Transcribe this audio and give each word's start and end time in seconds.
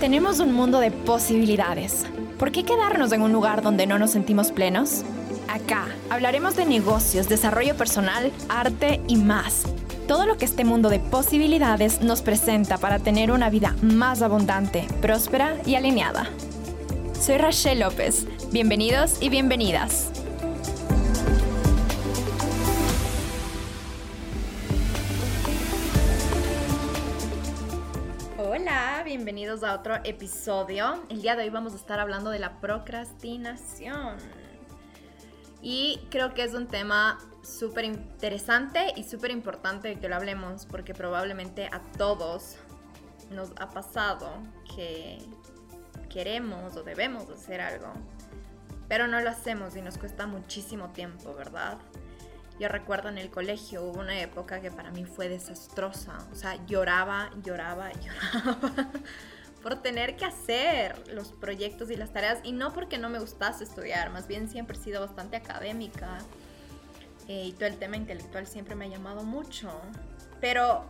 Tenemos 0.00 0.40
un 0.40 0.54
mundo 0.54 0.80
de 0.80 0.90
posibilidades. 0.90 2.06
¿Por 2.38 2.52
qué 2.52 2.64
quedarnos 2.64 3.12
en 3.12 3.20
un 3.20 3.32
lugar 3.32 3.60
donde 3.60 3.86
no 3.86 3.98
nos 3.98 4.12
sentimos 4.12 4.50
plenos? 4.50 5.02
Acá 5.46 5.88
hablaremos 6.08 6.56
de 6.56 6.64
negocios, 6.64 7.28
desarrollo 7.28 7.76
personal, 7.76 8.32
arte 8.48 9.02
y 9.08 9.16
más. 9.16 9.64
Todo 10.08 10.24
lo 10.24 10.38
que 10.38 10.46
este 10.46 10.64
mundo 10.64 10.88
de 10.88 11.00
posibilidades 11.00 12.00
nos 12.00 12.22
presenta 12.22 12.78
para 12.78 12.98
tener 12.98 13.30
una 13.30 13.50
vida 13.50 13.76
más 13.82 14.22
abundante, 14.22 14.88
próspera 15.02 15.58
y 15.66 15.74
alineada. 15.74 16.30
Soy 17.20 17.36
Rachel 17.36 17.80
López. 17.80 18.26
Bienvenidos 18.52 19.18
y 19.20 19.28
bienvenidas. 19.28 20.19
Bienvenidos 29.30 29.62
a 29.62 29.76
otro 29.76 29.94
episodio. 30.02 31.04
El 31.08 31.22
día 31.22 31.36
de 31.36 31.44
hoy 31.44 31.50
vamos 31.50 31.72
a 31.74 31.76
estar 31.76 32.00
hablando 32.00 32.30
de 32.30 32.40
la 32.40 32.58
procrastinación. 32.60 34.16
Y 35.62 36.00
creo 36.10 36.34
que 36.34 36.42
es 36.42 36.52
un 36.52 36.66
tema 36.66 37.16
súper 37.40 37.84
interesante 37.84 38.92
y 38.96 39.04
súper 39.04 39.30
importante 39.30 40.00
que 40.00 40.08
lo 40.08 40.16
hablemos 40.16 40.66
porque 40.66 40.94
probablemente 40.94 41.66
a 41.66 41.80
todos 41.96 42.56
nos 43.30 43.52
ha 43.60 43.70
pasado 43.70 44.32
que 44.74 45.18
queremos 46.08 46.74
o 46.74 46.82
debemos 46.82 47.30
hacer 47.30 47.60
algo, 47.60 47.92
pero 48.88 49.06
no 49.06 49.20
lo 49.20 49.30
hacemos 49.30 49.76
y 49.76 49.80
nos 49.80 49.96
cuesta 49.96 50.26
muchísimo 50.26 50.88
tiempo, 50.88 51.32
¿verdad? 51.34 51.78
Yo 52.60 52.68
recuerdo 52.68 53.08
en 53.08 53.16
el 53.16 53.30
colegio 53.30 53.82
hubo 53.82 54.00
una 54.00 54.20
época 54.20 54.60
que 54.60 54.70
para 54.70 54.90
mí 54.90 55.06
fue 55.06 55.30
desastrosa, 55.30 56.18
o 56.30 56.34
sea, 56.34 56.62
lloraba, 56.66 57.30
lloraba, 57.42 57.90
lloraba 58.02 58.90
por 59.62 59.76
tener 59.76 60.14
que 60.16 60.26
hacer 60.26 61.08
los 61.08 61.32
proyectos 61.32 61.90
y 61.90 61.96
las 61.96 62.12
tareas 62.12 62.40
y 62.44 62.52
no 62.52 62.74
porque 62.74 62.98
no 62.98 63.08
me 63.08 63.18
gustase 63.18 63.64
estudiar, 63.64 64.10
más 64.10 64.28
bien 64.28 64.50
siempre 64.50 64.76
he 64.76 64.80
sido 64.80 65.00
bastante 65.00 65.38
académica 65.38 66.18
eh, 67.28 67.46
y 67.46 67.52
todo 67.52 67.64
el 67.64 67.78
tema 67.78 67.96
intelectual 67.96 68.46
siempre 68.46 68.74
me 68.74 68.84
ha 68.84 68.88
llamado 68.88 69.22
mucho, 69.22 69.72
pero 70.38 70.84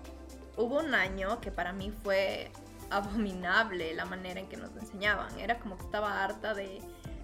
hubo 0.56 0.80
un 0.80 0.92
año 0.96 1.40
que 1.40 1.52
para 1.52 1.72
mí 1.72 1.92
fue 2.02 2.50
abominable 2.90 3.94
la 3.94 4.06
manera 4.06 4.40
en 4.40 4.48
que 4.48 4.56
nos 4.56 4.74
enseñaban, 4.74 5.38
era 5.38 5.60
como 5.60 5.76
que 5.78 5.84
estaba 5.84 6.24
harta 6.24 6.52
de 6.52 6.80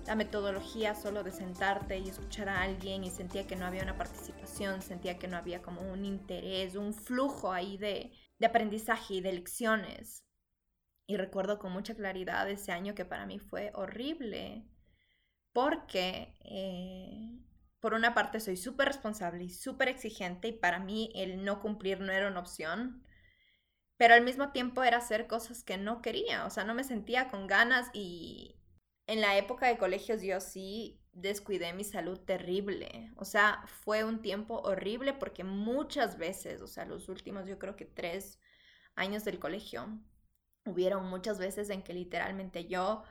la 0.06 0.14
metodología 0.14 0.94
solo 0.94 1.22
de 1.24 1.32
sentarte 1.32 1.98
y 1.98 2.08
escuchar 2.08 2.48
a 2.48 2.62
alguien 2.62 3.04
y 3.04 3.10
sentía 3.10 3.46
que 3.46 3.56
no 3.56 3.66
había 3.66 3.82
una 3.82 3.98
participación, 3.98 4.82
sentía 4.82 5.18
que 5.18 5.28
no 5.28 5.36
había 5.36 5.62
como 5.62 5.80
un 5.80 6.04
interés, 6.04 6.76
un 6.76 6.94
flujo 6.94 7.52
ahí 7.52 7.76
de, 7.76 8.12
de 8.38 8.46
aprendizaje 8.46 9.14
y 9.14 9.20
de 9.20 9.32
lecciones. 9.32 10.24
Y 11.06 11.16
recuerdo 11.16 11.58
con 11.58 11.72
mucha 11.72 11.94
claridad 11.94 12.48
ese 12.48 12.72
año 12.72 12.94
que 12.94 13.04
para 13.04 13.26
mí 13.26 13.38
fue 13.38 13.70
horrible, 13.74 14.66
porque 15.52 16.34
eh, 16.44 17.38
por 17.80 17.94
una 17.94 18.14
parte 18.14 18.40
soy 18.40 18.56
súper 18.56 18.88
responsable 18.88 19.44
y 19.44 19.50
súper 19.50 19.88
exigente 19.88 20.48
y 20.48 20.52
para 20.52 20.78
mí 20.78 21.10
el 21.14 21.44
no 21.44 21.60
cumplir 21.60 22.00
no 22.00 22.12
era 22.12 22.28
una 22.28 22.40
opción, 22.40 23.04
pero 23.96 24.14
al 24.14 24.22
mismo 24.22 24.52
tiempo 24.52 24.82
era 24.82 24.98
hacer 24.98 25.26
cosas 25.26 25.64
que 25.64 25.78
no 25.78 26.02
quería, 26.02 26.44
o 26.46 26.50
sea, 26.50 26.64
no 26.64 26.74
me 26.74 26.84
sentía 26.84 27.28
con 27.28 27.46
ganas 27.46 27.88
y 27.92 28.60
en 29.06 29.20
la 29.20 29.36
época 29.36 29.66
de 29.66 29.78
colegios 29.78 30.22
yo 30.22 30.40
sí 30.40 31.00
descuidé 31.12 31.72
mi 31.72 31.84
salud 31.84 32.18
terrible, 32.18 33.12
o 33.16 33.24
sea, 33.24 33.62
fue 33.66 34.04
un 34.04 34.20
tiempo 34.20 34.60
horrible 34.60 35.12
porque 35.14 35.44
muchas 35.44 36.18
veces, 36.18 36.60
o 36.60 36.66
sea, 36.66 36.84
los 36.84 37.08
últimos 37.08 37.46
yo 37.46 37.58
creo 37.58 37.76
que 37.76 37.86
tres 37.86 38.38
años 38.94 39.24
del 39.24 39.38
colegio, 39.38 39.98
hubieron 40.66 41.08
muchas 41.08 41.38
veces 41.38 41.70
en 41.70 41.82
que 41.82 41.94
literalmente 41.94 42.66
yo 42.66 43.04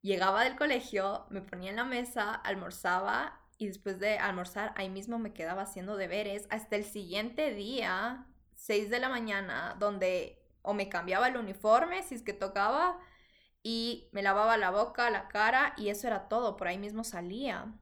llegaba 0.00 0.44
del 0.44 0.56
colegio, 0.56 1.26
me 1.30 1.42
ponía 1.42 1.70
en 1.70 1.76
la 1.76 1.84
mesa, 1.84 2.32
almorzaba 2.32 3.40
y 3.58 3.66
después 3.66 3.98
de 3.98 4.18
almorzar 4.18 4.72
ahí 4.76 4.88
mismo 4.88 5.18
me 5.18 5.34
quedaba 5.34 5.62
haciendo 5.62 5.96
deberes 5.96 6.46
hasta 6.50 6.76
el 6.76 6.84
siguiente 6.84 7.52
día, 7.52 8.26
6 8.54 8.88
de 8.88 9.00
la 9.00 9.08
mañana, 9.08 9.76
donde 9.78 10.40
o 10.62 10.72
me 10.72 10.88
cambiaba 10.88 11.28
el 11.28 11.36
uniforme 11.36 12.02
si 12.02 12.14
es 12.14 12.22
que 12.22 12.32
tocaba 12.32 12.98
y 13.62 14.08
me 14.12 14.22
lavaba 14.22 14.56
la 14.56 14.70
boca, 14.70 15.10
la 15.10 15.28
cara 15.28 15.74
y 15.76 15.88
eso 15.90 16.06
era 16.06 16.28
todo, 16.28 16.56
por 16.56 16.68
ahí 16.68 16.78
mismo 16.78 17.04
salía. 17.04 17.72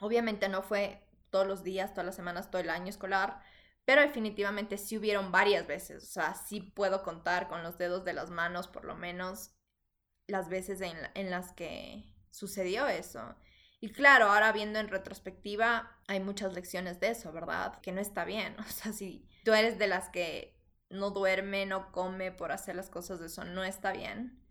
Obviamente 0.00 0.48
no 0.48 0.62
fue 0.62 1.02
todos 1.30 1.46
los 1.46 1.64
días, 1.64 1.92
todas 1.92 2.06
las 2.06 2.16
semanas, 2.16 2.50
todo 2.50 2.60
el 2.60 2.70
año 2.70 2.88
escolar, 2.88 3.40
pero 3.84 4.02
definitivamente 4.02 4.78
sí 4.78 4.96
hubieron 4.96 5.32
varias 5.32 5.66
veces, 5.66 6.04
o 6.04 6.06
sea, 6.06 6.34
sí 6.34 6.60
puedo 6.60 7.02
contar 7.02 7.48
con 7.48 7.62
los 7.62 7.78
dedos 7.78 8.04
de 8.04 8.12
las 8.12 8.30
manos 8.30 8.68
por 8.68 8.84
lo 8.84 8.94
menos 8.94 9.52
las 10.28 10.48
veces 10.48 10.80
en, 10.80 11.30
las 11.30 11.52
que 11.52 12.04
sucedió 12.30 12.86
eso. 12.86 13.34
Y 13.80 13.90
claro, 13.90 14.26
ahora 14.26 14.52
viendo 14.52 14.78
en 14.78 14.88
retrospectiva, 14.88 15.98
hay 16.06 16.20
muchas 16.20 16.54
lecciones 16.54 17.00
de 17.00 17.10
eso, 17.10 17.32
¿verdad? 17.32 17.80
Que 17.80 17.90
no 17.90 18.00
está 18.00 18.24
bien. 18.24 18.56
O 18.60 18.64
sea, 18.64 18.92
si 18.92 19.28
tú 19.44 19.52
eres 19.52 19.78
de 19.78 19.88
las 19.88 20.08
que 20.10 20.56
no 20.88 21.10
duerme, 21.10 21.66
no 21.66 21.90
come 21.90 22.30
por 22.30 22.52
hacer 22.52 22.76
las 22.76 22.88
cosas 22.88 23.18
de 23.18 23.26
eso, 23.26 23.44
no 23.44 23.64
está 23.64 23.92
bien. 23.92 24.41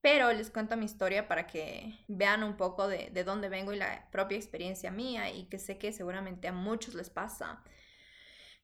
Pero 0.00 0.32
les 0.32 0.50
cuento 0.50 0.76
mi 0.76 0.86
historia 0.86 1.28
para 1.28 1.46
que 1.46 2.04
vean 2.08 2.42
un 2.42 2.56
poco 2.56 2.88
de, 2.88 3.10
de 3.10 3.24
dónde 3.24 3.48
vengo 3.48 3.72
y 3.72 3.76
la 3.76 4.08
propia 4.10 4.38
experiencia 4.38 4.90
mía 4.90 5.30
y 5.30 5.44
que 5.44 5.58
sé 5.58 5.78
que 5.78 5.92
seguramente 5.92 6.48
a 6.48 6.52
muchos 6.52 6.94
les 6.94 7.10
pasa. 7.10 7.62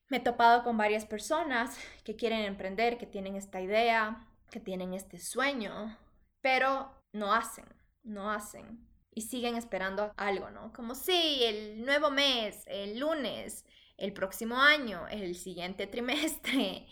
Me 0.09 0.19
he 0.19 0.21
topado 0.21 0.63
con 0.63 0.77
varias 0.77 1.05
personas 1.05 1.77
que 2.05 2.17
quieren 2.17 2.41
emprender, 2.41 2.97
que 2.97 3.07
tienen 3.07 3.37
esta 3.37 3.61
idea, 3.61 4.27
que 4.51 4.61
tienen 4.61 4.95
este 4.95 5.19
sueño, 5.19 5.99
pero 6.41 7.03
no 7.13 7.35
hacen, 7.35 7.67
no 8.05 8.31
hacen. 8.31 8.89
Y 9.11 9.23
siguen 9.23 9.57
esperando 9.57 10.13
algo, 10.17 10.51
¿no? 10.51 10.73
Como 10.73 10.95
sí, 10.95 11.43
el 11.43 11.85
nuevo 11.85 12.11
mes, 12.11 12.63
el 12.67 12.99
lunes, 13.01 13.65
el 13.97 14.13
próximo 14.13 14.61
año, 14.61 15.09
el 15.09 15.35
siguiente 15.35 15.87
trimestre. 15.87 16.87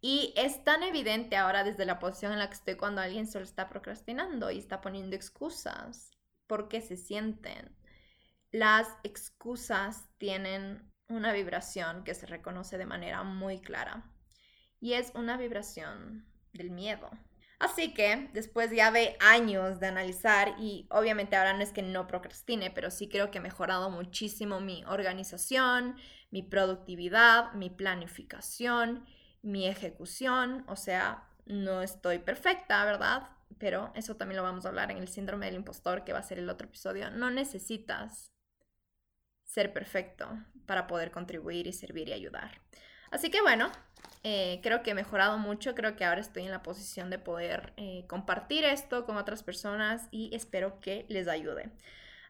Y 0.00 0.32
es 0.36 0.64
tan 0.64 0.82
evidente 0.82 1.36
ahora 1.36 1.62
desde 1.62 1.84
la 1.84 1.98
posición 1.98 2.32
en 2.32 2.38
la 2.38 2.48
que 2.48 2.54
estoy 2.54 2.76
cuando 2.76 3.02
alguien 3.02 3.26
solo 3.26 3.44
está 3.44 3.68
procrastinando 3.68 4.50
y 4.50 4.58
está 4.58 4.80
poniendo 4.80 5.14
excusas 5.14 6.10
porque 6.46 6.80
se 6.80 6.96
sienten. 6.96 7.76
Las 8.50 8.88
excusas 9.04 10.08
tienen 10.18 10.90
una 11.08 11.32
vibración 11.32 12.02
que 12.02 12.14
se 12.14 12.26
reconoce 12.26 12.78
de 12.78 12.86
manera 12.86 13.22
muy 13.22 13.60
clara 13.60 14.10
y 14.80 14.94
es 14.94 15.12
una 15.14 15.36
vibración 15.36 16.26
del 16.52 16.70
miedo. 16.70 17.10
Así 17.60 17.92
que 17.92 18.30
después 18.32 18.70
ya 18.70 18.90
de 18.90 19.18
años 19.20 19.80
de 19.80 19.88
analizar 19.88 20.54
y 20.58 20.86
obviamente 20.90 21.36
ahora 21.36 21.52
no 21.52 21.62
es 21.62 21.72
que 21.72 21.82
no 21.82 22.06
procrastine, 22.06 22.70
pero 22.70 22.90
sí 22.90 23.06
creo 23.06 23.30
que 23.30 23.36
he 23.36 23.42
mejorado 23.42 23.90
muchísimo 23.90 24.60
mi 24.60 24.82
organización, 24.86 25.96
mi 26.30 26.42
productividad, 26.42 27.52
mi 27.52 27.68
planificación, 27.68 29.04
mi 29.42 29.66
ejecución, 29.66 30.64
o 30.68 30.76
sea, 30.76 31.28
no 31.46 31.82
estoy 31.82 32.18
perfecta, 32.18 32.84
¿verdad? 32.84 33.28
Pero 33.58 33.92
eso 33.94 34.16
también 34.16 34.36
lo 34.36 34.42
vamos 34.42 34.64
a 34.64 34.68
hablar 34.68 34.90
en 34.90 34.98
el 34.98 35.08
síndrome 35.08 35.46
del 35.46 35.56
impostor, 35.56 36.04
que 36.04 36.12
va 36.12 36.20
a 36.20 36.22
ser 36.22 36.38
el 36.38 36.48
otro 36.48 36.68
episodio. 36.68 37.10
No 37.10 37.30
necesitas 37.30 38.32
ser 39.44 39.72
perfecto 39.72 40.28
para 40.66 40.86
poder 40.86 41.10
contribuir 41.10 41.66
y 41.66 41.72
servir 41.72 42.08
y 42.08 42.12
ayudar. 42.12 42.60
Así 43.10 43.30
que 43.30 43.40
bueno, 43.40 43.72
eh, 44.22 44.60
creo 44.62 44.82
que 44.82 44.90
he 44.90 44.94
mejorado 44.94 45.38
mucho, 45.38 45.74
creo 45.74 45.96
que 45.96 46.04
ahora 46.04 46.20
estoy 46.20 46.44
en 46.44 46.52
la 46.52 46.62
posición 46.62 47.10
de 47.10 47.18
poder 47.18 47.72
eh, 47.76 48.04
compartir 48.06 48.64
esto 48.64 49.04
con 49.04 49.16
otras 49.16 49.42
personas 49.42 50.06
y 50.12 50.34
espero 50.34 50.78
que 50.80 51.06
les 51.08 51.26
ayude. 51.26 51.70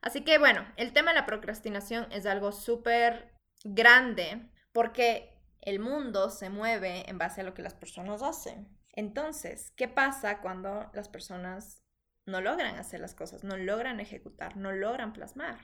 Así 0.01 0.23
que 0.23 0.39
bueno, 0.39 0.67
el 0.77 0.93
tema 0.93 1.11
de 1.11 1.17
la 1.17 1.27
procrastinación 1.27 2.07
es 2.11 2.25
algo 2.25 2.53
súper 2.53 3.35
grande 3.65 4.49
porque 4.73 5.35
el 5.63 5.81
mundo 5.81 6.31
se 6.31 6.51
mueve 6.51 7.09
en 7.09 7.19
base 7.19 7.41
a 7.41 7.45
lo 7.45 7.55
que 7.55 7.63
las 7.63 7.75
personas 7.75 8.23
hacen. 8.23 8.69
Entonces, 8.93 9.73
¿qué 9.77 9.89
pasa 9.89 10.41
cuando 10.41 10.91
las 10.95 11.09
personas 11.09 11.83
no 12.27 12.41
logran 12.41 12.77
hacer 12.77 13.01
las 13.01 13.15
cosas, 13.15 13.45
no 13.45 13.57
logran 13.57 14.01
ejecutar, 14.01 14.57
no 14.57 14.73
logran 14.73 15.13
plasmar? 15.13 15.59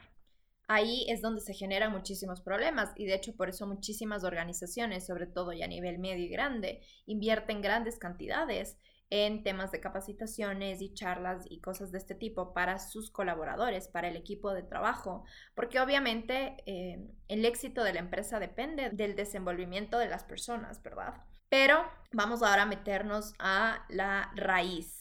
ahí 0.67 1.05
es 1.07 1.21
donde 1.21 1.41
se 1.41 1.53
generan 1.53 1.91
muchísimos 1.91 2.41
problemas 2.41 2.91
y 2.95 3.05
de 3.05 3.15
hecho 3.15 3.35
por 3.35 3.49
eso 3.49 3.65
muchísimas 3.65 4.23
organizaciones, 4.23 5.05
sobre 5.05 5.25
todo 5.25 5.53
ya 5.53 5.65
a 5.65 5.69
nivel 5.69 5.97
medio 5.97 6.25
y 6.25 6.29
grande, 6.29 6.81
invierten 7.05 7.61
grandes 7.61 7.97
cantidades 7.97 8.77
en 9.09 9.43
temas 9.43 9.71
de 9.71 9.79
capacitaciones 9.79 10.81
y 10.81 10.93
charlas 10.93 11.45
y 11.49 11.61
cosas 11.61 11.91
de 11.91 11.97
este 11.97 12.15
tipo 12.15 12.53
para 12.53 12.79
sus 12.79 13.09
colaboradores, 13.09 13.87
para 13.87 14.09
el 14.09 14.15
equipo 14.15 14.53
de 14.53 14.63
trabajo, 14.63 15.23
porque 15.55 15.79
obviamente 15.79 16.57
eh, 16.65 17.07
el 17.27 17.45
éxito 17.45 17.83
de 17.83 17.93
la 17.93 17.99
empresa 17.99 18.39
depende 18.39 18.89
del 18.89 19.15
desenvolvimiento 19.15 19.97
de 19.97 20.09
las 20.09 20.23
personas, 20.23 20.81
¿verdad? 20.83 21.23
Pero 21.49 21.89
vamos 22.11 22.43
ahora 22.43 22.63
a 22.63 22.65
meternos 22.65 23.33
a 23.39 23.85
la 23.89 24.31
raíz 24.35 24.97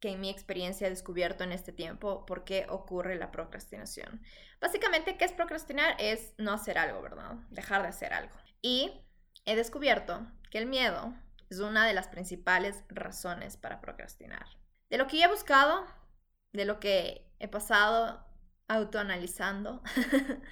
que 0.00 0.10
en 0.10 0.20
mi 0.20 0.30
experiencia 0.30 0.86
he 0.86 0.90
descubierto 0.90 1.44
en 1.44 1.52
este 1.52 1.72
tiempo 1.72 2.26
por 2.26 2.44
qué 2.44 2.66
ocurre 2.68 3.16
la 3.16 3.30
procrastinación. 3.30 4.22
Básicamente, 4.60 5.16
¿qué 5.16 5.24
es 5.24 5.32
procrastinar? 5.32 5.94
Es 5.98 6.34
no 6.36 6.52
hacer 6.52 6.78
algo, 6.78 7.00
¿verdad? 7.00 7.36
Dejar 7.50 7.82
de 7.82 7.88
hacer 7.88 8.12
algo. 8.12 8.34
Y 8.60 8.92
he 9.46 9.56
descubierto 9.56 10.26
que 10.50 10.58
el 10.58 10.66
miedo 10.66 11.14
es 11.54 11.60
una 11.60 11.86
de 11.86 11.94
las 11.94 12.08
principales 12.08 12.82
razones 12.88 13.56
para 13.56 13.80
procrastinar. 13.80 14.46
de 14.90 14.98
lo 14.98 15.06
que 15.06 15.22
he 15.22 15.28
buscado, 15.28 15.86
de 16.52 16.64
lo 16.64 16.78
que 16.78 17.26
he 17.40 17.48
pasado 17.48 18.24
autoanalizando. 18.68 19.82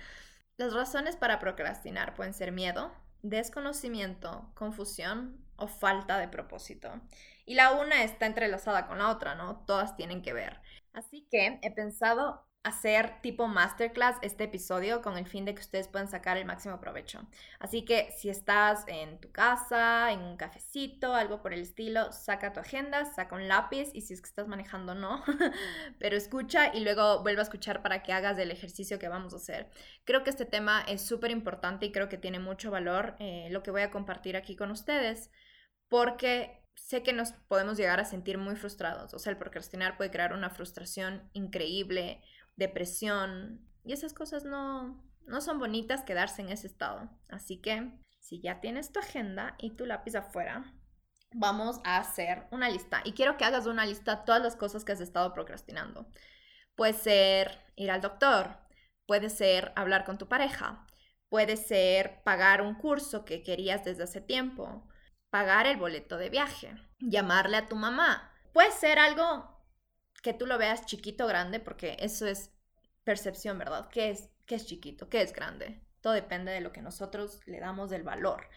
Las 0.57 0.73
razones 0.75 1.17
para 1.17 1.39
procrastinar 1.39 2.15
pueden 2.15 2.35
ser 2.35 2.53
miedo, 2.53 2.93
desconocimiento, 3.23 4.51
confusión 4.55 5.45
o 5.57 5.69
falta 5.69 6.19
de 6.19 6.29
propósito. 6.29 7.01
Y 7.47 7.55
la 7.55 7.73
una 7.73 8.03
está 8.03 8.27
entrelazada 8.27 8.87
con 8.87 8.99
la 8.99 9.11
otra, 9.11 9.35
¿no? 9.35 9.65
Todas 9.67 9.97
tienen 9.97 10.23
que 10.23 10.33
ver. 10.33 10.61
Así 10.93 11.27
que 11.31 11.59
he 11.63 11.71
pensado 11.73 12.47
hacer 12.65 13.21
tipo 13.23 13.49
masterclass 13.49 14.17
este 14.23 14.45
episodio 14.45 15.03
con 15.03 15.19
el 15.19 15.27
fin 15.27 15.45
de 15.45 15.55
que 15.55 15.61
ustedes 15.61 15.89
puedan 15.89 16.09
sacar 16.09 16.37
el 16.37 16.45
máximo 16.45 16.81
provecho. 16.81 17.21
Así 17.59 17.85
que 17.85 18.13
si 18.17 18.29
estás 18.31 18.85
en 18.87 19.19
tu 19.21 19.33
casa, 19.33 20.13
en 20.13 20.21
un 20.21 20.37
cafecito, 20.37 21.15
algo 21.15 21.43
por 21.43 21.53
el 21.53 21.63
estilo, 21.63 22.13
saca 22.13 22.53
tu 22.53 22.61
agenda, 22.61 23.05
saca 23.05 23.35
un 23.35 23.49
lápiz 23.49 23.91
y 23.95 24.03
si 24.03 24.15
es 24.15 24.21
que 24.21 24.29
estás 24.29 24.47
manejando 24.47 24.95
no, 24.95 25.25
pero 25.99 26.17
escucha 26.17 26.73
y 26.73 26.81
luego 26.81 27.23
vuelve 27.23 27.41
a 27.41 27.45
escuchar 27.45 27.83
para 27.83 28.03
que 28.03 28.13
hagas 28.13 28.39
el 28.39 28.51
ejercicio 28.53 28.99
que 28.99 29.09
vamos 29.09 29.33
a 29.33 29.37
hacer. 29.37 29.69
Creo 30.05 30.23
que 30.23 30.31
este 30.31 30.47
tema 30.47 30.83
es 30.87 31.03
súper 31.03 31.33
importante 31.33 31.87
y 31.87 31.93
creo 31.93 32.09
que 32.09 32.19
tiene 32.19 32.39
mucho 32.39 32.71
valor 32.71 33.17
eh, 33.19 33.49
lo 33.51 33.63
que 33.65 33.73
voy 33.73 33.83
a 33.83 33.91
compartir 33.91 34.37
aquí 34.37 34.55
con 34.55 34.71
ustedes 34.71 35.31
porque 35.89 36.63
sé 36.75 37.03
que 37.03 37.13
nos 37.13 37.33
podemos 37.49 37.77
llegar 37.77 38.01
a 38.01 38.05
sentir 38.05 38.39
muy 38.39 38.57
frustrados. 38.57 39.15
O 39.15 39.19
sea, 39.19 39.33
el 39.33 39.39
procrastinar 39.39 39.97
puede 39.97 40.11
crear 40.11 40.33
una 40.33 40.51
frustración 40.51 41.29
increíble, 41.33 42.23
depresión, 42.57 43.67
y 43.85 43.93
esas 43.93 44.15
cosas 44.15 44.45
no, 44.45 45.03
no 45.27 45.41
son 45.41 45.59
bonitas 45.59 46.03
quedarse 46.03 46.43
en 46.43 46.51
ese 46.51 46.67
estado. 46.67 47.11
Así 47.29 47.61
que 47.61 47.93
si 48.21 48.41
ya 48.41 48.61
tienes 48.61 48.93
tu 48.93 49.01
agenda 49.01 49.57
y 49.59 49.71
tu 49.71 49.87
lápiz 49.87 50.15
afuera, 50.15 50.73
vamos 51.35 51.81
a 51.85 51.99
hacer 51.99 52.47
una 52.51 52.69
lista. 52.69 53.03
Y 53.05 53.13
quiero 53.13 53.37
que 53.37 53.45
hagas 53.45 53.67
una 53.67 53.87
lista 53.87 54.17
de 54.17 54.23
todas 54.25 54.43
las 54.43 54.57
cosas 54.57 54.85
que 54.85 54.93
has 54.93 55.01
estado 55.01 55.33
procrastinando. 55.33 56.07
Puede 56.77 56.93
ser 56.93 57.59
ir 57.77 57.91
al 57.91 58.01
doctor, 58.01 58.57
puede 59.07 59.29
ser 59.29 59.73
hablar 59.77 60.05
con 60.05 60.19
tu 60.19 60.29
pareja, 60.29 60.87
puede 61.29 61.57
ser 61.57 62.23
pagar 62.25 62.63
un 62.63 62.75
curso 62.75 63.25
que 63.25 63.43
querías 63.43 63.85
desde 63.85 64.05
hace 64.05 64.21
tiempo, 64.21 64.89
pagar 65.31 65.67
el 65.67 65.77
boleto 65.77 66.17
de 66.17 66.31
viaje, 66.31 66.75
llamarle 67.01 67.57
a 67.57 67.69
tu 67.69 67.77
mamá. 67.77 68.33
Puede 68.53 68.71
ser 68.71 68.99
algo 68.99 69.52
que 70.23 70.33
tú 70.33 70.47
lo 70.47 70.57
veas 70.57 70.87
chiquito 70.87 71.27
grande, 71.27 71.61
porque 71.61 71.97
eso 72.01 72.27
es 72.27 72.53
percepción, 73.05 73.59
¿verdad? 73.59 73.89
¿Qué 73.89 74.11
es, 74.11 74.31
qué 74.47 74.55
es 74.55 74.67
chiquito? 74.67 75.09
¿Qué 75.09 75.21
es 75.21 75.33
grande? 75.33 75.81
Todo 76.01 76.15
depende 76.15 76.53
de 76.53 76.61
lo 76.61 76.73
que 76.73 76.83
nosotros 76.83 77.41
le 77.47 77.61
damos 77.61 77.91
del 77.91 78.03
valor. 78.03 78.49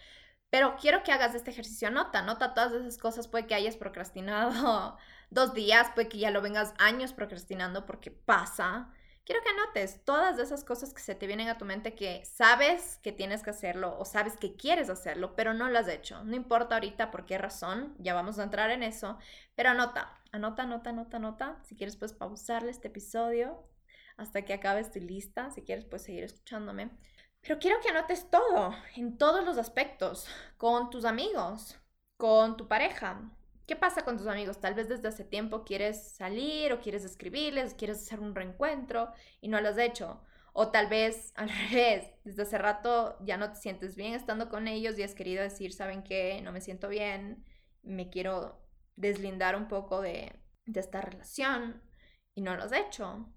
Pero 0.50 0.78
quiero 0.80 1.04
que 1.04 1.12
hagas 1.12 1.36
este 1.36 1.52
ejercicio. 1.52 1.92
Nota, 1.92 2.22
nota 2.22 2.54
todas 2.54 2.72
esas 2.72 2.98
cosas. 2.98 3.28
Puede 3.28 3.48
que 3.48 3.56
hayas 3.56 3.76
procrastinado 3.78 4.98
dos 5.30 5.54
días, 5.54 5.92
puede 5.94 6.08
que 6.08 6.20
ya 6.20 6.32
lo 6.32 6.42
vengas 6.42 6.74
años 6.78 7.14
procrastinando 7.14 7.86
porque 7.86 8.12
pasa 8.12 8.90
quiero 9.26 9.42
que 9.42 9.50
anotes 9.50 10.04
todas 10.06 10.40
esas 10.40 10.64
cosas 10.64 10.94
que 10.94 11.02
se 11.02 11.16
te 11.16 11.28
vienen 11.28 11.50
a 11.50 11.58
tu 11.58 11.66
mente 11.66 11.96
que 11.96 12.24
sabes 12.26 13.00
que 13.04 13.12
tienes 13.12 13.44
que 13.44 13.50
hacerlo 13.50 13.98
o 13.98 14.06
sabes 14.06 14.38
que 14.38 14.56
quieres 14.56 14.90
hacerlo, 14.90 15.36
pero 15.36 15.54
no 15.54 15.70
lo 15.70 15.80
has 15.80 15.88
hecho. 15.88 16.24
No 16.24 16.36
importa 16.36 16.76
ahorita 16.76 17.12
por 17.12 17.26
qué 17.26 17.38
razón, 17.38 17.96
ya 17.98 18.14
vamos 18.14 18.40
a 18.40 18.44
entrar 18.44 18.70
en 18.72 18.84
eso, 18.84 19.18
pero 19.56 19.70
anota, 19.70 20.22
anota, 20.32 20.64
anota, 20.64 20.90
anota, 20.92 21.18
anota. 21.18 21.60
Si 21.64 21.76
quieres, 21.76 21.98
puedes 21.98 22.16
pausarle 22.16 22.72
este 22.72 22.88
episodio 22.90 23.68
hasta 24.18 24.44
que 24.44 24.54
acabes 24.54 24.92
tu 24.92 25.00
lista. 25.00 25.50
Si 25.52 25.64
quieres, 25.64 25.86
puedes 25.86 26.04
seguir 26.04 26.24
escuchándome. 26.24 26.92
Pero 27.42 27.60
quiero 27.60 27.80
que 27.82 27.90
anotes 27.90 28.30
todo, 28.30 28.74
en 28.96 29.18
todos 29.18 29.44
los 29.46 29.58
aspectos, 29.58 30.28
con 30.58 30.90
tus 30.90 31.06
amigos, 31.06 31.80
con 32.18 32.58
tu 32.58 32.68
pareja, 32.68 33.22
¿Qué 33.68 33.76
pasa 33.76 34.04
con 34.04 34.18
tus 34.18 34.28
amigos? 34.28 34.60
Tal 34.60 34.76
vez 34.76 34.88
desde 34.88 35.08
hace 35.08 35.24
tiempo 35.24 35.64
quieres 35.64 36.12
salir 36.12 36.72
o 36.72 36.80
quieres 36.80 37.04
escribirles, 37.04 37.74
quieres 37.74 37.98
hacer 37.98 38.20
un 38.20 38.36
reencuentro 38.36 39.12
y 39.42 39.48
no 39.48 39.60
lo 39.60 39.70
has 39.70 39.78
hecho. 39.80 40.22
O 40.54 40.70
tal 40.70 40.88
vez 40.88 41.34
al 41.36 41.50
revés, 41.70 42.12
desde 42.24 42.44
hace 42.44 42.58
rato 42.58 43.18
ya 43.22 43.38
no 43.38 43.52
te 43.52 43.60
sientes 43.60 43.96
bien 43.96 44.14
estando 44.14 44.50
con 44.50 44.68
ellos 44.68 44.98
y 45.00 45.04
has 45.04 45.16
querido 45.16 45.42
decir, 45.42 45.74
¿saben 45.74 46.04
qué? 46.04 46.42
No 46.44 46.52
me 46.52 46.62
siento 46.62 46.90
bien, 46.90 47.44
me 47.82 48.10
quiero 48.10 48.62
deslindar 48.96 49.56
un 49.56 49.68
poco 49.68 50.02
de, 50.02 50.32
de 50.66 50.80
esta 50.80 51.02
relación 51.02 51.82
y 52.36 52.42
no 52.42 52.56
lo 52.56 52.64
has 52.64 52.72
hecho. 52.72 53.34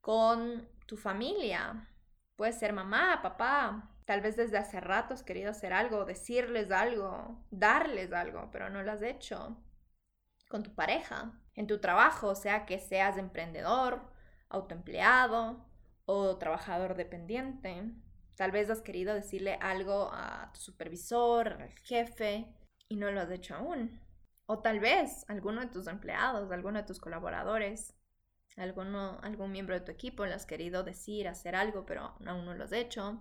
Con 0.00 0.68
tu 0.86 0.96
familia, 0.96 1.88
puede 2.36 2.52
ser 2.52 2.72
mamá, 2.72 3.20
papá, 3.22 3.90
Tal 4.08 4.22
vez 4.22 4.36
desde 4.36 4.56
hace 4.56 4.80
rato 4.80 5.12
has 5.12 5.22
querido 5.22 5.50
hacer 5.50 5.74
algo, 5.74 6.06
decirles 6.06 6.70
algo, 6.70 7.44
darles 7.50 8.10
algo, 8.14 8.48
pero 8.50 8.70
no 8.70 8.82
lo 8.82 8.92
has 8.92 9.02
hecho. 9.02 9.62
Con 10.48 10.62
tu 10.62 10.74
pareja, 10.74 11.38
en 11.54 11.66
tu 11.66 11.78
trabajo, 11.78 12.34
sea 12.34 12.64
que 12.64 12.78
seas 12.78 13.18
emprendedor, 13.18 14.00
autoempleado 14.48 15.62
o 16.06 16.38
trabajador 16.38 16.94
dependiente. 16.94 17.92
Tal 18.34 18.50
vez 18.50 18.70
has 18.70 18.80
querido 18.80 19.12
decirle 19.12 19.58
algo 19.60 20.08
a 20.10 20.52
tu 20.54 20.60
supervisor, 20.60 21.60
al 21.60 21.74
jefe, 21.80 22.46
y 22.88 22.96
no 22.96 23.10
lo 23.10 23.20
has 23.20 23.30
hecho 23.30 23.56
aún. 23.56 24.00
O 24.46 24.60
tal 24.60 24.80
vez 24.80 25.26
alguno 25.28 25.60
de 25.60 25.66
tus 25.66 25.86
empleados, 25.86 26.50
alguno 26.50 26.78
de 26.78 26.86
tus 26.86 26.98
colaboradores, 26.98 27.94
alguno, 28.56 29.18
algún 29.20 29.52
miembro 29.52 29.74
de 29.74 29.84
tu 29.84 29.92
equipo 29.92 30.24
le 30.24 30.32
has 30.32 30.46
querido 30.46 30.82
decir, 30.82 31.28
hacer 31.28 31.54
algo, 31.54 31.84
pero 31.84 32.16
aún 32.24 32.46
no 32.46 32.54
lo 32.54 32.64
has 32.64 32.72
hecho. 32.72 33.20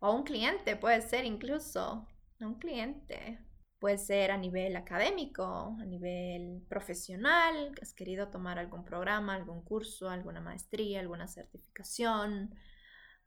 O 0.00 0.12
un 0.12 0.22
cliente, 0.22 0.76
puede 0.76 1.02
ser 1.02 1.24
incluso. 1.24 2.06
Un 2.40 2.54
cliente. 2.54 3.44
Puede 3.78 3.98
ser 3.98 4.32
a 4.32 4.36
nivel 4.36 4.74
académico, 4.76 5.76
a 5.80 5.84
nivel 5.84 6.64
profesional, 6.68 7.72
has 7.80 7.94
querido 7.94 8.28
tomar 8.28 8.58
algún 8.58 8.84
programa, 8.84 9.34
algún 9.34 9.62
curso, 9.62 10.10
alguna 10.10 10.40
maestría, 10.40 10.98
alguna 10.98 11.28
certificación, 11.28 12.52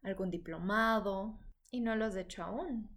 algún 0.01 0.29
diplomado 0.29 1.39
y 1.71 1.79
no 1.79 1.95
lo 1.95 2.05
has 2.05 2.17
hecho 2.17 2.43
aún. 2.43 2.89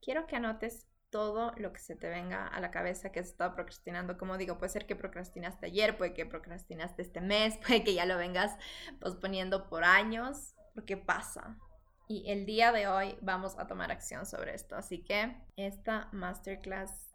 Quiero 0.00 0.26
que 0.26 0.36
anotes 0.36 0.88
todo 1.10 1.52
lo 1.58 1.72
que 1.72 1.80
se 1.80 1.96
te 1.96 2.08
venga 2.08 2.46
a 2.46 2.60
la 2.60 2.70
cabeza 2.70 3.12
que 3.12 3.20
has 3.20 3.28
estado 3.28 3.54
procrastinando. 3.54 4.16
Como 4.16 4.38
digo, 4.38 4.58
puede 4.58 4.72
ser 4.72 4.86
que 4.86 4.96
procrastinaste 4.96 5.66
ayer, 5.66 5.96
puede 5.98 6.14
que 6.14 6.26
procrastinaste 6.26 7.02
este 7.02 7.20
mes, 7.20 7.56
puede 7.66 7.84
que 7.84 7.94
ya 7.94 8.06
lo 8.06 8.16
vengas 8.16 8.56
posponiendo 9.00 9.68
por 9.68 9.84
años, 9.84 10.54
porque 10.74 10.96
pasa. 10.96 11.58
Y 12.06 12.30
el 12.30 12.44
día 12.44 12.70
de 12.70 12.86
hoy 12.86 13.16
vamos 13.22 13.58
a 13.58 13.66
tomar 13.66 13.90
acción 13.90 14.26
sobre 14.26 14.54
esto. 14.54 14.76
Así 14.76 15.02
que 15.02 15.36
esta 15.56 16.08
masterclass 16.12 17.14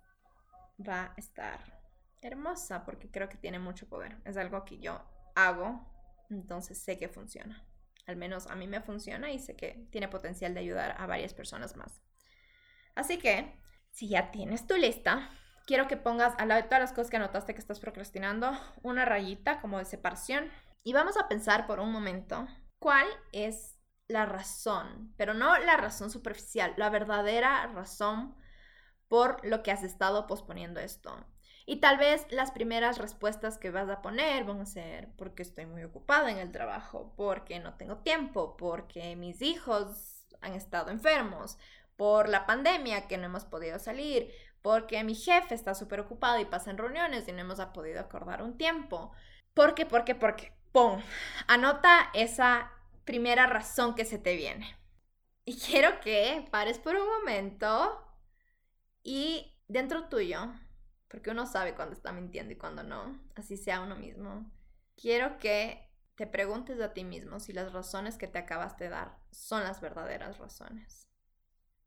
va 0.80 1.04
a 1.04 1.14
estar 1.18 1.60
hermosa 2.22 2.84
porque 2.86 3.10
creo 3.12 3.30
que 3.30 3.38
tiene 3.38 3.60
mucho 3.60 3.88
poder. 3.88 4.18
Es 4.26 4.38
algo 4.38 4.66
que 4.66 4.80
yo 4.80 5.00
hago, 5.36 5.86
entonces 6.30 6.82
sé 6.82 6.98
que 6.98 7.08
funciona. 7.08 7.66
Al 8.08 8.16
menos 8.16 8.48
a 8.48 8.56
mí 8.56 8.68
me 8.68 8.82
funciona 8.82 9.32
y 9.32 9.40
sé 9.40 9.56
que 9.56 9.88
tiene 9.92 10.08
potencial 10.08 10.54
de 10.54 10.62
ayudar 10.62 10.96
a 10.98 11.06
varias 11.06 11.34
personas 11.34 11.76
más. 11.76 12.02
Así 12.96 13.20
que, 13.20 13.54
si 13.92 14.10
ya 14.10 14.32
tienes 14.32 14.66
tu 14.66 14.76
lista, 14.76 15.30
quiero 15.68 15.88
que 15.88 15.98
pongas 15.98 16.34
al 16.40 16.50
lado 16.50 16.62
de 16.62 16.68
todas 16.68 16.82
las 16.82 16.94
cosas 16.94 17.12
que 17.12 17.18
anotaste 17.18 17.54
que 17.54 17.60
estás 17.60 17.80
procrastinando 17.80 18.52
una 18.82 19.06
rayita 19.06 19.62
como 19.62 19.78
de 19.78 19.86
separación. 19.86 20.50
Y 20.84 20.94
vamos 20.94 21.18
a 21.18 21.28
pensar 21.28 21.68
por 21.68 21.80
un 21.80 21.92
momento 21.92 22.48
cuál 22.80 23.06
es 23.32 23.79
la 24.10 24.26
razón, 24.26 25.14
pero 25.18 25.34
no 25.34 25.58
la 25.60 25.78
razón 25.78 26.10
superficial, 26.10 26.74
la 26.78 26.90
verdadera 26.90 27.68
razón 27.68 28.36
por 29.08 29.46
lo 29.46 29.64
que 29.64 29.72
has 29.72 29.84
estado 29.84 30.28
posponiendo 30.28 30.80
esto. 30.80 31.16
Y 31.66 31.78
tal 31.78 31.98
vez 32.00 32.26
las 32.32 32.52
primeras 32.52 32.98
respuestas 32.98 33.60
que 33.60 33.70
vas 33.70 33.88
a 33.90 34.02
poner 34.02 34.44
van 34.44 34.60
a 34.60 34.66
ser 34.66 35.10
porque 35.16 35.44
estoy 35.44 35.68
muy 35.68 35.84
ocupada 35.84 36.32
en 36.32 36.40
el 36.40 36.52
trabajo, 36.52 37.14
porque 37.16 37.60
no 37.60 37.76
tengo 37.76 37.98
tiempo, 37.98 38.58
porque 38.58 39.16
mis 39.16 39.42
hijos 39.44 40.26
han 40.42 40.54
estado 40.54 40.90
enfermos, 40.90 41.60
por 41.96 42.30
la 42.30 42.48
pandemia 42.48 43.08
que 43.08 43.18
no 43.18 43.26
hemos 43.26 43.46
podido 43.46 43.78
salir, 43.78 44.32
porque 44.64 45.04
mi 45.04 45.14
jefe 45.14 45.54
está 45.54 45.76
súper 45.76 46.00
ocupado 46.00 46.40
y 46.40 46.46
pasa 46.46 46.72
en 46.72 46.78
reuniones 46.78 47.28
y 47.28 47.34
no 47.34 47.42
hemos 47.42 47.60
podido 47.68 48.00
acordar 48.00 48.42
un 48.42 48.58
tiempo. 48.58 49.12
Porque, 49.54 49.86
porque, 49.86 50.16
porque, 50.16 50.54
¡pum! 50.72 51.02
Anota 51.48 52.10
esa 52.14 52.72
primera 53.06 53.48
razón 53.48 53.96
que 53.96 54.06
se 54.06 54.18
te 54.18 54.36
viene. 54.36 54.78
Y 55.46 55.58
quiero 55.66 56.00
que 56.00 56.48
pares 56.52 56.80
por 56.80 56.96
un 56.96 57.08
momento 57.08 58.06
y 59.04 59.56
dentro 59.68 60.10
tuyo, 60.10 60.52
porque 61.08 61.32
uno 61.32 61.46
sabe 61.46 61.76
cuando 61.76 61.94
está 61.94 62.12
mintiendo 62.12 62.54
y 62.54 62.58
cuando 62.58 62.84
no, 62.84 63.20
así 63.36 63.58
sea 63.58 63.82
uno 63.82 63.96
mismo, 63.96 64.52
quiero 64.96 65.38
que 65.38 65.90
te 66.16 66.28
preguntes 66.28 66.82
a 66.82 66.94
ti 66.94 67.04
mismo 67.04 67.40
si 67.40 67.54
las 67.54 67.72
razones 67.72 68.18
que 68.18 68.28
te 68.28 68.40
acabaste 68.40 68.86
de 68.86 68.90
dar 68.90 69.18
son 69.32 69.64
las 69.64 69.80
verdaderas 69.80 70.38
razones. 70.38 71.08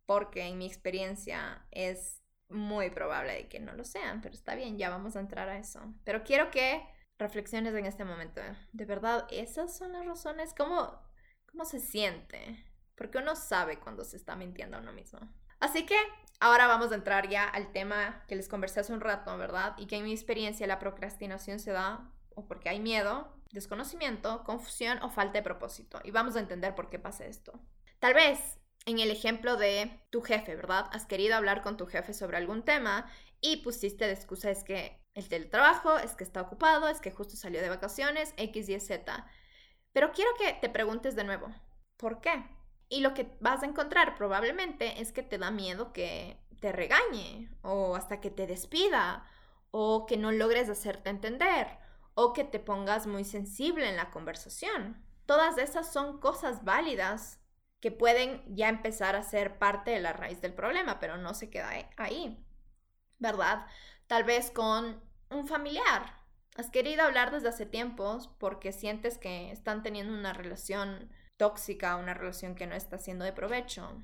Porque 0.06 0.46
en 0.46 0.58
mi 0.58 0.66
experiencia 0.66 1.66
es 1.70 2.22
muy 2.48 2.90
probable 2.90 3.34
de 3.34 3.48
que 3.48 3.60
no 3.60 3.72
lo 3.74 3.84
sean, 3.84 4.20
pero 4.20 4.34
está 4.34 4.54
bien, 4.54 4.78
ya 4.78 4.90
vamos 4.90 5.16
a 5.16 5.20
entrar 5.20 5.48
a 5.48 5.58
eso. 5.58 5.80
Pero 6.04 6.24
quiero 6.24 6.50
que 6.50 6.82
reflexiones 7.22 7.74
en 7.74 7.86
este 7.86 8.04
momento. 8.04 8.40
¿De 8.72 8.84
verdad 8.84 9.26
esas 9.30 9.76
son 9.76 9.92
las 9.92 10.04
razones? 10.04 10.54
¿Cómo, 10.56 11.00
¿Cómo 11.46 11.64
se 11.64 11.80
siente? 11.80 12.64
Porque 12.96 13.18
uno 13.18 13.36
sabe 13.36 13.78
cuando 13.78 14.04
se 14.04 14.16
está 14.16 14.36
mintiendo 14.36 14.76
a 14.76 14.80
uno 14.80 14.92
mismo. 14.92 15.20
Así 15.60 15.86
que 15.86 15.96
ahora 16.40 16.66
vamos 16.66 16.92
a 16.92 16.96
entrar 16.96 17.28
ya 17.28 17.44
al 17.44 17.72
tema 17.72 18.24
que 18.26 18.36
les 18.36 18.48
conversé 18.48 18.80
hace 18.80 18.92
un 18.92 19.00
rato, 19.00 19.36
¿verdad? 19.38 19.74
Y 19.78 19.86
que 19.86 19.96
en 19.96 20.04
mi 20.04 20.12
experiencia 20.12 20.66
la 20.66 20.78
procrastinación 20.78 21.60
se 21.60 21.72
da 21.72 22.12
o 22.34 22.46
porque 22.46 22.68
hay 22.68 22.80
miedo, 22.80 23.32
desconocimiento, 23.52 24.42
confusión 24.44 25.00
o 25.02 25.10
falta 25.10 25.38
de 25.38 25.42
propósito. 25.42 26.00
Y 26.04 26.10
vamos 26.10 26.36
a 26.36 26.40
entender 26.40 26.74
por 26.74 26.90
qué 26.90 26.98
pasa 26.98 27.26
esto. 27.26 27.60
Tal 28.00 28.14
vez 28.14 28.58
en 28.86 28.98
el 28.98 29.10
ejemplo 29.10 29.56
de 29.56 30.00
tu 30.10 30.22
jefe, 30.22 30.56
¿verdad? 30.56 30.86
Has 30.92 31.06
querido 31.06 31.36
hablar 31.36 31.62
con 31.62 31.76
tu 31.76 31.86
jefe 31.86 32.12
sobre 32.12 32.36
algún 32.36 32.64
tema 32.64 33.08
y 33.40 33.58
pusiste 33.58 34.06
de 34.06 34.12
excusa 34.12 34.50
es 34.50 34.64
que 34.64 35.01
el 35.14 35.28
teletrabajo, 35.28 35.98
es 35.98 36.14
que 36.14 36.24
está 36.24 36.40
ocupado, 36.40 36.88
es 36.88 37.00
que 37.00 37.10
justo 37.10 37.36
salió 37.36 37.60
de 37.60 37.68
vacaciones, 37.68 38.34
X, 38.36 38.68
Y, 38.68 38.80
Z. 38.80 39.26
Pero 39.92 40.12
quiero 40.12 40.30
que 40.38 40.52
te 40.54 40.68
preguntes 40.68 41.14
de 41.16 41.24
nuevo, 41.24 41.48
¿por 41.96 42.20
qué? 42.20 42.44
Y 42.88 43.00
lo 43.00 43.14
que 43.14 43.36
vas 43.40 43.62
a 43.62 43.66
encontrar 43.66 44.14
probablemente 44.14 45.00
es 45.00 45.12
que 45.12 45.22
te 45.22 45.38
da 45.38 45.50
miedo 45.50 45.92
que 45.92 46.38
te 46.60 46.72
regañe 46.72 47.50
o 47.62 47.96
hasta 47.96 48.20
que 48.20 48.30
te 48.30 48.46
despida 48.46 49.26
o 49.70 50.06
que 50.06 50.16
no 50.16 50.30
logres 50.30 50.68
hacerte 50.68 51.10
entender 51.10 51.66
o 52.14 52.32
que 52.32 52.44
te 52.44 52.60
pongas 52.60 53.06
muy 53.06 53.24
sensible 53.24 53.88
en 53.88 53.96
la 53.96 54.10
conversación. 54.10 55.02
Todas 55.26 55.58
esas 55.58 55.92
son 55.92 56.20
cosas 56.20 56.64
válidas 56.64 57.40
que 57.80 57.90
pueden 57.90 58.42
ya 58.54 58.68
empezar 58.68 59.16
a 59.16 59.22
ser 59.22 59.58
parte 59.58 59.90
de 59.90 60.00
la 60.00 60.12
raíz 60.12 60.40
del 60.40 60.54
problema, 60.54 61.00
pero 61.00 61.16
no 61.16 61.34
se 61.34 61.50
queda 61.50 61.70
ahí, 61.96 62.44
¿verdad? 63.18 63.66
Tal 64.12 64.24
vez 64.24 64.50
con 64.50 65.00
un 65.30 65.46
familiar. 65.46 66.20
Has 66.56 66.68
querido 66.68 67.02
hablar 67.02 67.30
desde 67.30 67.48
hace 67.48 67.64
tiempos 67.64 68.28
porque 68.38 68.70
sientes 68.70 69.16
que 69.16 69.50
están 69.50 69.82
teniendo 69.82 70.12
una 70.12 70.34
relación 70.34 71.08
tóxica, 71.38 71.96
una 71.96 72.12
relación 72.12 72.54
que 72.54 72.66
no 72.66 72.74
está 72.74 72.98
siendo 72.98 73.24
de 73.24 73.32
provecho. 73.32 74.02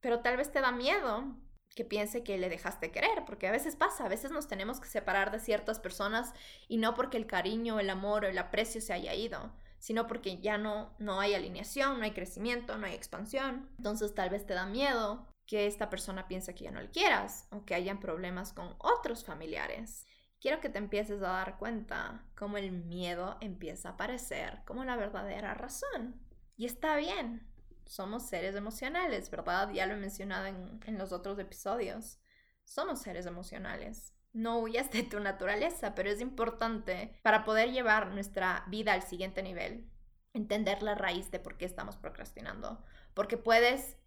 Pero 0.00 0.20
tal 0.20 0.36
vez 0.36 0.52
te 0.52 0.60
da 0.60 0.70
miedo 0.70 1.34
que 1.74 1.86
piense 1.86 2.22
que 2.22 2.36
le 2.36 2.50
dejaste 2.50 2.92
querer, 2.92 3.24
porque 3.24 3.48
a 3.48 3.50
veces 3.50 3.74
pasa, 3.74 4.04
a 4.04 4.10
veces 4.10 4.32
nos 4.32 4.48
tenemos 4.48 4.80
que 4.80 4.88
separar 4.88 5.30
de 5.30 5.40
ciertas 5.40 5.80
personas 5.80 6.34
y 6.68 6.76
no 6.76 6.92
porque 6.92 7.16
el 7.16 7.26
cariño, 7.26 7.80
el 7.80 7.88
amor 7.88 8.26
o 8.26 8.28
el 8.28 8.36
aprecio 8.36 8.82
se 8.82 8.92
haya 8.92 9.14
ido, 9.14 9.54
sino 9.78 10.06
porque 10.06 10.42
ya 10.42 10.58
no, 10.58 10.94
no 10.98 11.20
hay 11.20 11.32
alineación, 11.32 11.96
no 11.96 12.04
hay 12.04 12.10
crecimiento, 12.10 12.76
no 12.76 12.86
hay 12.86 12.92
expansión. 12.92 13.70
Entonces 13.78 14.14
tal 14.14 14.28
vez 14.28 14.44
te 14.44 14.52
da 14.52 14.66
miedo 14.66 15.26
que 15.48 15.66
esta 15.66 15.88
persona 15.88 16.28
piense 16.28 16.54
que 16.54 16.64
ya 16.64 16.70
no 16.70 16.82
le 16.82 16.90
quieras 16.90 17.48
o 17.50 17.64
que 17.64 17.74
hayan 17.74 18.00
problemas 18.00 18.52
con 18.52 18.76
otros 18.78 19.24
familiares. 19.24 20.06
Quiero 20.40 20.60
que 20.60 20.68
te 20.68 20.76
empieces 20.76 21.22
a 21.22 21.30
dar 21.30 21.56
cuenta 21.56 22.26
cómo 22.36 22.58
el 22.58 22.70
miedo 22.70 23.38
empieza 23.40 23.88
a 23.88 23.92
aparecer 23.92 24.60
como 24.66 24.84
la 24.84 24.96
verdadera 24.96 25.54
razón. 25.54 26.20
Y 26.54 26.66
está 26.66 26.96
bien, 26.96 27.50
somos 27.86 28.28
seres 28.28 28.54
emocionales, 28.56 29.30
¿verdad? 29.30 29.70
Ya 29.72 29.86
lo 29.86 29.94
he 29.94 29.96
mencionado 29.96 30.44
en, 30.44 30.80
en 30.84 30.98
los 30.98 31.12
otros 31.12 31.38
episodios. 31.38 32.20
Somos 32.64 33.00
seres 33.00 33.24
emocionales. 33.24 34.14
No 34.34 34.58
huyas 34.58 34.90
de 34.90 35.02
tu 35.02 35.18
naturaleza, 35.18 35.94
pero 35.94 36.10
es 36.10 36.20
importante 36.20 37.18
para 37.22 37.44
poder 37.44 37.72
llevar 37.72 38.08
nuestra 38.08 38.64
vida 38.68 38.92
al 38.92 39.02
siguiente 39.02 39.42
nivel, 39.42 39.90
entender 40.34 40.82
la 40.82 40.94
raíz 40.94 41.30
de 41.30 41.40
por 41.40 41.56
qué 41.56 41.64
estamos 41.64 41.96
procrastinando. 41.96 42.84
Porque 43.14 43.38
puedes 43.38 43.97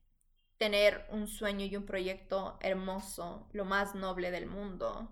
tener 0.62 1.08
un 1.10 1.26
sueño 1.26 1.66
y 1.66 1.76
un 1.76 1.88
proyecto 1.88 2.60
hermoso, 2.62 3.50
lo 3.52 3.66
más 3.66 3.96
noble 3.96 4.30
del 4.30 4.46
mundo. 4.46 5.10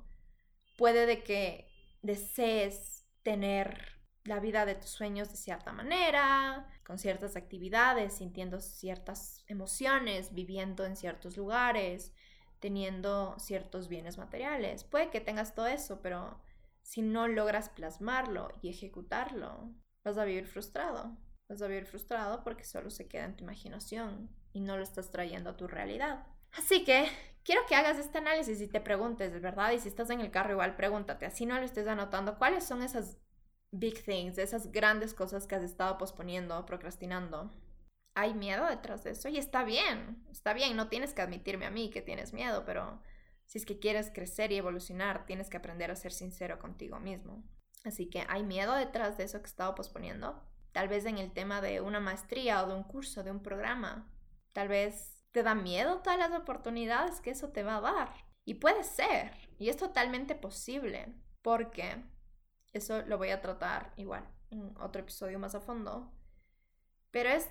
Puede 0.77 1.07
de 1.07 1.23
que 1.23 1.67
desees 2.03 3.07
tener 3.23 3.99
la 4.25 4.39
vida 4.39 4.67
de 4.67 4.75
tus 4.75 4.91
sueños 4.91 5.31
de 5.31 5.37
cierta 5.37 5.73
manera, 5.73 6.67
con 6.85 6.99
ciertas 6.99 7.35
actividades, 7.35 8.13
sintiendo 8.13 8.61
ciertas 8.61 9.43
emociones, 9.47 10.35
viviendo 10.35 10.85
en 10.85 10.95
ciertos 10.95 11.35
lugares, 11.35 12.13
teniendo 12.59 13.33
ciertos 13.39 13.87
bienes 13.87 14.19
materiales. 14.19 14.83
Puede 14.83 15.09
que 15.09 15.19
tengas 15.19 15.55
todo 15.55 15.65
eso, 15.65 15.99
pero 16.03 16.39
si 16.83 17.01
no 17.01 17.27
logras 17.27 17.69
plasmarlo 17.69 18.49
y 18.61 18.69
ejecutarlo, 18.69 19.73
vas 20.03 20.19
a 20.19 20.25
vivir 20.25 20.45
frustrado. 20.45 21.17
Vas 21.47 21.63
a 21.63 21.67
vivir 21.67 21.87
frustrado 21.87 22.43
porque 22.43 22.65
solo 22.65 22.91
se 22.91 23.07
queda 23.07 23.25
en 23.25 23.35
tu 23.35 23.45
imaginación 23.45 24.29
y 24.53 24.61
no 24.61 24.77
lo 24.77 24.83
estás 24.83 25.11
trayendo 25.11 25.51
a 25.51 25.57
tu 25.57 25.67
realidad. 25.67 26.25
Así 26.53 26.83
que 26.83 27.07
quiero 27.43 27.61
que 27.67 27.75
hagas 27.75 27.97
este 27.97 28.17
análisis 28.17 28.61
y 28.61 28.67
te 28.67 28.81
preguntes, 28.81 29.31
¿de 29.31 29.39
verdad? 29.39 29.71
Y 29.71 29.79
si 29.79 29.87
estás 29.87 30.09
en 30.09 30.21
el 30.21 30.31
carro 30.31 30.51
igual, 30.51 30.75
pregúntate, 30.75 31.25
así 31.25 31.45
no 31.45 31.57
lo 31.57 31.65
estés 31.65 31.87
anotando, 31.87 32.37
¿cuáles 32.37 32.63
son 32.63 32.83
esas 32.83 33.17
big 33.71 34.03
things, 34.03 34.37
esas 34.37 34.71
grandes 34.71 35.13
cosas 35.13 35.47
que 35.47 35.55
has 35.55 35.63
estado 35.63 35.97
posponiendo, 35.97 36.65
procrastinando? 36.65 37.51
Hay 38.15 38.33
miedo 38.33 38.65
detrás 38.65 39.03
de 39.03 39.11
eso 39.11 39.29
y 39.29 39.37
está 39.37 39.63
bien, 39.63 40.25
está 40.31 40.53
bien, 40.53 40.75
no 40.75 40.89
tienes 40.89 41.13
que 41.13 41.21
admitirme 41.21 41.65
a 41.65 41.71
mí 41.71 41.89
que 41.89 42.01
tienes 42.01 42.33
miedo, 42.33 42.65
pero 42.65 43.01
si 43.45 43.57
es 43.57 43.65
que 43.65 43.79
quieres 43.79 44.11
crecer 44.13 44.51
y 44.51 44.57
evolucionar, 44.57 45.25
tienes 45.25 45.49
que 45.49 45.57
aprender 45.57 45.89
a 45.89 45.95
ser 45.95 46.11
sincero 46.11 46.59
contigo 46.59 46.99
mismo. 46.99 47.43
Así 47.83 48.09
que 48.09 48.25
hay 48.27 48.43
miedo 48.43 48.75
detrás 48.75 49.17
de 49.17 49.23
eso 49.23 49.39
que 49.39 49.45
he 49.45 49.49
estado 49.49 49.73
posponiendo. 49.73 50.43
Tal 50.71 50.87
vez 50.87 51.05
en 51.05 51.17
el 51.17 51.31
tema 51.31 51.61
de 51.61 51.81
una 51.81 51.99
maestría 51.99 52.63
o 52.63 52.67
de 52.67 52.75
un 52.75 52.83
curso, 52.83 53.23
de 53.23 53.31
un 53.31 53.41
programa. 53.41 54.07
Tal 54.53 54.67
vez 54.67 55.23
te 55.31 55.43
da 55.43 55.55
miedo 55.55 55.99
todas 55.99 56.19
las 56.19 56.31
oportunidades 56.31 57.21
que 57.21 57.31
eso 57.31 57.49
te 57.49 57.63
va 57.63 57.77
a 57.77 57.81
dar. 57.81 58.09
Y 58.45 58.55
puede 58.55 58.83
ser, 58.83 59.31
y 59.59 59.69
es 59.69 59.77
totalmente 59.77 60.35
posible, 60.35 61.13
porque 61.41 62.03
eso 62.73 63.03
lo 63.03 63.17
voy 63.17 63.29
a 63.29 63.41
tratar 63.41 63.93
igual 63.97 64.27
en 64.49 64.75
otro 64.79 65.01
episodio 65.01 65.39
más 65.39 65.55
a 65.55 65.61
fondo. 65.61 66.11
Pero 67.11 67.29
es 67.29 67.49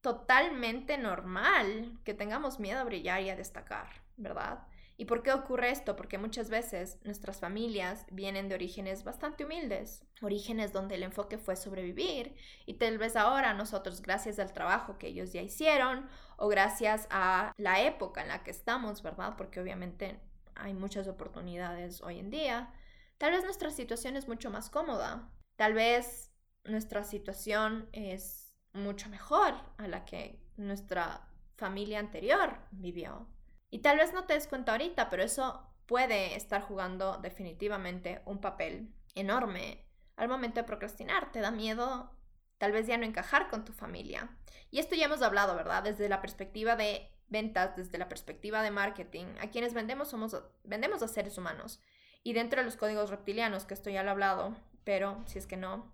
totalmente 0.00 0.98
normal 0.98 1.98
que 2.04 2.14
tengamos 2.14 2.60
miedo 2.60 2.80
a 2.80 2.84
brillar 2.84 3.22
y 3.22 3.30
a 3.30 3.36
destacar, 3.36 3.88
¿verdad? 4.16 4.66
¿Y 4.98 5.04
por 5.04 5.22
qué 5.22 5.32
ocurre 5.32 5.70
esto? 5.70 5.94
Porque 5.94 6.16
muchas 6.16 6.48
veces 6.48 6.98
nuestras 7.04 7.38
familias 7.38 8.06
vienen 8.10 8.48
de 8.48 8.54
orígenes 8.54 9.04
bastante 9.04 9.44
humildes, 9.44 10.06
orígenes 10.22 10.72
donde 10.72 10.94
el 10.94 11.02
enfoque 11.02 11.36
fue 11.36 11.54
sobrevivir 11.54 12.34
y 12.64 12.74
tal 12.74 12.96
vez 12.96 13.14
ahora 13.14 13.52
nosotros 13.52 14.00
gracias 14.00 14.38
al 14.38 14.54
trabajo 14.54 14.96
que 14.96 15.08
ellos 15.08 15.34
ya 15.34 15.42
hicieron 15.42 16.08
o 16.38 16.48
gracias 16.48 17.06
a 17.10 17.52
la 17.58 17.82
época 17.82 18.22
en 18.22 18.28
la 18.28 18.42
que 18.42 18.50
estamos, 18.50 19.02
¿verdad? 19.02 19.34
Porque 19.36 19.60
obviamente 19.60 20.18
hay 20.54 20.72
muchas 20.72 21.08
oportunidades 21.08 22.00
hoy 22.00 22.18
en 22.18 22.30
día, 22.30 22.72
tal 23.18 23.32
vez 23.32 23.44
nuestra 23.44 23.70
situación 23.70 24.16
es 24.16 24.26
mucho 24.28 24.50
más 24.50 24.70
cómoda, 24.70 25.30
tal 25.56 25.74
vez 25.74 26.32
nuestra 26.64 27.04
situación 27.04 27.90
es 27.92 28.54
mucho 28.72 29.10
mejor 29.10 29.54
a 29.76 29.88
la 29.88 30.06
que 30.06 30.42
nuestra 30.56 31.28
familia 31.56 31.98
anterior 31.98 32.58
vivió. 32.70 33.26
Y 33.70 33.80
tal 33.80 33.98
vez 33.98 34.12
no 34.12 34.24
te 34.24 34.34
des 34.34 34.46
cuenta 34.46 34.72
ahorita, 34.72 35.08
pero 35.10 35.22
eso 35.22 35.66
puede 35.86 36.34
estar 36.36 36.62
jugando 36.62 37.18
definitivamente 37.18 38.22
un 38.24 38.40
papel 38.40 38.92
enorme 39.14 39.86
al 40.16 40.28
momento 40.28 40.60
de 40.60 40.66
procrastinar. 40.66 41.32
Te 41.32 41.40
da 41.40 41.50
miedo 41.50 42.16
tal 42.58 42.72
vez 42.72 42.86
ya 42.86 42.96
no 42.96 43.04
encajar 43.04 43.48
con 43.48 43.64
tu 43.64 43.72
familia. 43.72 44.30
Y 44.70 44.78
esto 44.78 44.94
ya 44.94 45.06
hemos 45.06 45.22
hablado, 45.22 45.54
¿verdad? 45.54 45.82
Desde 45.82 46.08
la 46.08 46.20
perspectiva 46.20 46.76
de 46.76 47.10
ventas, 47.28 47.76
desde 47.76 47.98
la 47.98 48.08
perspectiva 48.08 48.62
de 48.62 48.70
marketing. 48.70 49.26
A 49.40 49.50
quienes 49.50 49.74
vendemos 49.74 50.08
somos 50.08 50.36
vendemos 50.64 51.02
a 51.02 51.08
seres 51.08 51.38
humanos. 51.38 51.80
Y 52.22 52.32
dentro 52.32 52.60
de 52.60 52.64
los 52.64 52.76
códigos 52.76 53.10
reptilianos, 53.10 53.66
que 53.66 53.74
esto 53.74 53.90
ya 53.90 54.02
lo 54.02 54.08
he 54.08 54.12
hablado, 54.12 54.56
pero 54.84 55.22
si 55.26 55.38
es 55.38 55.46
que 55.46 55.56
no, 55.56 55.92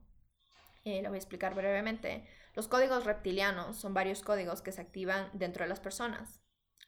eh, 0.85 1.03
lo 1.03 1.09
voy 1.11 1.17
a 1.17 1.19
explicar 1.19 1.55
brevemente. 1.55 2.27
Los 2.55 2.69
códigos 2.69 3.05
reptilianos 3.05 3.77
son 3.77 3.95
varios 3.95 4.23
códigos 4.23 4.63
que 4.63 4.73
se 4.73 4.81
activan 4.81 5.31
dentro 5.33 5.65
de 5.65 5.69
las 5.69 5.81
personas. 5.81 6.42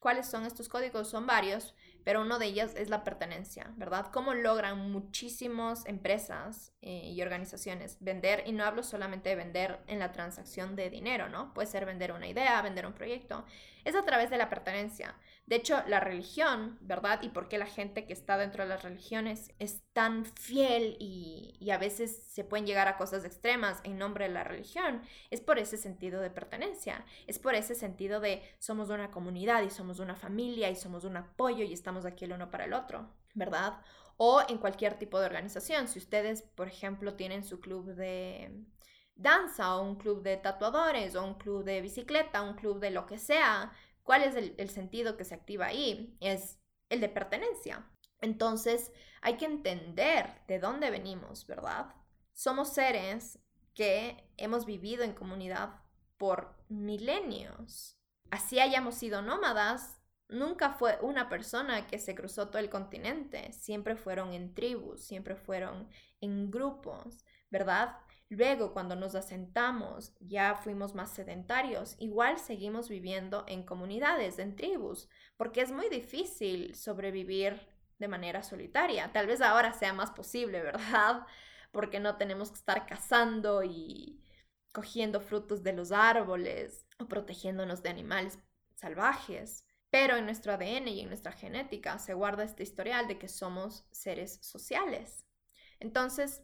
¿Cuáles 0.05 0.27
son 0.27 0.45
estos 0.45 0.69
códigos? 0.69 1.09
Son 1.09 1.25
varios, 1.25 1.73
pero 2.05 2.21
uno 2.21 2.39
de 2.39 2.47
ellos 2.47 2.73
es 2.77 2.91
la 2.91 3.03
pertenencia, 3.03 3.73
¿verdad? 3.77 4.07
¿Cómo 4.13 4.35
logran 4.35 4.91
muchísimas 4.93 5.87
empresas 5.87 6.73
eh, 6.83 7.11
y 7.11 7.21
organizaciones 7.23 7.97
vender? 8.01 8.45
Y 8.47 8.53
no 8.53 8.65
hablo 8.65 8.83
solamente 8.83 9.31
de 9.31 9.37
vender 9.37 9.81
en 9.87 9.99
la 9.99 10.13
transacción 10.13 10.77
de 10.77 10.91
dinero, 10.91 11.29
¿no? 11.29 11.53
Puede 11.55 11.67
ser 11.67 11.87
vender 11.87 12.13
una 12.13 12.29
idea, 12.29 12.61
vender 12.63 12.87
un 12.87 12.93
proyecto. 12.93 13.45
Es 13.85 13.95
a 13.95 14.03
través 14.03 14.31
de 14.31 14.39
la 14.39 14.49
pertenencia. 14.49 15.15
De 15.47 15.57
hecho, 15.57 15.83
la 15.87 16.01
religión, 16.01 16.79
¿verdad? 16.81 17.21
Y 17.23 17.29
por 17.29 17.49
qué 17.49 17.59
la 17.59 17.67
gente 17.67 18.07
que 18.07 18.15
está 18.15 18.39
dentro 18.39 18.63
de 18.63 18.71
las 18.71 18.83
religiones 18.83 19.53
es 19.59 19.83
tan 19.93 20.25
fiel 20.25 20.97
y, 20.99 21.57
y, 21.61 21.71
a 21.71 21.77
veces 21.77 22.25
se 22.31 22.45
pueden 22.45 22.67
llegar 22.67 22.89
a 22.89 22.97
cosas 22.97 23.27
extremas 23.27 23.81
en 23.85 23.99
nombre 23.99 24.27
de 24.27 24.33
la 24.33 24.43
religión, 24.43 25.03
es 25.31 25.43
por 25.43 25.59
ese 25.59 25.77
sentido 25.77 26.23
de 26.23 26.31
pertenencia, 26.31 27.05
es 27.27 27.39
por 27.39 27.55
ese 27.55 27.75
sentido 27.75 28.21
de 28.21 28.43
somos 28.59 28.89
una 28.89 29.11
comunidad 29.11 29.63
y 29.63 29.71
somos 29.71 29.99
una 29.99 30.17
familia 30.17 30.71
y 30.71 30.77
somos 30.77 31.05
un 31.05 31.19
apoyo 31.19 31.63
y 31.63 31.75
estamos 31.75 31.94
aquí 32.05 32.25
el 32.25 32.33
uno 32.33 32.51
para 32.51 32.65
el 32.65 32.73
otro, 32.73 33.09
¿verdad? 33.35 33.81
O 34.17 34.43
en 34.49 34.59
cualquier 34.59 34.99
tipo 34.99 35.21
de 35.21 35.27
organización. 35.27 35.89
Si 35.89 35.99
ustedes, 35.99 36.43
por 36.43 36.69
ejemplo, 36.69 37.15
tienen 37.15 37.45
su 37.45 37.61
club 37.61 37.95
de 37.95 38.65
danza 39.15 39.77
o 39.77 39.83
un 39.83 39.97
club 39.97 40.23
de 40.23 40.37
tatuadores 40.37 41.15
o 41.15 41.25
un 41.25 41.35
club 41.35 41.65
de 41.65 41.81
bicicleta, 41.81 42.43
un 42.43 42.55
club 42.55 42.81
de 42.81 42.91
lo 42.91 43.07
que 43.07 43.19
sea, 43.19 43.73
¿Cuál 44.05 44.23
es 44.23 44.37
el, 44.37 44.69
sentido 44.69 45.17
que 45.17 45.25
se 45.25 45.35
activa 45.35 45.67
ahí? 45.67 46.17
Es 46.21 46.61
el 46.91 47.01
de 47.01 47.09
pertenencia. 47.09 47.91
Entonces, 48.21 48.93
hay 49.23 49.39
que 49.39 49.47
entender 49.47 50.43
de 50.47 50.59
dónde 50.59 50.91
venimos, 50.91 51.47
¿verdad? 51.47 51.95
Somos 52.35 52.75
seres 52.75 53.39
que 53.75 54.31
hemos 54.37 54.67
vivido 54.67 55.03
en 55.03 55.15
comunidad 55.15 55.81
por 56.19 56.55
milenios. 56.69 57.99
Así 58.31 58.61
hayamos 58.61 58.95
sido 58.95 59.23
nómadas, 59.23 60.03
nunca 60.29 60.71
fue 60.71 60.99
una 61.03 61.29
persona 61.29 61.87
que 61.87 61.99
se 61.99 62.15
cruzó 62.15 62.49
todo 62.49 62.59
el 62.59 62.71
continente, 62.71 63.53
siempre 63.53 63.97
fueron 63.97 64.33
en 64.33 64.55
tribus, 64.55 65.03
siempre 65.05 65.37
fueron 65.37 65.89
en 66.21 66.51
grupos, 66.51 67.25
¿verdad? 67.51 67.97
Luego, 68.29 68.73
cuando 68.73 68.97
nos 68.97 69.15
asentamos, 69.15 70.13
ya 70.19 70.57
fuimos 70.57 70.95
más 70.95 71.11
sedentarios, 71.13 71.95
igual 71.99 72.39
seguimos 72.39 72.89
viviendo 72.89 73.45
en 73.47 73.63
comunidades, 73.65 74.39
en 74.39 74.57
tribus, 74.57 75.09
porque 75.37 75.61
es 75.61 75.71
muy 75.71 75.89
difícil 75.89 76.75
sobrevivir 76.75 77.69
de 77.99 78.09
manera 78.09 78.43
solitaria. 78.43 79.13
Tal 79.13 79.27
vez 79.27 79.41
ahora 79.41 79.73
sea 79.73 79.93
más 79.93 80.11
posible, 80.11 80.63
¿verdad? 80.63 81.27
Porque 81.73 82.01
no 82.01 82.17
tenemos 82.17 82.51
que 82.51 82.59
estar 82.59 82.87
cazando 82.87 83.63
y 83.65 84.23
cogiendo 84.73 85.21
frutos 85.21 85.63
de 85.63 85.73
los 85.73 85.93
árboles 85.93 86.87
o 86.99 87.07
protegiéndonos 87.07 87.83
de 87.83 87.91
animales 87.91 88.39
salvajes. 88.75 89.64
Pero 89.95 90.17
en 90.17 90.25
nuestro 90.25 90.53
ADN 90.53 90.89
y 90.89 91.03
en 91.03 91.07
nuestra 91.07 91.31
genética 91.31 92.01
se 92.01 92.15
guarda 92.15 92.43
este 92.43 92.65
historial 92.65 93.07
de 93.07 93.17
que 93.17 93.29
somos 93.29 93.87
seres 93.93 94.41
sociales. 94.43 95.25
Entonces, 95.79 96.43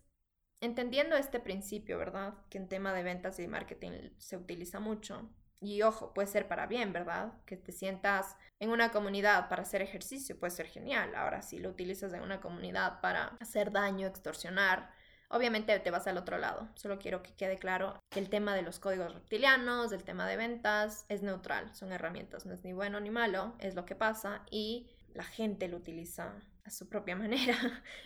entendiendo 0.60 1.16
este 1.16 1.40
principio, 1.40 1.98
¿verdad? 1.98 2.34
Que 2.48 2.58
en 2.58 2.68
tema 2.68 2.92
de 2.92 3.02
ventas 3.02 3.40
y 3.40 3.48
marketing 3.48 4.10
se 4.18 4.36
utiliza 4.36 4.78
mucho. 4.78 5.34
Y 5.58 5.82
ojo, 5.82 6.14
puede 6.14 6.28
ser 6.28 6.46
para 6.46 6.68
bien, 6.68 6.92
¿verdad? 6.92 7.42
Que 7.44 7.56
te 7.56 7.72
sientas 7.72 8.36
en 8.60 8.70
una 8.70 8.92
comunidad 8.92 9.48
para 9.48 9.62
hacer 9.62 9.82
ejercicio, 9.82 10.38
puede 10.38 10.52
ser 10.52 10.68
genial. 10.68 11.16
Ahora, 11.16 11.42
si 11.42 11.58
lo 11.58 11.70
utilizas 11.70 12.12
en 12.12 12.22
una 12.22 12.40
comunidad 12.40 13.00
para 13.00 13.36
hacer 13.40 13.72
daño, 13.72 14.06
extorsionar, 14.06 14.92
Obviamente 15.32 15.78
te 15.78 15.90
vas 15.92 16.06
al 16.08 16.18
otro 16.18 16.38
lado. 16.38 16.68
Solo 16.74 16.98
quiero 16.98 17.22
que 17.22 17.32
quede 17.34 17.56
claro 17.56 18.02
que 18.10 18.18
el 18.18 18.28
tema 18.28 18.54
de 18.54 18.62
los 18.62 18.80
códigos 18.80 19.14
reptilianos, 19.14 19.92
el 19.92 20.02
tema 20.02 20.26
de 20.26 20.36
ventas, 20.36 21.06
es 21.08 21.22
neutral. 21.22 21.72
Son 21.74 21.92
herramientas, 21.92 22.46
no 22.46 22.52
es 22.52 22.64
ni 22.64 22.72
bueno 22.72 22.98
ni 22.98 23.10
malo, 23.10 23.54
es 23.60 23.76
lo 23.76 23.86
que 23.86 23.94
pasa 23.94 24.42
y 24.50 24.88
la 25.14 25.22
gente 25.22 25.68
lo 25.68 25.76
utiliza 25.76 26.34
a 26.64 26.70
su 26.70 26.88
propia 26.88 27.14
manera, 27.16 27.56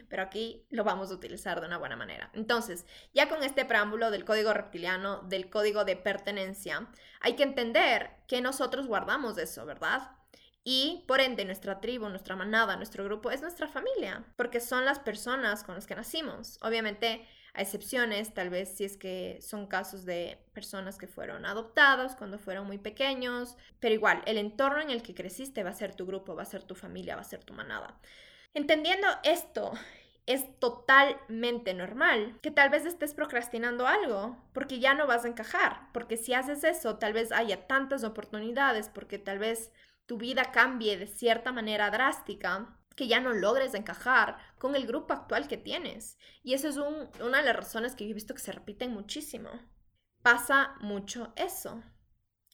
pero 0.09 0.23
aquí 0.23 0.67
lo 0.71 0.85
vamos 0.85 1.11
a 1.11 1.15
utilizar 1.15 1.61
de 1.61 1.67
una 1.67 1.79
buena 1.79 1.97
manera. 1.97 2.31
Entonces, 2.35 2.85
ya 3.15 3.29
con 3.29 3.43
este 3.43 3.65
preámbulo 3.65 4.11
del 4.11 4.27
código 4.27 4.53
reptiliano, 4.53 5.23
del 5.23 5.49
código 5.49 5.85
de 5.85 5.97
pertenencia, 5.97 6.89
hay 7.21 7.37
que 7.37 7.43
entender 7.43 8.11
que 8.29 8.43
nosotros 8.43 8.87
guardamos 8.87 9.39
eso, 9.39 9.65
¿verdad? 9.65 10.11
Y 10.67 11.05
por 11.07 11.21
ende, 11.21 11.45
nuestra 11.45 11.81
tribu, 11.81 12.09
nuestra 12.09 12.37
manada, 12.37 12.77
nuestro 12.77 13.05
grupo 13.05 13.31
es 13.31 13.43
nuestra 13.43 13.69
familia, 13.69 14.25
porque 14.37 14.61
son 14.61 14.87
las 14.87 14.99
personas 14.99 15.63
con 15.63 15.75
las 15.75 15.87
que 15.87 15.95
nacimos. 15.95 16.59
Obviamente, 16.63 17.27
a 17.53 17.61
excepciones, 17.61 18.33
tal 18.33 18.49
vez 18.49 18.71
si 18.75 18.85
es 18.85 18.97
que 18.97 19.39
son 19.43 19.67
casos 19.67 20.07
de 20.07 20.39
personas 20.55 20.97
que 20.97 21.07
fueron 21.07 21.45
adoptados 21.45 22.17
cuando 22.17 22.39
fueron 22.39 22.67
muy 22.67 22.79
pequeños, 22.79 23.57
pero 23.79 23.95
igual, 23.95 24.23
el 24.25 24.39
entorno 24.39 24.81
en 24.81 24.91
el 24.91 25.03
que 25.03 25.15
creciste 25.15 25.63
va 25.63 25.71
a 25.71 25.75
ser 25.75 25.95
tu 25.95 26.07
grupo, 26.07 26.35
va 26.35 26.43
a 26.43 26.47
ser 26.47 26.65
tu 26.65 26.75
familia, 26.75 27.15
va 27.15 27.21
a 27.21 27.25
ser 27.25 27.45
tu 27.45 27.53
manada. 27.53 28.01
Entendiendo 28.55 29.07
esto, 29.23 29.73
es 30.27 30.59
totalmente 30.59 31.75
normal 31.75 32.39
que 32.41 32.51
tal 32.51 32.71
vez 32.71 32.87
estés 32.87 33.13
procrastinando 33.13 33.87
algo 33.87 34.43
porque 34.55 34.79
ya 34.79 34.95
no 34.95 35.07
vas 35.07 35.25
a 35.25 35.29
encajar, 35.29 35.89
porque 35.93 36.17
si 36.17 36.33
haces 36.33 36.65
eso, 36.65 36.97
tal 36.97 37.13
vez 37.13 37.31
haya 37.33 37.67
tantas 37.67 38.03
oportunidades, 38.03 38.89
porque 38.89 39.19
tal 39.19 39.39
vez 39.39 39.71
tu 40.07 40.19
vida 40.19 40.53
cambie 40.53 40.97
de 40.97 41.07
cierta 41.07 41.53
manera 41.53 41.91
drástica 41.91 42.79
que 42.95 43.09
ya 43.09 43.21
no 43.21 43.33
logres 43.33 43.75
encajar 43.75 44.39
con 44.59 44.77
el 44.77 44.87
grupo 44.87 45.13
actual 45.13 45.49
que 45.49 45.57
tienes. 45.57 46.19
Y 46.43 46.55
eso 46.55 46.69
es 46.69 46.77
una 46.77 47.39
de 47.39 47.45
las 47.45 47.57
razones 47.57 47.95
que 47.95 48.05
yo 48.05 48.11
he 48.11 48.15
visto 48.15 48.35
que 48.35 48.41
se 48.41 48.53
repiten 48.53 48.93
muchísimo. 48.93 49.51
Pasa 50.23 50.77
mucho 50.81 51.33
eso, 51.37 51.83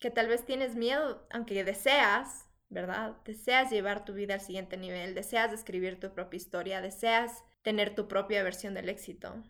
que 0.00 0.10
tal 0.10 0.28
vez 0.28 0.44
tienes 0.44 0.74
miedo, 0.74 1.26
aunque 1.30 1.62
deseas, 1.62 2.48
¿verdad? 2.68 3.16
Deseas 3.24 3.70
llevar 3.70 4.04
tu 4.04 4.14
vida 4.14 4.34
al 4.34 4.40
siguiente 4.40 4.76
nivel, 4.76 5.14
deseas 5.14 5.52
escribir 5.52 6.00
tu 6.00 6.12
propia 6.12 6.38
historia, 6.38 6.80
deseas 6.80 7.44
tener 7.62 7.94
tu 7.94 8.08
propia 8.08 8.42
versión 8.42 8.74
del 8.74 8.88
éxito. 8.88 9.42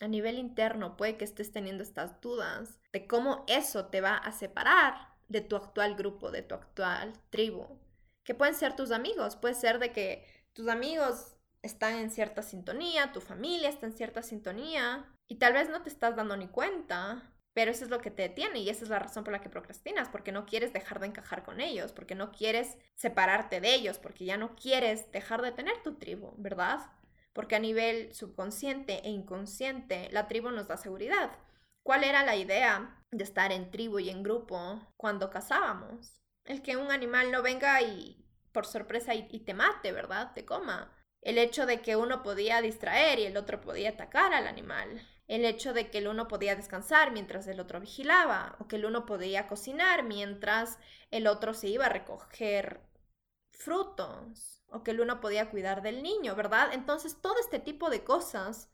A 0.00 0.08
nivel 0.08 0.38
interno 0.38 0.96
puede 0.96 1.16
que 1.16 1.24
estés 1.24 1.52
teniendo 1.52 1.82
estas 1.82 2.20
dudas 2.20 2.78
de 2.92 3.06
cómo 3.06 3.44
eso 3.48 3.86
te 3.86 4.00
va 4.00 4.16
a 4.16 4.30
separar 4.30 5.15
de 5.28 5.40
tu 5.40 5.56
actual 5.56 5.94
grupo, 5.96 6.30
de 6.30 6.42
tu 6.42 6.54
actual 6.54 7.12
tribu, 7.30 7.66
que 8.24 8.34
pueden 8.34 8.54
ser 8.54 8.76
tus 8.76 8.90
amigos, 8.90 9.36
puede 9.36 9.54
ser 9.54 9.78
de 9.78 9.92
que 9.92 10.26
tus 10.52 10.68
amigos 10.68 11.36
están 11.62 11.94
en 11.94 12.10
cierta 12.10 12.42
sintonía, 12.42 13.12
tu 13.12 13.20
familia 13.20 13.68
está 13.68 13.86
en 13.86 13.92
cierta 13.92 14.22
sintonía 14.22 15.04
y 15.26 15.36
tal 15.36 15.52
vez 15.52 15.68
no 15.68 15.82
te 15.82 15.88
estás 15.88 16.16
dando 16.16 16.36
ni 16.36 16.48
cuenta, 16.48 17.32
pero 17.52 17.70
eso 17.70 17.84
es 17.84 17.90
lo 17.90 18.00
que 18.00 18.10
te 18.10 18.22
detiene 18.22 18.60
y 18.60 18.68
esa 18.68 18.84
es 18.84 18.90
la 18.90 18.98
razón 18.98 19.24
por 19.24 19.32
la 19.32 19.40
que 19.40 19.48
procrastinas, 19.48 20.08
porque 20.08 20.32
no 20.32 20.44
quieres 20.46 20.72
dejar 20.72 21.00
de 21.00 21.06
encajar 21.06 21.42
con 21.42 21.60
ellos, 21.60 21.92
porque 21.92 22.14
no 22.14 22.30
quieres 22.30 22.76
separarte 22.94 23.60
de 23.60 23.74
ellos, 23.74 23.98
porque 23.98 24.24
ya 24.24 24.36
no 24.36 24.54
quieres 24.56 25.10
dejar 25.10 25.42
de 25.42 25.52
tener 25.52 25.82
tu 25.82 25.94
tribu, 25.94 26.34
¿verdad? 26.36 26.80
Porque 27.32 27.56
a 27.56 27.60
nivel 27.60 28.14
subconsciente 28.14 29.00
e 29.06 29.10
inconsciente 29.10 30.08
la 30.12 30.28
tribu 30.28 30.50
nos 30.50 30.68
da 30.68 30.76
seguridad. 30.76 31.30
¿Cuál 31.82 32.04
era 32.04 32.24
la 32.24 32.36
idea 32.36 32.95
de 33.16 33.24
estar 33.24 33.52
en 33.52 33.70
tribu 33.70 33.98
y 33.98 34.10
en 34.10 34.22
grupo 34.22 34.80
cuando 34.96 35.30
cazábamos? 35.30 36.20
El 36.44 36.62
que 36.62 36.76
un 36.76 36.90
animal 36.90 37.30
no 37.32 37.42
venga 37.42 37.82
y 37.82 38.24
por 38.52 38.66
sorpresa 38.66 39.14
y, 39.14 39.40
te 39.40 39.52
mate, 39.52 39.92
¿verdad? 39.92 40.32
Te 40.34 40.44
coma. 40.44 40.92
El 41.20 41.38
hecho 41.38 41.66
de 41.66 41.82
que 41.82 41.96
uno 41.96 42.22
podía 42.22 42.62
distraer 42.62 43.18
y 43.18 43.24
el 43.24 43.36
otro 43.36 43.60
podía 43.60 43.90
atacar 43.90 44.32
al 44.32 44.46
animal. 44.46 45.06
El 45.26 45.44
hecho 45.44 45.74
de 45.74 45.90
que 45.90 45.98
el 45.98 46.08
uno 46.08 46.28
podía 46.28 46.56
descansar 46.56 47.10
mientras 47.10 47.46
el 47.48 47.60
otro 47.60 47.80
vigilaba. 47.80 48.56
O 48.60 48.68
que 48.68 48.76
el 48.76 48.86
uno 48.86 49.04
podía 49.04 49.48
cocinar 49.48 50.04
mientras 50.04 50.78
el 51.10 51.26
otro 51.26 51.52
se 51.52 51.68
iba 51.68 51.86
a 51.86 51.90
recoger 51.90 52.80
frutos. 53.50 54.62
O 54.68 54.82
que 54.82 54.92
el 54.92 55.00
uno 55.00 55.20
podía 55.20 55.50
cuidar 55.50 55.82
del 55.82 56.02
niño, 56.02 56.34
¿verdad? 56.34 56.72
Entonces 56.72 57.20
todo 57.20 57.38
este 57.38 57.58
tipo 57.58 57.90
de 57.90 58.04
cosas 58.04 58.70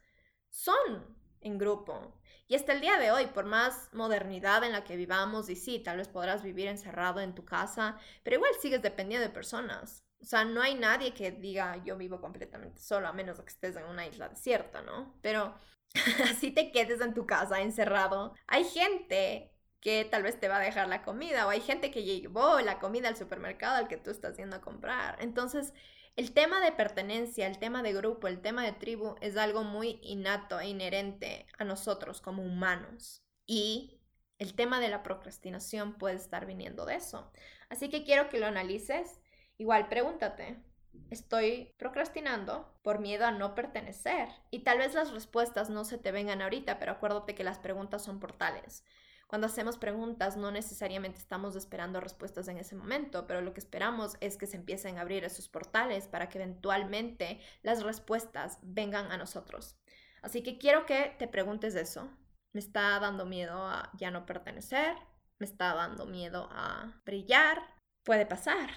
son 0.49 1.17
en 1.41 1.57
grupo. 1.57 2.21
Y 2.47 2.55
hasta 2.55 2.73
el 2.73 2.81
día 2.81 2.97
de 2.97 3.11
hoy, 3.11 3.27
por 3.27 3.45
más 3.45 3.89
modernidad 3.93 4.63
en 4.63 4.73
la 4.73 4.83
que 4.83 4.97
vivamos, 4.97 5.49
y 5.49 5.55
sí, 5.55 5.79
tal 5.79 5.97
vez 5.97 6.07
podrás 6.07 6.43
vivir 6.43 6.67
encerrado 6.67 7.21
en 7.21 7.35
tu 7.35 7.45
casa, 7.45 7.97
pero 8.23 8.35
igual 8.37 8.51
sigues 8.61 8.81
dependiendo 8.81 9.25
de 9.27 9.33
personas. 9.33 10.03
O 10.21 10.25
sea, 10.25 10.45
no 10.45 10.61
hay 10.61 10.75
nadie 10.75 11.13
que 11.13 11.31
diga 11.31 11.83
yo 11.83 11.97
vivo 11.97 12.21
completamente 12.21 12.81
solo, 12.81 13.07
a 13.07 13.13
menos 13.13 13.41
que 13.41 13.49
estés 13.49 13.75
en 13.75 13.85
una 13.85 14.07
isla 14.07 14.29
desierta, 14.29 14.81
¿no? 14.81 15.17
Pero 15.21 15.53
así 16.31 16.51
te 16.51 16.71
quedes 16.71 17.01
en 17.01 17.13
tu 17.13 17.25
casa 17.25 17.61
encerrado. 17.61 18.33
Hay 18.47 18.63
gente 18.63 19.51
que 19.81 20.05
tal 20.05 20.23
vez 20.23 20.39
te 20.39 20.47
va 20.47 20.57
a 20.57 20.61
dejar 20.61 20.87
la 20.87 21.03
comida 21.03 21.45
o 21.45 21.49
hay 21.49 21.59
gente 21.59 21.91
que 21.91 22.03
llevó 22.03 22.61
la 22.61 22.79
comida 22.79 23.09
al 23.09 23.17
supermercado 23.17 23.75
al 23.75 23.89
que 23.89 23.97
tú 23.97 24.11
estás 24.11 24.37
yendo 24.37 24.55
a 24.55 24.61
comprar. 24.61 25.17
Entonces, 25.21 25.73
el 26.15 26.33
tema 26.33 26.61
de 26.61 26.71
pertenencia, 26.71 27.47
el 27.47 27.57
tema 27.57 27.81
de 27.81 27.93
grupo, 27.93 28.27
el 28.27 28.41
tema 28.41 28.63
de 28.63 28.73
tribu 28.73 29.15
es 29.21 29.35
algo 29.35 29.63
muy 29.63 29.99
innato 30.03 30.59
e 30.59 30.67
inherente 30.67 31.47
a 31.57 31.63
nosotros 31.63 32.21
como 32.21 32.43
humanos. 32.43 33.23
Y 33.45 33.99
el 34.37 34.53
tema 34.53 34.79
de 34.79 34.89
la 34.89 35.03
procrastinación 35.03 35.97
puede 35.97 36.15
estar 36.15 36.45
viniendo 36.45 36.85
de 36.85 36.95
eso. 36.95 37.31
Así 37.69 37.89
que 37.89 38.03
quiero 38.03 38.29
que 38.29 38.39
lo 38.39 38.45
analices. 38.45 39.21
Igual 39.57 39.89
pregúntate, 39.89 40.61
¿estoy 41.09 41.73
procrastinando 41.77 42.77
por 42.83 42.99
miedo 42.99 43.25
a 43.25 43.31
no 43.31 43.55
pertenecer? 43.55 44.29
Y 44.51 44.59
tal 44.59 44.77
vez 44.77 44.93
las 44.93 45.11
respuestas 45.11 45.69
no 45.69 45.83
se 45.83 45.97
te 45.97 46.11
vengan 46.11 46.41
ahorita, 46.41 46.77
pero 46.77 46.91
acuérdate 46.91 47.33
que 47.33 47.43
las 47.43 47.57
preguntas 47.57 48.03
son 48.03 48.19
portales. 48.19 48.83
Cuando 49.33 49.47
hacemos 49.47 49.79
preguntas 49.79 50.37
no 50.37 50.51
necesariamente 50.51 51.17
estamos 51.17 51.55
esperando 51.55 51.99
respuestas 51.99 52.47
en 52.49 52.59
ese 52.59 52.75
momento, 52.75 53.25
pero 53.25 53.41
lo 53.41 53.51
que 53.51 53.61
esperamos 53.61 54.15
es 54.19 54.37
que 54.37 54.45
se 54.45 54.57
empiecen 54.57 54.99
a 54.99 55.01
abrir 55.01 55.23
esos 55.23 55.49
portales 55.49 56.07
para 56.07 56.29
que 56.29 56.37
eventualmente 56.37 57.39
las 57.63 57.81
respuestas 57.81 58.59
vengan 58.61 59.11
a 59.11 59.17
nosotros. 59.17 59.75
Así 60.21 60.43
que 60.43 60.59
quiero 60.59 60.85
que 60.85 61.15
te 61.17 61.27
preguntes 61.27 61.73
eso. 61.73 62.11
¿Me 62.51 62.59
está 62.59 62.99
dando 62.99 63.25
miedo 63.25 63.65
a 63.65 63.89
ya 63.95 64.11
no 64.11 64.27
pertenecer? 64.27 64.95
¿Me 65.39 65.47
está 65.47 65.73
dando 65.73 66.05
miedo 66.05 66.47
a 66.51 67.01
brillar? 67.03 67.59
Puede 68.03 68.27
pasar. 68.27 68.69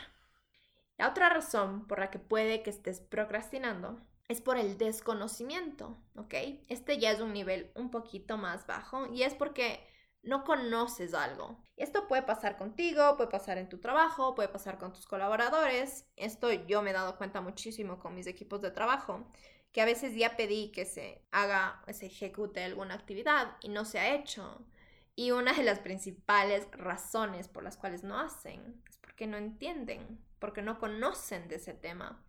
La 0.97 1.11
otra 1.11 1.29
razón 1.29 1.87
por 1.87 1.99
la 1.99 2.11
que 2.11 2.19
puede 2.19 2.63
que 2.63 2.71
estés 2.71 3.03
procrastinando 3.03 4.01
es 4.27 4.41
por 4.41 4.57
el 4.57 4.79
desconocimiento, 4.79 5.99
¿ok? 6.15 6.33
Este 6.69 6.97
ya 6.97 7.11
es 7.11 7.21
un 7.21 7.35
nivel 7.35 7.71
un 7.75 7.91
poquito 7.91 8.39
más 8.39 8.67
bajo 8.67 9.13
y 9.13 9.23
es 9.23 9.35
porque 9.35 9.95
no 10.27 10.45
conoces 10.45 11.15
algo. 11.15 11.63
Esto 11.77 12.09
puede 12.09 12.23
pasar 12.23 12.57
contigo, 12.57 13.17
puede 13.17 13.31
pasar 13.31 13.59
en 13.59 13.69
tu 13.69 13.79
trabajo, 13.79 14.35
puede 14.35 14.49
pasar 14.49 14.77
con 14.77 14.93
tus 14.93 15.07
colaboradores. 15.07 16.07
Esto 16.17 16.53
yo 16.53 16.83
me 16.83 16.91
he 16.91 16.93
dado 16.93 17.17
cuenta 17.17 17.41
muchísimo 17.41 17.99
con 17.99 18.15
mis 18.15 18.27
equipos 18.27 18.61
de 18.61 18.73
trabajo, 18.73 19.31
que 19.73 19.81
a 19.81 19.85
veces 19.85 20.15
ya 20.17 20.37
pedí 20.37 20.73
que 20.73 20.85
se 20.85 21.25
haga, 21.31 21.83
se 21.93 22.07
ejecute 22.07 22.65
alguna 22.65 22.95
actividad 22.95 23.57
y 23.61 23.69
no 23.69 23.85
se 23.85 23.99
ha 23.99 24.15
hecho. 24.15 24.67
Y 25.15 25.31
una 25.31 25.53
de 25.53 25.63
las 25.63 25.79
principales 25.79 26.69
razones 26.73 27.49
por 27.49 27.63
las 27.63 27.77
cuales 27.77 28.03
no 28.03 28.19
hacen 28.19 28.83
es 28.91 28.99
porque 28.99 29.27
no 29.27 29.37
entienden, 29.37 30.23
porque 30.39 30.61
no 30.61 30.79
conocen 30.79 31.49
de 31.49 31.57
ese 31.57 31.73
tema. 31.73 32.23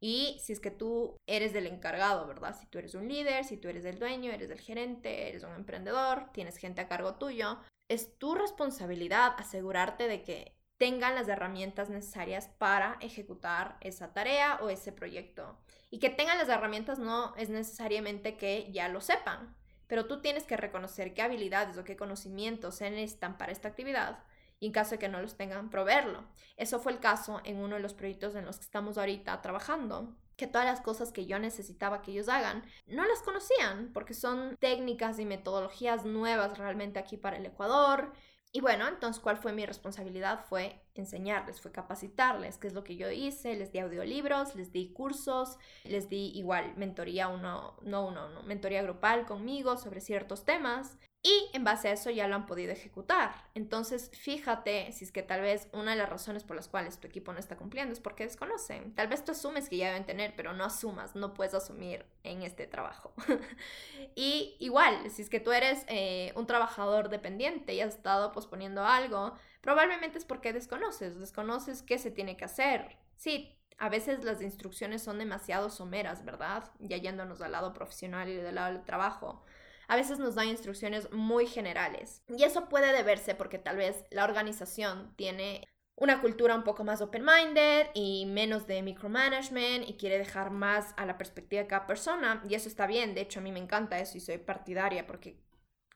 Y 0.00 0.38
si 0.40 0.52
es 0.52 0.60
que 0.60 0.70
tú 0.70 1.16
eres 1.26 1.52
del 1.52 1.66
encargado, 1.66 2.26
¿verdad? 2.26 2.56
Si 2.58 2.66
tú 2.66 2.78
eres 2.78 2.94
un 2.94 3.08
líder, 3.08 3.44
si 3.44 3.56
tú 3.56 3.68
eres 3.68 3.84
el 3.84 3.98
dueño, 3.98 4.30
eres 4.30 4.50
el 4.50 4.60
gerente, 4.60 5.28
eres 5.28 5.42
un 5.42 5.54
emprendedor, 5.54 6.30
tienes 6.32 6.56
gente 6.56 6.80
a 6.80 6.88
cargo 6.88 7.16
tuyo, 7.16 7.58
es 7.88 8.16
tu 8.18 8.34
responsabilidad 8.34 9.34
asegurarte 9.38 10.06
de 10.06 10.22
que 10.22 10.56
tengan 10.78 11.16
las 11.16 11.26
herramientas 11.28 11.90
necesarias 11.90 12.48
para 12.58 12.96
ejecutar 13.00 13.76
esa 13.80 14.12
tarea 14.12 14.60
o 14.62 14.70
ese 14.70 14.92
proyecto. 14.92 15.58
Y 15.90 15.98
que 15.98 16.10
tengan 16.10 16.38
las 16.38 16.48
herramientas 16.48 17.00
no 17.00 17.34
es 17.36 17.48
necesariamente 17.48 18.36
que 18.36 18.70
ya 18.70 18.88
lo 18.88 19.00
sepan, 19.00 19.56
pero 19.88 20.06
tú 20.06 20.20
tienes 20.20 20.44
que 20.44 20.56
reconocer 20.56 21.14
qué 21.14 21.22
habilidades 21.22 21.76
o 21.78 21.84
qué 21.84 21.96
conocimientos 21.96 22.76
se 22.76 22.90
necesitan 22.90 23.36
para 23.36 23.50
esta 23.50 23.68
actividad 23.68 24.22
y 24.60 24.66
en 24.66 24.72
caso 24.72 24.92
de 24.92 24.98
que 24.98 25.08
no 25.08 25.20
los 25.20 25.36
tengan, 25.36 25.70
proveerlo. 25.70 26.24
Eso 26.56 26.78
fue 26.80 26.92
el 26.92 27.00
caso 27.00 27.40
en 27.44 27.58
uno 27.58 27.76
de 27.76 27.82
los 27.82 27.94
proyectos 27.94 28.34
en 28.34 28.44
los 28.44 28.58
que 28.58 28.64
estamos 28.64 28.98
ahorita 28.98 29.40
trabajando 29.42 30.16
que 30.36 30.46
todas 30.46 30.66
las 30.66 30.80
cosas 30.80 31.12
que 31.12 31.26
yo 31.26 31.38
necesitaba 31.38 32.00
que 32.00 32.12
ellos 32.12 32.28
hagan 32.28 32.62
no 32.86 33.04
las 33.04 33.22
conocían 33.22 33.90
porque 33.92 34.14
son 34.14 34.56
técnicas 34.60 35.18
y 35.18 35.24
metodologías 35.24 36.04
nuevas 36.04 36.58
realmente 36.58 37.00
aquí 37.00 37.16
para 37.16 37.36
el 37.36 37.46
Ecuador 37.46 38.12
y 38.50 38.60
bueno, 38.60 38.88
entonces, 38.88 39.20
¿cuál 39.20 39.36
fue 39.36 39.52
mi 39.52 39.66
responsabilidad? 39.66 40.46
Fue 40.48 40.80
enseñarles, 40.94 41.60
fue 41.60 41.70
capacitarles, 41.70 42.56
qué 42.56 42.66
es 42.66 42.72
lo 42.72 42.82
que 42.82 42.96
yo 42.96 43.10
hice, 43.10 43.54
les 43.54 43.72
di 43.72 43.78
audiolibros, 43.78 44.54
les 44.54 44.72
di 44.72 44.92
cursos, 44.92 45.58
les 45.84 46.08
di 46.08 46.32
igual 46.34 46.74
mentoría 46.76 47.28
uno, 47.28 47.76
no 47.82 48.06
uno, 48.06 48.30
no, 48.30 48.42
mentoría 48.44 48.82
grupal 48.82 49.26
conmigo 49.26 49.76
sobre 49.76 50.00
ciertos 50.00 50.44
temas 50.44 50.98
y 51.22 51.50
en 51.52 51.64
base 51.64 51.88
a 51.88 51.92
eso 51.92 52.10
ya 52.10 52.28
lo 52.28 52.36
han 52.36 52.46
podido 52.46 52.72
ejecutar. 52.72 53.32
Entonces, 53.54 54.10
fíjate 54.14 54.92
si 54.92 55.04
es 55.04 55.10
que 55.10 55.22
tal 55.22 55.40
vez 55.40 55.68
una 55.72 55.90
de 55.90 55.96
las 55.96 56.08
razones 56.08 56.44
por 56.44 56.54
las 56.54 56.68
cuales 56.68 57.00
tu 57.00 57.08
equipo 57.08 57.32
no 57.32 57.40
está 57.40 57.56
cumpliendo 57.56 57.92
es 57.92 57.98
porque 57.98 58.24
desconocen. 58.24 58.94
Tal 58.94 59.08
vez 59.08 59.24
tú 59.24 59.32
asumes 59.32 59.68
que 59.68 59.76
ya 59.76 59.88
deben 59.88 60.06
tener, 60.06 60.34
pero 60.36 60.52
no 60.52 60.64
asumas, 60.64 61.16
no 61.16 61.34
puedes 61.34 61.54
asumir 61.54 62.06
en 62.22 62.42
este 62.42 62.68
trabajo. 62.68 63.14
y 64.14 64.56
igual, 64.60 65.10
si 65.10 65.22
es 65.22 65.28
que 65.28 65.40
tú 65.40 65.50
eres 65.50 65.84
eh, 65.88 66.32
un 66.36 66.46
trabajador 66.46 67.08
dependiente 67.08 67.74
y 67.74 67.80
has 67.80 67.96
estado 67.96 68.30
posponiendo 68.30 68.84
algo, 68.84 69.34
probablemente 69.60 70.18
es 70.18 70.24
porque 70.24 70.52
desconoces, 70.52 71.18
desconoces 71.18 71.82
qué 71.82 71.98
se 71.98 72.12
tiene 72.12 72.36
que 72.36 72.44
hacer. 72.44 72.96
Sí, 73.16 73.58
a 73.78 73.88
veces 73.88 74.22
las 74.22 74.40
instrucciones 74.40 75.02
son 75.02 75.18
demasiado 75.18 75.68
someras, 75.68 76.24
¿verdad? 76.24 76.70
Ya 76.78 76.96
yéndonos 76.96 77.40
al 77.40 77.52
lado 77.52 77.74
profesional 77.74 78.28
y 78.28 78.36
del 78.36 78.54
lado 78.54 78.72
del 78.72 78.84
trabajo 78.84 79.44
a 79.88 79.96
veces 79.96 80.18
nos 80.18 80.34
dan 80.34 80.48
instrucciones 80.48 81.10
muy 81.12 81.46
generales. 81.46 82.22
Y 82.28 82.44
eso 82.44 82.68
puede 82.68 82.92
deberse 82.92 83.34
porque 83.34 83.58
tal 83.58 83.78
vez 83.78 84.04
la 84.10 84.24
organización 84.24 85.14
tiene 85.16 85.66
una 85.96 86.20
cultura 86.20 86.54
un 86.54 86.62
poco 86.62 86.84
más 86.84 87.00
open-minded 87.00 87.88
y 87.94 88.26
menos 88.26 88.66
de 88.66 88.82
micromanagement 88.82 89.88
y 89.88 89.94
quiere 89.94 90.18
dejar 90.18 90.50
más 90.50 90.94
a 90.96 91.06
la 91.06 91.18
perspectiva 91.18 91.62
de 91.62 91.68
cada 91.68 91.86
persona. 91.86 92.42
Y 92.48 92.54
eso 92.54 92.68
está 92.68 92.86
bien, 92.86 93.14
de 93.14 93.22
hecho 93.22 93.40
a 93.40 93.42
mí 93.42 93.50
me 93.50 93.58
encanta 93.58 93.98
eso 93.98 94.16
y 94.16 94.20
soy 94.20 94.38
partidaria 94.38 95.06
porque 95.06 95.40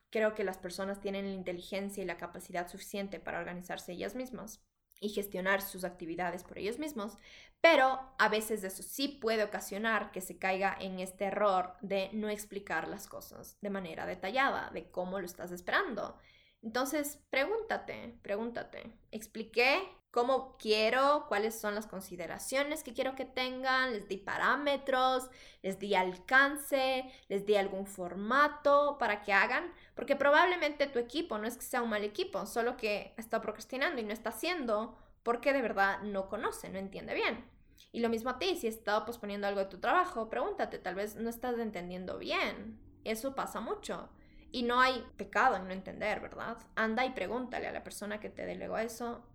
creo 0.09 0.33
que 0.33 0.43
las 0.43 0.57
personas 0.57 0.99
tienen 0.99 1.27
la 1.27 1.33
inteligencia 1.33 2.03
y 2.03 2.05
la 2.05 2.17
capacidad 2.17 2.67
suficiente 2.67 3.19
para 3.19 3.39
organizarse 3.39 3.93
ellas 3.93 4.15
mismas 4.15 4.59
y 5.03 5.09
gestionar 5.09 5.61
sus 5.61 5.83
actividades 5.83 6.43
por 6.43 6.57
ellos 6.57 6.79
mismos, 6.79 7.17
pero 7.61 7.99
a 8.17 8.29
veces 8.29 8.63
eso 8.63 8.81
sí 8.81 9.07
puede 9.07 9.43
ocasionar 9.43 10.11
que 10.11 10.21
se 10.21 10.37
caiga 10.37 10.75
en 10.79 10.99
este 10.99 11.25
error 11.25 11.75
de 11.81 12.09
no 12.13 12.29
explicar 12.29 12.87
las 12.87 13.07
cosas 13.07 13.57
de 13.61 13.69
manera 13.69 14.05
detallada, 14.05 14.71
de 14.71 14.89
cómo 14.89 15.19
lo 15.19 15.25
estás 15.25 15.51
esperando. 15.51 16.17
Entonces, 16.61 17.19
pregúntate, 17.29 18.17
pregúntate, 18.21 18.91
¿expliqué 19.11 19.83
cómo 20.13 20.55
quiero, 20.59 21.25
cuáles 21.27 21.59
son 21.59 21.73
las 21.73 21.87
consideraciones 21.87 22.83
que 22.83 22.93
quiero 22.93 23.15
que 23.15 23.25
tengan, 23.25 23.93
les 23.93 24.07
di 24.07 24.17
parámetros, 24.17 25.27
les 25.63 25.79
di 25.79 25.95
alcance, 25.95 27.11
les 27.29 27.47
di 27.47 27.55
algún 27.55 27.87
formato 27.87 28.99
para 28.99 29.23
que 29.23 29.33
hagan, 29.33 29.73
porque 29.95 30.15
probablemente 30.15 30.85
tu 30.85 30.99
equipo 30.99 31.39
no 31.39 31.47
es 31.47 31.57
que 31.57 31.63
sea 31.63 31.81
un 31.81 31.89
mal 31.89 32.03
equipo, 32.03 32.45
solo 32.45 32.77
que 32.77 33.15
está 33.17 33.41
procrastinando 33.41 33.99
y 33.99 34.03
no 34.03 34.13
está 34.13 34.29
haciendo 34.29 34.95
porque 35.23 35.51
de 35.51 35.63
verdad 35.63 36.03
no 36.03 36.29
conoce, 36.29 36.69
no 36.69 36.77
entiende 36.77 37.15
bien. 37.15 37.43
Y 37.91 38.01
lo 38.01 38.09
mismo 38.09 38.29
a 38.29 38.37
ti, 38.37 38.55
si 38.55 38.67
has 38.67 38.75
estado 38.75 39.05
posponiendo 39.05 39.47
algo 39.47 39.61
de 39.61 39.65
tu 39.65 39.79
trabajo, 39.79 40.29
pregúntate, 40.29 40.77
tal 40.77 40.93
vez 40.93 41.15
no 41.15 41.27
estás 41.27 41.57
entendiendo 41.57 42.19
bien. 42.19 42.79
Eso 43.03 43.33
pasa 43.33 43.61
mucho. 43.61 44.09
Y 44.51 44.61
no 44.61 44.79
hay 44.79 45.03
pecado 45.17 45.55
en 45.55 45.67
no 45.67 45.73
entender, 45.73 46.19
¿verdad? 46.19 46.57
Anda 46.75 47.03
y 47.03 47.13
pregúntale 47.13 47.67
a 47.67 47.71
la 47.71 47.83
persona 47.83 48.19
que 48.19 48.29
te 48.29 48.45
delegó 48.45 48.77
eso, 48.77 49.25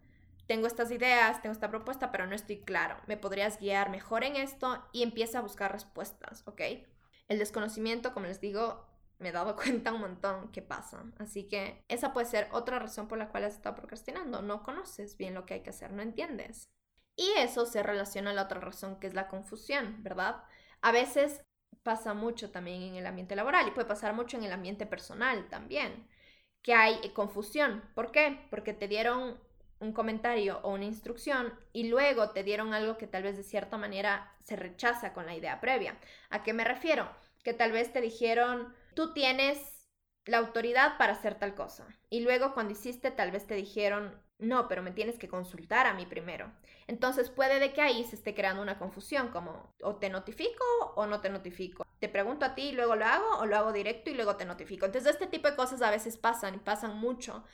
tengo 0.49 0.67
estas 0.67 0.91
ideas, 0.91 1.43
tengo 1.43 1.53
esta 1.53 1.71
propuesta, 1.71 2.11
pero 2.11 2.27
no 2.27 2.35
estoy 2.35 2.63
claro. 2.63 2.97
¿Me 3.07 3.19
podrías 3.19 3.61
guiar 3.61 3.91
mejor 3.91 4.25
en 4.25 4.35
esto? 4.35 4.83
Y 4.93 5.03
empieza 5.03 5.39
a 5.39 5.43
buscar 5.43 5.71
respuestas, 5.71 6.43
¿ok? 6.47 6.63
El 7.29 7.39
desconocimiento, 7.39 8.15
como 8.15 8.27
les 8.27 8.41
digo, 8.41 8.89
me 9.19 9.29
he 9.29 9.33
dado 9.33 9.55
cuenta 9.63 9.93
un 9.93 10.01
montón 10.01 10.51
que 10.51 10.63
pasa. 10.63 11.05
Así 11.19 11.47
que 11.49 11.85
esa 11.89 12.15
puede 12.15 12.27
ser 12.27 12.49
otra 12.51 12.79
razón 12.79 13.09
por 13.09 13.19
la 13.19 13.29
cual 13.29 13.45
has 13.45 13.55
estado 13.55 13.77
procrastinando. 13.77 14.41
No 14.41 14.63
conoces 14.63 15.19
bien 15.19 15.35
lo 15.35 15.45
que 15.45 15.55
hay 15.55 15.63
que 15.63 15.71
hacer, 15.71 15.93
no 15.93 16.01
entiendes. 16.03 16.71
Y 17.15 17.31
eso 17.37 17.67
se 17.67 17.83
relaciona 17.83 18.31
a 18.31 18.35
la 18.35 18.45
otra 18.45 18.61
razón 18.61 18.99
que 18.99 19.07
es 19.07 19.15
la 19.15 19.29
confusión, 19.29 20.03
¿verdad? 20.03 20.43
A 20.81 20.93
veces 20.93 21.45
pasa 21.83 22.15
mucho 22.15 22.51
también 22.51 22.81
en 22.83 22.95
el 22.95 23.07
ambiente 23.07 23.37
laboral 23.37 23.69
y 23.69 23.73
puede 23.73 23.87
pasar 23.87 24.15
mucho 24.15 24.39
en 24.39 24.45
el 24.45 24.53
ambiente 24.53 24.87
personal 24.87 25.49
también, 25.51 26.09
que 26.63 26.73
hay 26.73 27.13
confusión. 27.13 27.83
¿Por 27.95 28.13
qué? 28.13 28.47
Porque 28.51 28.73
te 28.73 28.89
dieron 28.89 29.39
un 29.81 29.93
comentario 29.93 30.61
o 30.63 30.73
una 30.73 30.85
instrucción 30.85 31.53
y 31.73 31.89
luego 31.89 32.31
te 32.31 32.43
dieron 32.43 32.75
algo 32.75 32.99
que 32.99 33.07
tal 33.07 33.23
vez 33.23 33.37
de 33.37 33.43
cierta 33.43 33.77
manera 33.77 34.33
se 34.43 34.57
rechaza 34.57 35.13
con 35.13 35.27
la 35.27 35.35
idea 35.35 35.61
previa. 35.61 35.99
¿A 36.31 36.43
qué 36.43 36.53
me 36.53 36.65
refiero? 36.65 37.09
Que 37.45 37.55
tal 37.55 37.73
vez 37.73 37.93
te 37.93 38.01
dijeron, 38.01 38.75
tú 38.95 39.13
tienes 39.13 39.59
la 40.25 40.39
autoridad 40.39 40.99
para 40.99 41.13
hacer 41.13 41.37
tal 41.37 41.55
cosa. 41.55 41.87
Y 42.11 42.21
luego 42.21 42.55
cuando 42.55 42.73
hiciste 42.73 43.11
tal 43.11 43.31
vez 43.31 43.47
te 43.47 43.55
dijeron, 43.55 44.21
no, 44.39 44.69
pero 44.69 44.83
me 44.83 44.93
tienes 44.93 45.19
que 45.19 45.29
consultar 45.29 45.87
a 45.87 45.95
mí 45.95 46.07
primero. 46.07 46.53
Entonces 46.87 47.29
puede 47.29 47.59
de 47.59 47.73
que 47.73 47.83
ahí 47.83 48.05
se 48.05 48.17
esté 48.17 48.35
creando 48.35 48.63
una 48.63 48.79
confusión 48.79 49.29
como 49.29 49.75
o 49.83 49.97
te 49.97 50.11
notifico 50.11 50.65
o 50.95 51.07
no 51.07 51.21
te 51.21 51.29
notifico. 51.29 51.85
Te 51.99 52.09
pregunto 52.09 52.45
a 52.45 52.55
ti 52.55 52.69
y 52.69 52.73
luego 52.73 52.95
lo 52.95 53.05
hago 53.05 53.39
o 53.39 53.47
lo 53.47 53.57
hago 53.57 53.73
directo 53.73 54.11
y 54.11 54.15
luego 54.15 54.37
te 54.37 54.45
notifico. 54.45 54.87
Entonces 54.87 55.13
este 55.13 55.27
tipo 55.27 55.49
de 55.49 55.57
cosas 55.57 55.83
a 55.83 55.91
veces 55.91 56.17
pasan 56.17 56.55
y 56.55 56.59
pasan 56.59 56.97
mucho 56.99 57.45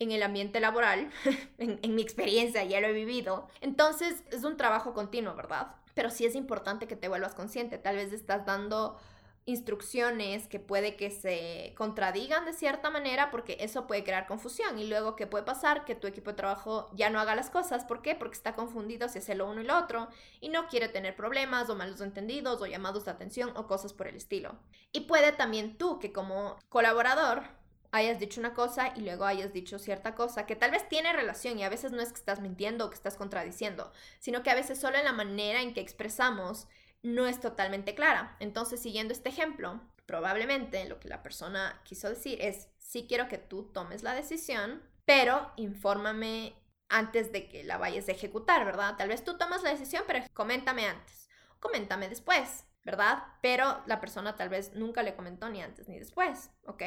en 0.00 0.10
el 0.12 0.22
ambiente 0.24 0.58
laboral, 0.58 1.10
en, 1.58 1.94
mi 1.94 2.02
experiencia 2.02 2.64
ya 2.64 2.80
lo 2.80 2.88
he 2.88 2.92
vivido. 2.92 3.46
Entonces 3.60 4.24
es 4.32 4.42
un 4.42 4.56
trabajo 4.56 4.92
continuo, 4.94 5.36
¿verdad? 5.36 5.68
Pero 5.94 6.10
sí 6.10 6.24
es 6.24 6.34
importante 6.34 6.88
que 6.88 6.96
te 6.96 7.08
vuelvas 7.08 7.34
consciente. 7.34 7.78
Tal 7.78 7.96
vez 7.96 8.12
estás 8.12 8.46
dando 8.46 8.98
instrucciones 9.46 10.46
que 10.46 10.60
puede 10.60 10.96
que 10.96 11.10
se 11.10 11.74
contradigan 11.76 12.44
de 12.44 12.52
cierta 12.52 12.90
manera 12.90 13.30
porque 13.30 13.56
eso 13.60 13.86
puede 13.86 14.04
crear 14.04 14.26
confusión 14.26 14.78
y 14.78 14.86
luego 14.86 15.16
qué 15.16 15.26
puede 15.26 15.44
pasar 15.44 15.84
que 15.84 15.94
tu 15.94 16.06
equipo 16.06 16.30
de 16.30 16.36
trabajo 16.36 16.90
ya 16.94 17.10
no 17.10 17.18
haga 17.18 17.34
las 17.34 17.48
cosas 17.48 17.84
¿por 17.84 18.02
qué? 18.02 18.14
porque 18.14 18.36
está 18.36 18.54
confundido 18.54 19.08
si 19.08 19.18
hace 19.18 19.34
lo 19.34 19.48
uno 19.48 19.62
y 19.62 19.64
lo 19.64 19.78
otro 19.78 20.08
y 20.40 20.50
no 20.50 20.68
quiere 20.68 20.88
tener 20.88 21.16
problemas 21.16 21.70
o 21.70 21.74
malos 21.74 22.02
entendidos 22.02 22.60
o 22.60 22.66
llamados 22.66 23.06
de 23.06 23.12
atención 23.12 23.50
o 23.56 23.66
cosas 23.66 23.94
por 23.94 24.08
el 24.08 24.16
estilo 24.16 24.58
y 24.92 25.00
puede 25.00 25.32
también 25.32 25.78
tú 25.78 25.98
que 25.98 26.12
como 26.12 26.58
colaborador 26.68 27.59
hayas 27.92 28.18
dicho 28.18 28.40
una 28.40 28.54
cosa 28.54 28.92
y 28.96 29.00
luego 29.00 29.24
hayas 29.24 29.52
dicho 29.52 29.78
cierta 29.78 30.14
cosa 30.14 30.46
que 30.46 30.56
tal 30.56 30.70
vez 30.70 30.88
tiene 30.88 31.12
relación 31.12 31.58
y 31.58 31.64
a 31.64 31.68
veces 31.68 31.92
no 31.92 32.00
es 32.00 32.10
que 32.10 32.18
estás 32.18 32.40
mintiendo 32.40 32.86
o 32.86 32.90
que 32.90 32.96
estás 32.96 33.16
contradiciendo, 33.16 33.92
sino 34.18 34.42
que 34.42 34.50
a 34.50 34.54
veces 34.54 34.78
solo 34.78 34.96
en 34.96 35.04
la 35.04 35.12
manera 35.12 35.60
en 35.62 35.74
que 35.74 35.80
expresamos 35.80 36.68
no 37.02 37.26
es 37.26 37.40
totalmente 37.40 37.94
clara. 37.94 38.36
Entonces, 38.40 38.80
siguiendo 38.80 39.12
este 39.12 39.30
ejemplo, 39.30 39.80
probablemente 40.06 40.84
lo 40.86 41.00
que 41.00 41.08
la 41.08 41.22
persona 41.22 41.80
quiso 41.84 42.08
decir 42.08 42.38
es, 42.40 42.68
sí 42.78 43.06
quiero 43.08 43.28
que 43.28 43.38
tú 43.38 43.70
tomes 43.72 44.02
la 44.02 44.14
decisión, 44.14 44.82
pero 45.04 45.52
infórmame 45.56 46.54
antes 46.88 47.32
de 47.32 47.48
que 47.48 47.64
la 47.64 47.78
vayas 47.78 48.08
a 48.08 48.12
ejecutar, 48.12 48.64
¿verdad? 48.64 48.96
Tal 48.96 49.08
vez 49.08 49.24
tú 49.24 49.38
tomas 49.38 49.62
la 49.62 49.70
decisión, 49.70 50.04
pero 50.06 50.24
coméntame 50.34 50.86
antes, 50.86 51.28
coméntame 51.60 52.08
después, 52.08 52.66
¿verdad? 52.84 53.22
Pero 53.40 53.82
la 53.86 54.00
persona 54.00 54.36
tal 54.36 54.48
vez 54.48 54.74
nunca 54.74 55.02
le 55.02 55.14
comentó 55.14 55.48
ni 55.48 55.62
antes 55.62 55.88
ni 55.88 55.98
después, 55.98 56.50
¿ok? 56.64 56.82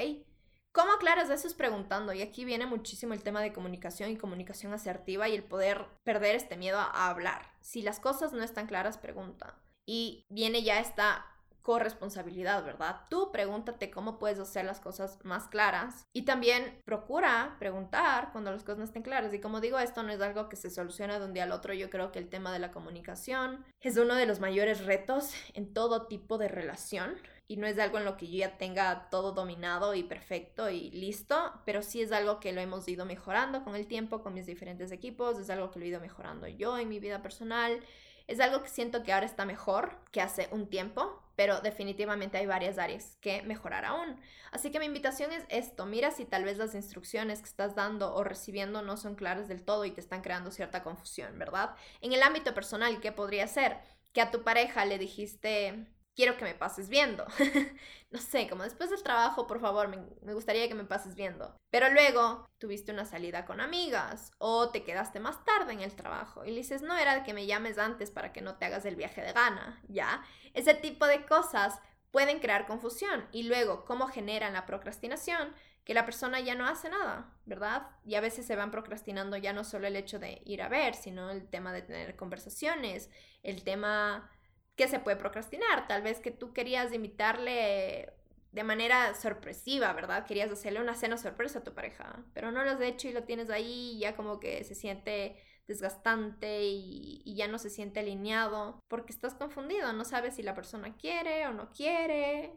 ¿Cómo 0.74 0.92
aclaras 0.92 1.30
eso? 1.30 1.48
Es 1.48 1.54
preguntando. 1.54 2.14
Y 2.14 2.24
aquí 2.24 2.46
viene 2.46 2.66
muchísimo 2.66 3.14
el 3.14 3.22
tema 3.22 3.42
de 3.42 3.54
comunicación 3.54 4.10
y 4.10 4.18
comunicación 4.18 4.74
asertiva 4.74 5.30
y 5.30 5.36
el 5.36 5.44
poder 5.44 5.86
perder 6.04 6.36
este 6.36 6.58
miedo 6.58 6.80
a, 6.80 7.10
hablar. 7.10 7.54
Si 7.62 7.84
las 7.84 8.00
cosas 8.00 8.34
no 8.34 8.44
están 8.44 8.66
claras, 8.66 8.98
pregunta. 8.98 9.62
Y 9.86 10.26
viene 10.30 10.64
ya 10.64 10.80
esta 10.80 11.28
corresponsabilidad, 11.64 12.64
¿verdad? 12.64 13.02
Tú 13.10 13.32
pregúntate 13.32 13.90
cómo 13.90 14.20
puedes 14.20 14.38
hacer 14.38 14.66
las 14.66 14.80
cosas 14.80 15.18
más 15.24 15.48
claras 15.48 16.06
y 16.14 16.24
también 16.24 16.82
procura 16.86 17.56
preguntar 17.58 18.32
cuando 18.34 18.52
las 18.52 18.64
cosas 18.64 18.78
no 18.80 18.84
estén 18.84 19.02
claras. 19.02 19.34
Y 19.34 19.40
como 19.40 19.62
digo, 19.62 19.80
esto 19.80 20.04
no 20.04 20.12
es 20.12 20.22
algo 20.22 20.50
que 20.50 20.58
se 20.58 20.70
soluciona 20.70 21.20
de 21.20 21.26
un 21.26 21.34
día 21.34 21.44
al 21.44 21.54
otro. 21.54 21.74
Yo 21.74 21.90
creo 21.90 22.12
que 22.12 22.20
el 22.20 22.30
tema 22.30 22.52
de 22.52 22.60
la 22.60 22.72
comunicación 22.72 23.66
es 23.82 23.98
uno 23.98 24.16
de 24.16 24.26
los 24.26 24.42
mayores 24.42 24.86
retos 24.86 25.34
en 25.54 25.74
todo 25.74 26.08
tipo 26.08 26.38
de 26.38 26.50
relación 26.50 27.16
y 27.48 27.58
no 27.58 27.68
es 27.68 27.80
algo 27.80 27.98
en 27.98 28.06
lo 28.06 28.18
que 28.18 28.28
yo 28.28 28.40
ya 28.40 28.58
tenga 28.58 29.10
todo 29.10 29.32
dominado 29.32 29.96
y 29.96 30.04
perfecto 30.04 30.70
y 30.70 30.92
listo, 30.92 31.54
pero 31.66 31.82
sí 31.82 32.02
es 32.02 32.12
algo 32.12 32.40
que 32.40 32.52
lo 32.52 32.62
hemos 32.62 32.88
ido 32.88 33.06
mejorando 33.06 33.64
con 33.64 33.76
el 33.76 33.88
tiempo, 33.88 34.22
con 34.22 34.34
mis 34.34 34.46
diferentes 34.46 34.92
equipos, 34.92 35.38
es 35.38 35.50
algo 35.50 35.70
que 35.72 35.80
lo 35.80 35.86
he 35.86 35.90
ido 35.90 36.00
mejorando 36.00 36.48
yo 36.48 36.78
en 36.78 36.90
mi 36.90 37.00
vida 37.00 37.22
personal 37.22 37.80
Es 38.28 38.40
algo 38.40 38.64
que 38.64 38.70
siento 38.70 39.04
que 39.04 39.12
ahora 39.14 39.26
está 39.26 39.46
mejor 39.46 39.98
que 40.12 40.22
hace 40.22 40.48
un 40.52 40.68
tiempo, 40.68 41.22
pero 41.36 41.62
definitivamente 41.62 42.38
hay 42.38 42.46
varias 42.46 42.78
áreas 42.78 43.18
que 43.22 43.42
mejorar 43.42 43.86
aún. 43.86 44.20
Así 44.52 44.72
que 44.72 44.80
mi 44.80 44.86
invitación 44.86 45.32
es 45.32 45.46
esto, 45.50 45.86
mira 45.86 46.12
si 46.12 46.26
tal 46.26 46.44
vez 46.46 46.58
las 46.58 46.76
instrucciones 46.76 47.40
que 47.40 47.50
estás 47.50 47.76
dando 47.76 48.14
o 48.14 48.24
recibiendo 48.24 48.82
no 48.82 48.98
son 48.98 49.16
claras 49.16 49.48
del 49.48 49.64
todo 49.64 49.86
y 49.86 49.92
te 49.92 50.02
están 50.02 50.22
creando 50.22 50.52
cierta 50.52 50.84
confusión, 50.84 51.38
¿verdad? 51.38 51.76
En 52.02 52.14
el 52.14 52.24
ámbito 52.24 52.54
personal, 52.54 53.00
¿qué 53.02 53.12
podría 53.12 53.48
ser? 53.48 53.78
Que 54.14 54.22
a 54.22 54.32
tu 54.32 54.44
pareja 54.44 54.86
le 54.86 55.00
dijiste, 55.00 55.88
quiero 56.16 56.38
que 56.38 56.46
me 56.46 56.56
pases 56.56 56.90
viendo. 56.90 57.26
no 58.12 58.20
sé, 58.20 58.48
como 58.48 58.64
después 58.64 58.90
del 58.90 59.04
trabajo, 59.04 59.48
por 59.48 59.60
favor, 59.60 59.88
me, 59.88 60.34
gustaría 60.34 60.68
que 60.68 60.76
me 60.76 60.84
pases 60.84 61.16
viendo. 61.16 61.56
Pero 61.70 61.90
luego 61.90 62.48
tuviste 62.60 62.92
una 62.92 63.06
salida 63.06 63.46
con 63.46 63.62
amigas 63.62 64.32
o 64.38 64.70
te 64.70 64.84
quedaste 64.84 65.20
más 65.20 65.44
tarde 65.44 65.74
en 65.74 65.82
el 65.82 65.96
trabajo 65.96 66.46
y 66.46 66.52
le 66.52 66.58
dices, 66.58 66.82
no 66.82 66.98
era 66.98 67.24
que 67.24 67.34
me 67.34 67.46
llames 67.46 67.78
antes 67.78 68.12
para 68.12 68.32
que 68.32 68.42
no 68.42 68.56
te 68.56 68.66
hagas 68.66 68.86
el 68.86 68.96
viaje 68.96 69.22
de 69.22 69.34
gana, 69.34 69.82
¿ya? 69.88 70.24
Ese 70.54 70.74
tipo 70.74 71.08
de 71.08 71.26
cosas 71.26 71.80
pueden 72.12 72.40
crear 72.40 72.68
confusión 72.68 73.28
y 73.32 73.44
luego, 73.44 73.86
¿cómo 73.86 74.08
generan 74.08 74.54
la 74.54 74.68
procrastinación? 74.68 75.54
Que 75.84 75.96
la 75.96 76.06
persona 76.06 76.40
ya 76.40 76.56
no 76.56 76.68
hace 76.68 76.90
nada, 76.90 77.34
¿verdad? 77.46 77.88
Y 78.06 78.16
a 78.16 78.22
veces 78.22 78.46
se 78.46 78.56
van 78.56 78.72
procrastinando 78.72 79.36
ya 79.36 79.52
no 79.52 79.64
solo 79.64 79.88
el 79.88 79.96
hecho 79.96 80.20
de 80.20 80.42
ir 80.46 80.62
a 80.62 80.70
ver, 80.70 80.94
sino 80.94 81.32
el 81.32 81.50
tema 81.50 81.74
de 81.74 81.82
tener 81.82 82.16
conversaciones, 82.16 83.10
el 83.42 83.64
tema 83.64 84.30
que 84.76 84.88
se 84.88 85.00
puede 85.00 85.18
procrastinar. 85.18 85.88
Tal 85.88 86.02
vez 86.02 86.20
que 86.20 86.32
tú 86.32 86.54
querías 86.54 86.94
invitarle 86.94 88.14
de 88.52 88.64
manera 88.64 89.16
sorpresiva, 89.16 89.92
¿verdad? 89.94 90.26
Querías 90.26 90.52
hacerle 90.52 90.80
una 90.80 90.96
cena 90.96 91.18
sorpresa 91.18 91.60
a 91.60 91.64
tu 91.64 91.74
pareja, 91.74 92.24
pero 92.34 92.52
no 92.52 92.64
lo 92.64 92.72
has 92.72 92.82
hecho 92.82 93.08
y 93.08 93.14
lo 93.14 93.24
tienes 93.24 93.50
ahí 93.50 93.94
y 93.96 94.00
ya 94.00 94.16
como 94.16 94.40
que 94.40 94.64
se 94.64 94.76
siente 94.76 95.38
desgastante 95.68 96.64
y, 96.64 97.22
y, 97.26 97.36
ya 97.36 97.48
no 97.48 97.58
se 97.58 97.70
siente 97.70 98.02
alineado 98.02 98.80
porque 98.90 99.14
estás 99.14 99.34
confundido, 99.34 99.94
no 99.94 100.04
sabes 100.04 100.36
si 100.36 100.44
la 100.44 100.54
persona 100.54 100.98
quiere 100.98 101.48
o 101.48 101.54
no 101.54 101.72
quiere, 101.72 102.52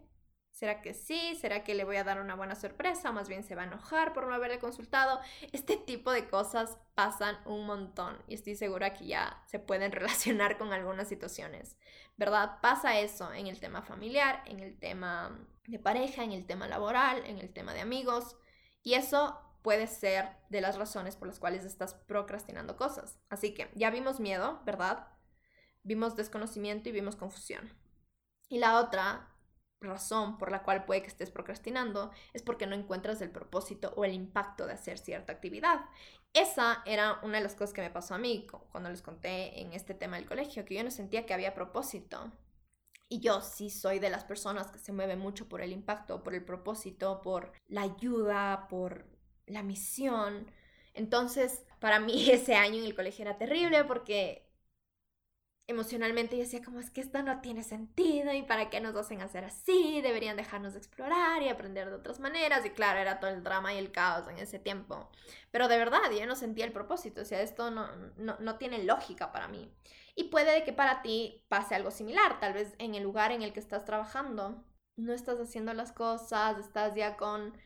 ¿Será 0.57 0.81
que 0.81 0.95
sí? 0.95 1.35
¿Será 1.35 1.64
que 1.64 1.75
le 1.75 1.85
voy 1.85 1.97
a 1.97 2.05
dar 2.05 2.19
una 2.19 2.35
buena 2.35 2.55
sorpresa? 2.55 3.11
O 3.11 3.12
más 3.12 3.29
bien 3.29 3.45
se 3.45 3.55
va 3.55 3.61
a 3.61 3.66
enojar 3.66 4.14
por 4.14 4.27
no 4.27 4.33
haberle 4.33 4.59
consultado. 4.59 5.21
Este 5.53 5.77
tipo 5.77 6.11
de 6.11 6.31
cosas 6.31 6.79
pasan 6.95 7.37
un 7.45 7.66
montón 7.66 8.16
y 8.27 8.37
estoy 8.37 8.57
segura 8.57 8.95
que 8.95 9.07
ya 9.07 9.42
se 9.49 9.59
pueden 9.59 9.92
relacionar 9.92 10.57
con 10.57 10.73
algunas 10.73 11.09
situaciones, 11.09 11.77
¿verdad? 12.16 12.59
Pasa 12.62 12.99
eso 12.99 13.35
en 13.35 13.49
el 13.49 13.61
tema 13.61 13.83
familiar, 13.83 14.42
en 14.47 14.61
el 14.61 14.79
tema 14.79 15.47
de 15.66 15.79
pareja, 15.79 16.25
en 16.25 16.33
el 16.33 16.47
tema 16.47 16.66
laboral, 16.66 17.27
en 17.27 17.38
el 17.38 17.53
tema 17.53 17.75
de 17.75 17.83
amigos 17.83 18.38
y 18.83 18.95
eso 18.95 19.38
puede 19.61 19.87
ser 19.87 20.31
de 20.49 20.62
las 20.62 20.79
razones 20.79 21.16
por 21.16 21.29
las 21.29 21.38
cuales 21.38 21.66
estás 21.66 21.92
procrastinando 21.92 22.79
cosas. 22.79 23.19
Así 23.29 23.53
que 23.53 23.71
ya 23.75 23.90
vimos 23.90 24.21
miedo, 24.21 24.62
¿verdad? 24.64 25.07
Vimos 25.83 26.16
desconocimiento 26.16 26.88
y 26.88 26.92
vimos 26.92 27.14
confusión. 27.14 27.71
Y 28.49 28.59
la 28.59 28.81
otra 28.81 29.36
razón 29.81 30.39
por 30.39 30.51
la 30.51 30.62
cual 30.62 30.85
puede 30.85 31.03
que 31.03 31.09
estés 31.09 31.31
procrastinando 31.31 32.11
es 32.33 32.43
porque 32.43 32.67
no 32.67 32.75
encuentras 32.75 33.21
el 33.21 33.31
propósito 33.31 33.93
o 33.97 34.05
el 34.05 34.12
impacto 34.12 34.67
de 34.67 34.73
hacer 34.73 34.99
cierta 34.99 35.33
actividad. 35.33 35.81
Esa 36.33 36.83
era 36.85 37.19
una 37.23 37.39
de 37.39 37.45
las 37.45 37.55
cosas 37.55 37.73
que 37.73 37.81
me 37.81 37.91
pasó 37.91 38.15
a 38.15 38.19
mí 38.19 38.47
cuando 38.71 38.91
les 38.91 39.03
conté 39.03 39.61
en 39.61 39.73
este 39.73 39.95
tema 39.95 40.17
del 40.17 40.27
colegio, 40.27 40.65
que 40.65 40.75
yo 40.75 40.85
no 40.85 40.91
sentía 40.91 41.25
que 41.25 41.35
había 41.35 41.55
propósito. 41.55 42.33
Y 43.09 43.21
yo 43.21 43.41
sí 43.41 43.71
soy 43.71 44.01
de 44.01 44.11
las 44.11 44.25
personas 44.25 44.71
que 44.71 44.79
se 44.79 44.93
mueve 44.93 45.17
mucho 45.17 45.49
por 45.49 45.62
el 45.62 45.73
impacto, 45.73 46.23
por 46.23 46.35
el 46.35 46.45
propósito, 46.45 47.23
por 47.23 47.53
la 47.69 47.83
ayuda, 47.83 48.67
por 48.69 49.07
la 49.47 49.62
misión. 49.62 50.51
Entonces, 50.93 51.65
para 51.79 52.01
mí 52.01 52.31
ese 52.31 52.55
año 52.55 52.81
en 52.81 52.85
el 52.85 52.95
colegio 52.95 53.23
era 53.23 53.39
terrible 53.39 53.85
porque 53.85 54.45
emocionalmente 55.68 56.37
yo 56.37 56.44
decía 56.44 56.62
como 56.62 56.79
es 56.79 56.90
que 56.90 57.00
esto 57.00 57.22
no 57.22 57.40
tiene 57.40 57.64
sentido 57.64 58.33
y 58.33 58.42
para 58.42 58.70
qué 58.70 58.81
nos 58.81 58.94
hacen 58.94 59.20
hacer 59.20 59.44
así, 59.44 60.00
deberían 60.00 60.37
dejarnos 60.37 60.76
explorar 60.76 61.42
y 61.42 61.48
aprender 61.48 61.88
de 61.88 61.96
otras 61.96 62.20
maneras 62.20 62.64
y 62.64 62.70
claro, 62.70 63.00
era 63.00 63.18
todo 63.18 63.31
el 63.31 63.42
drama 63.42 63.74
y 63.74 63.79
el 63.79 63.90
caos 63.90 64.29
en 64.29 64.38
ese 64.38 64.59
tiempo. 64.59 65.11
Pero 65.50 65.68
de 65.68 65.79
verdad, 65.79 66.11
yo 66.16 66.26
no 66.26 66.37
sentía 66.37 66.64
el 66.64 66.72
propósito, 66.72 67.22
o 67.22 67.24
sea, 67.24 67.42
esto 67.42 67.70
no, 67.70 67.88
no, 68.16 68.37
no 68.38 68.59
tiene 68.59 68.85
lógica 68.85 69.33
para 69.33 69.48
mí. 69.48 69.72
Y 70.14 70.24
puede 70.24 70.64
que 70.64 70.72
para 70.72 71.02
ti 71.02 71.44
pase 71.48 71.74
algo 71.74 71.90
similar, 71.90 72.38
tal 72.40 72.55
vez 72.55 72.74
en 72.79 72.94
el 72.94 73.02
lugar 73.02 73.33
en 73.33 73.42
el 73.42 73.52
que 73.52 73.61
estás 73.61 73.85
trabajando, 73.85 74.64
no 74.96 75.12
estás 75.12 75.38
haciendo 75.40 75.74
las 75.74 75.92
cosas, 75.92 76.59
estás 76.59 76.94
ya 76.94 77.16
con 77.16 77.57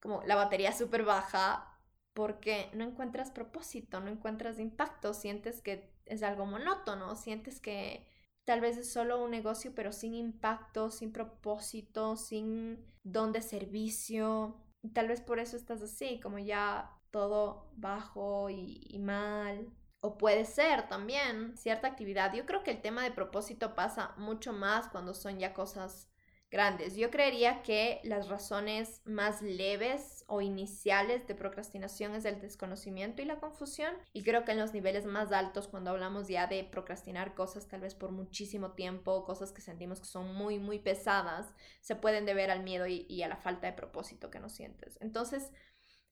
como 0.00 0.22
la 0.24 0.34
batería 0.34 0.72
súper 0.72 1.04
baja 1.04 1.78
porque 2.14 2.70
no 2.72 2.84
encuentras 2.84 3.30
propósito, 3.30 4.00
no 4.00 4.08
encuentras 4.08 4.58
impacto, 4.58 5.14
sientes 5.14 5.60
que 5.60 5.92
es 6.10 6.22
algo 6.22 6.44
monótono, 6.44 7.16
sientes 7.16 7.60
que 7.60 8.06
tal 8.44 8.60
vez 8.60 8.76
es 8.76 8.92
solo 8.92 9.22
un 9.22 9.30
negocio 9.30 9.72
pero 9.74 9.92
sin 9.92 10.14
impacto, 10.14 10.90
sin 10.90 11.12
propósito, 11.12 12.16
sin 12.16 12.84
don 13.04 13.32
de 13.32 13.42
servicio. 13.42 14.56
Y 14.82 14.90
tal 14.90 15.08
vez 15.08 15.20
por 15.20 15.38
eso 15.38 15.56
estás 15.56 15.82
así, 15.82 16.20
como 16.20 16.38
ya 16.38 16.90
todo 17.10 17.70
bajo 17.76 18.50
y, 18.50 18.86
y 18.88 18.98
mal. 18.98 19.68
O 20.00 20.18
puede 20.18 20.44
ser 20.46 20.88
también 20.88 21.56
cierta 21.56 21.88
actividad. 21.88 22.32
Yo 22.34 22.46
creo 22.46 22.64
que 22.64 22.70
el 22.72 22.82
tema 22.82 23.02
de 23.02 23.10
propósito 23.10 23.74
pasa 23.74 24.14
mucho 24.16 24.52
más 24.52 24.88
cuando 24.88 25.14
son 25.14 25.38
ya 25.38 25.54
cosas 25.54 26.09
grandes. 26.50 26.96
Yo 26.96 27.10
creería 27.10 27.62
que 27.62 28.00
las 28.02 28.28
razones 28.28 29.00
más 29.04 29.40
leves 29.40 30.24
o 30.26 30.40
iniciales 30.40 31.26
de 31.26 31.34
procrastinación 31.34 32.14
es 32.14 32.24
el 32.24 32.40
desconocimiento 32.40 33.22
y 33.22 33.24
la 33.24 33.38
confusión. 33.38 33.94
Y 34.12 34.22
creo 34.22 34.44
que 34.44 34.52
en 34.52 34.58
los 34.58 34.74
niveles 34.74 35.06
más 35.06 35.30
altos, 35.32 35.68
cuando 35.68 35.90
hablamos 35.90 36.26
ya 36.28 36.48
de 36.48 36.64
procrastinar 36.64 37.34
cosas 37.34 37.68
tal 37.68 37.80
vez 37.80 37.94
por 37.94 38.10
muchísimo 38.10 38.72
tiempo, 38.72 39.24
cosas 39.24 39.52
que 39.52 39.60
sentimos 39.60 40.00
que 40.00 40.06
son 40.06 40.34
muy, 40.34 40.58
muy 40.58 40.80
pesadas, 40.80 41.54
se 41.80 41.94
pueden 41.94 42.26
deber 42.26 42.50
al 42.50 42.64
miedo 42.64 42.86
y, 42.86 43.22
a 43.22 43.28
la 43.28 43.36
falta 43.36 43.68
de 43.68 43.72
propósito 43.72 44.30
que 44.30 44.40
no 44.40 44.48
sientes. 44.48 44.98
Entonces, 45.00 45.52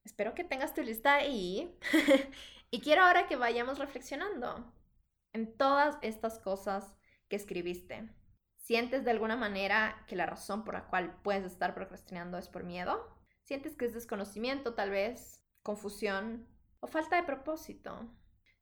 espero 0.04 0.34
que 0.34 0.44
tengas 0.44 0.72
tu 0.72 0.82
lista 0.82 1.14
ahí. 1.14 1.76
y 2.70 2.80
quiero 2.80 3.02
ahora 3.02 3.26
que 3.26 3.36
vayamos 3.36 3.78
reflexionando 3.78 4.72
en 5.32 5.56
todas 5.56 5.96
estas 6.02 6.38
cosas 6.38 6.94
que 7.28 7.36
escribiste. 7.36 8.08
¿Sientes 8.68 9.02
de 9.02 9.10
alguna 9.10 9.34
manera 9.34 10.04
que 10.06 10.14
la 10.14 10.26
razón 10.26 10.62
por 10.62 10.74
la 10.74 10.84
cual 10.88 11.18
puedes 11.22 11.46
estar 11.46 11.74
procrastinando 11.74 12.36
es 12.36 12.48
por 12.50 12.64
miedo? 12.64 13.02
¿Sientes 13.40 13.74
que 13.74 13.86
es 13.86 13.94
desconocimiento 13.94 14.74
tal 14.74 14.90
vez, 14.90 15.42
confusión 15.62 16.46
o 16.80 16.86
falta 16.86 17.16
de 17.16 17.22
propósito? 17.22 18.14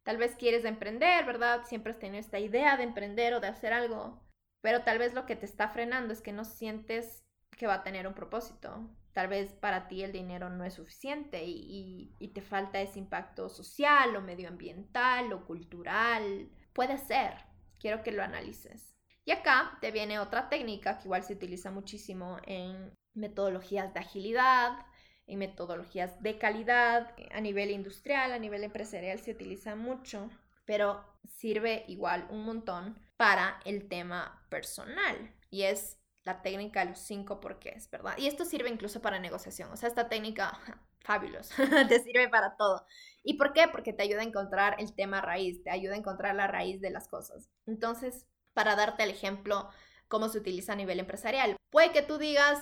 Tal 0.05 0.16
vez 0.16 0.37
quieres 0.37 0.64
emprender, 0.64 1.27
¿verdad? 1.27 1.64
Siempre 1.64 1.90
has 1.90 1.99
tenido 1.99 2.21
esta 2.21 2.38
idea 2.38 2.77
de 2.77 2.85
emprender 2.85 3.35
o 3.35 3.40
de 3.40 3.49
hacer 3.49 3.73
algo, 3.73 4.25
pero 4.61 4.85
tal 4.85 5.01
vez 5.01 5.12
lo 5.12 5.27
que 5.27 5.35
te 5.35 5.45
está 5.45 5.71
frenando 5.71 6.12
es 6.12 6.23
que 6.23 6.33
no 6.33 6.45
sientes 6.45 7.25
que 7.57 7.66
va 7.66 7.75
a 7.75 7.83
tener 7.83 8.07
un 8.07 8.14
propósito. 8.14 8.88
Tal 9.12 9.27
vez 9.27 9.55
para 9.55 9.88
ti 9.88 10.05
el 10.05 10.12
dinero 10.12 10.51
no 10.51 10.62
es 10.62 10.75
suficiente 10.75 11.42
y, 11.45 12.14
y 12.21 12.29
te 12.29 12.42
falta 12.42 12.81
ese 12.81 13.01
impacto 13.01 13.49
social 13.49 14.14
o 14.14 14.21
medioambiental 14.21 15.33
o 15.33 15.45
cultural. 15.45 16.49
Puede 16.73 16.97
ser. 16.97 17.33
Quiero 17.81 18.05
que 18.05 18.12
lo 18.12 18.23
analices. 18.23 18.96
Y 19.27 19.33
acá 19.33 19.77
te 19.81 19.91
viene 19.91 20.21
otra 20.21 20.49
técnica 20.49 20.99
que 20.99 21.07
igual 21.07 21.25
se 21.25 21.33
utiliza 21.33 21.73
muchísimo 21.73 22.39
en 22.47 22.97
metodologías 23.12 23.93
de 23.93 23.99
agilidad, 23.99 24.87
en 25.27 25.41
metodologías 25.41 26.23
de 26.23 26.39
calidad, 26.39 27.12
a 27.33 27.41
nivel 27.41 27.73
industrial, 27.73 28.31
a 28.33 28.39
nivel 28.39 28.62
empresarial 28.62 29.19
se 29.19 29.33
utiliza 29.33 29.75
mucho, 29.75 30.31
pero 30.65 31.05
sirve 31.25 31.85
igual 31.89 32.29
un 32.31 32.45
montón 32.45 32.97
para 33.17 33.59
el 33.65 33.89
tema 33.89 34.47
personal 34.49 35.35
y 35.51 35.62
es 35.62 35.99
la 36.23 36.43
técnica 36.43 36.81
de 36.85 36.91
los 36.91 37.01
cinco 37.01 37.41
porqués, 37.41 37.91
¿verdad? 37.91 38.17
Y 38.19 38.29
esto 38.29 38.45
sirve 38.45 38.69
incluso 38.69 39.03
para 39.03 39.19
negociación, 39.19 39.73
o 39.73 39.77
sea, 39.77 39.89
esta 39.89 40.09
técnica, 40.09 40.57
fabulous, 41.01 41.49
te 41.89 41.99
sirve 42.01 42.29
para 42.29 42.57
todo. 42.57 42.87
¿Y 43.25 43.35
por 43.39 43.53
qué? 43.53 43.67
Porque 43.73 43.93
te 43.93 44.05
ayuda 44.05 44.21
a 44.21 44.25
encontrar 44.25 44.77
el 44.79 44.95
tema 44.95 45.21
raíz, 45.21 45.65
te 45.65 45.71
ayuda 45.71 45.95
a 45.95 45.99
encontrar 45.99 46.37
la 46.37 46.47
raíz 46.47 46.81
de 46.81 46.91
las 46.91 47.09
cosas. 47.09 47.51
Entonces, 47.67 48.27
para 48.57 48.75
darte 48.75 49.03
el 49.03 49.11
ejemplo 49.11 49.69
cómo 50.09 50.31
se 50.31 50.38
utiliza 50.38 50.73
a 50.73 50.77
nivel 50.77 50.99
empresarial. 50.99 51.57
Puede 51.69 51.92
que 51.92 52.01
tú 52.01 52.16
digas, 52.16 52.59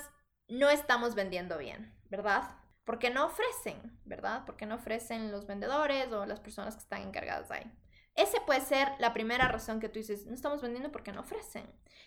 no 0.48 0.68
estamos 0.68 1.14
vendiendo 1.14 1.56
bien, 1.56 1.94
¿verdad? 2.10 2.50
Porque 2.82 3.10
no 3.10 3.26
ofrecen, 3.26 3.96
¿verdad? 4.04 4.42
Porque 4.44 4.66
no 4.66 4.74
ofrecen 4.74 5.30
los 5.30 5.46
vendedores 5.46 6.10
o 6.10 6.26
las 6.26 6.40
personas 6.40 6.74
que 6.74 6.82
están 6.82 7.02
encargadas 7.02 7.48
ahí. 7.52 7.72
Ese 8.16 8.40
puede 8.40 8.60
ser 8.62 8.88
la 8.98 9.12
primera 9.12 9.46
razón 9.46 9.78
que 9.78 9.88
tú 9.88 10.00
dices, 10.00 10.26
no 10.26 10.34
estamos 10.34 10.62
vendiendo 10.62 10.90
porque 10.90 11.12
no 11.12 11.20
ofrecen. 11.20 11.64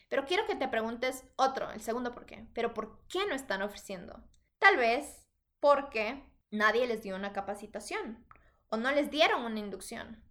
Pero 0.10 0.26
quiero 0.26 0.46
que 0.48 0.56
te 0.56 0.68
preguntes 0.68 1.24
otro, 1.38 1.72
el 1.72 1.80
segundo 1.80 2.14
por 2.14 2.26
qué. 2.26 2.46
Pero 2.54 2.74
¿por 2.74 3.08
qué 3.08 3.26
no 3.26 3.36
están 3.36 3.62
ofreciendo? 3.62 4.22
Tal 4.60 4.76
vez 4.76 5.30
porque 5.62 6.26
nadie 6.52 6.88
les 6.88 7.04
dio 7.04 7.16
una 7.16 7.32
capacitación 7.32 8.26
o 8.68 8.76
no 8.76 8.92
les 8.92 9.10
dieron 9.12 9.46
una 9.46 9.60
inducción. 9.60 10.22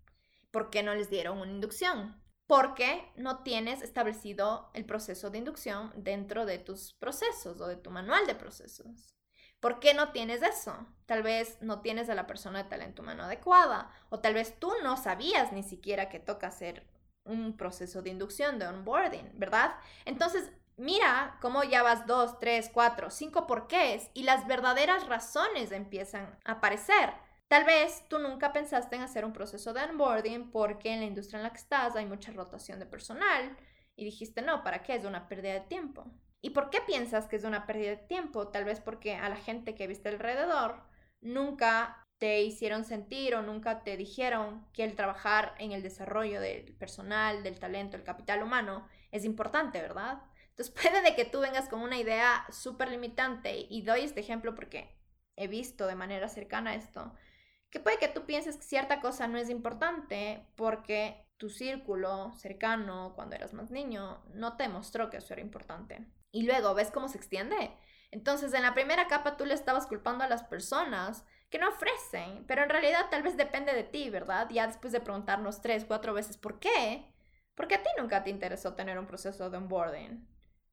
¿Por 0.51 0.69
qué 0.69 0.83
no 0.83 0.95
les 0.95 1.09
dieron 1.09 1.39
una 1.39 1.53
inducción? 1.53 2.21
Porque 2.47 3.11
no 3.17 3.43
tienes 3.43 3.83
establecido 3.83 4.71
el 4.75 4.85
proceso 4.85 5.31
de 5.31 5.39
inducción 5.39 5.93
dentro 5.97 6.47
de 6.47 6.59
tus 6.59 6.95
procesos 6.95 7.61
o 7.61 7.67
de 7.67 7.77
tu 7.77 7.91
manual 7.91 8.27
de 8.27 8.35
procesos. 8.35 9.17
¿Por 9.61 9.81
qué 9.81 9.95
no 9.95 10.13
tienes 10.13 10.43
eso? 10.43 10.87
Tal 11.07 11.23
vez 11.23 11.59
no 11.61 11.81
tienes 11.81 12.09
a 12.09 12.15
la 12.15 12.27
persona 12.27 12.63
de 12.63 12.69
talento 12.69 13.03
humano 13.03 13.25
adecuada 13.25 13.91
o 14.11 14.21
tal 14.21 14.35
vez 14.35 14.59
tú 14.59 14.71
no 14.83 14.97
sabías 14.97 15.53
ni 15.53 15.63
siquiera 15.63 16.09
que 16.09 16.21
toca 16.21 16.49
hacer 16.49 16.87
un 17.25 17.57
proceso 17.57 18.03
de 18.03 18.11
inducción, 18.11 18.59
de 18.59 18.69
onboarding, 18.69 19.33
¿verdad? 19.39 19.75
Entonces, 20.05 20.51
mira 20.77 21.39
cómo 21.41 21.65
ya 21.65 21.83
vas 21.83 22.07
dos, 22.07 22.39
tres, 22.39 22.71
cuatro, 22.73 23.11
cinco 23.11 23.47
porqués 23.47 24.11
y 24.15 24.23
las 24.23 24.47
verdaderas 24.47 25.07
razones 25.09 25.73
empiezan 25.73 26.39
a 26.45 26.53
aparecer. 26.53 27.13
Tal 27.49 27.65
vez 27.65 28.05
tú 28.09 28.19
nunca 28.19 28.53
pensaste 28.53 28.97
en 28.97 29.03
hacer 29.03 29.25
un 29.25 29.33
proceso 29.33 29.73
de 29.73 29.83
onboarding 29.85 30.51
porque 30.51 30.93
en 30.93 31.01
la 31.01 31.07
industria 31.07 31.39
en 31.39 31.45
la 31.45 31.51
que 31.51 31.59
estás 31.59 31.95
hay 31.95 32.07
mucha 32.07 32.33
rotación 32.33 32.81
de 32.81 32.87
personal 32.87 33.57
y 33.95 34.05
dijiste, 34.05 34.43
no, 34.43 34.65
¿para 34.65 34.83
qué? 34.83 34.97
Es 34.97 35.05
una 35.05 35.29
pérdida 35.29 35.55
de 35.55 35.61
tiempo. 35.61 36.07
¿Y 36.41 36.51
por 36.51 36.71
qué 36.71 36.81
piensas 36.81 37.27
que 37.27 37.37
es 37.37 37.45
una 37.45 37.67
pérdida 37.67 37.91
de 37.91 37.97
tiempo? 37.97 38.49
Tal 38.49 38.65
vez 38.65 38.81
porque 38.81 39.15
a 39.15 39.29
la 39.29 39.37
gente 39.37 39.75
que 39.75 39.87
viste 39.87 40.09
alrededor 40.09 40.83
nunca 41.21 42.07
te 42.19 42.43
hicieron 42.43 42.85
sentir 42.85 43.35
o 43.35 43.43
nunca 43.43 43.85
te 43.85 43.97
dijeron 43.97 44.67
que 44.73 44.85
el 44.85 44.95
trabajar 44.95 45.55
en 45.59 45.73
el 45.73 45.83
desarrollo 45.83 46.41
del 46.41 46.73
personal, 46.75 47.43
del 47.43 47.59
talento, 47.59 47.97
el 47.97 48.05
capital 48.05 48.43
humano 48.43 48.87
es 49.13 49.25
importante, 49.25 49.81
¿verdad? 49.81 50.23
Entonces 50.51 50.75
puede 50.83 51.03
de 51.03 51.15
que 51.15 51.25
tú 51.25 51.41
vengas 51.41 51.69
con 51.69 51.81
una 51.81 51.99
idea 51.99 52.45
súper 52.51 52.91
limitante 52.91 53.67
y 53.69 53.83
doy 53.83 54.01
este 54.01 54.21
ejemplo 54.21 54.55
porque 54.55 54.97
he 55.37 55.49
visto 55.49 55.87
de 55.87 55.95
manera 55.95 56.29
cercana 56.29 56.75
esto, 56.75 57.13
que 57.77 57.81
puede 57.81 57.99
que 57.99 58.09
tú 58.09 58.25
pienses 58.25 58.57
que 58.57 58.63
cierta 58.63 59.03
cosa 59.03 59.29
no 59.29 59.37
es 59.37 59.51
importante 59.51 60.43
porque 60.57 61.29
tu 61.37 61.51
círculo 61.51 62.33
cercano 62.39 63.13
cuando 63.15 63.37
eras 63.37 63.53
más 63.53 63.71
niño 63.71 64.25
no 64.33 64.57
te 64.57 64.67
mostró 64.67 65.11
que 65.11 65.19
eso 65.19 65.35
era 65.35 65.43
importante. 65.43 66.07
Y 66.33 66.45
luego 66.45 66.73
ves 66.73 66.91
cómo 66.91 67.09
se 67.09 67.19
extiende. 67.19 67.71
Entonces 68.11 68.55
en 68.55 68.63
la 68.63 68.73
primera 68.73 69.09
capa 69.09 69.37
tú 69.37 69.45
le 69.45 69.53
estabas 69.53 69.87
culpando 69.87 70.25
a 70.25 70.27
las 70.27 70.43
personas 70.45 71.27
que 71.51 71.59
no 71.59 71.69
ofrecen, 71.69 72.47
pero 72.47 72.63
en 72.63 72.71
realidad 72.71 73.11
tal 73.11 73.23
vez 73.23 73.37
depende 73.37 73.75
de 73.75 73.85
ti, 73.85 74.09
¿verdad? 74.09 74.49
Ya 74.51 74.67
después 74.67 74.91
de 74.95 75.01
preguntarnos 75.01 75.61
tres, 75.61 75.85
cuatro 75.85 76.15
veces 76.15 76.39
por 76.39 76.59
qué, 76.59 77.13
porque 77.55 77.75
a 77.75 77.83
ti 77.83 77.91
nunca 77.99 78.25
te 78.25 78.31
interesó 78.31 78.73
tener 78.73 78.99
un 78.99 79.07
proceso 79.07 79.51
de 79.51 79.59
onboarding. 79.59 80.27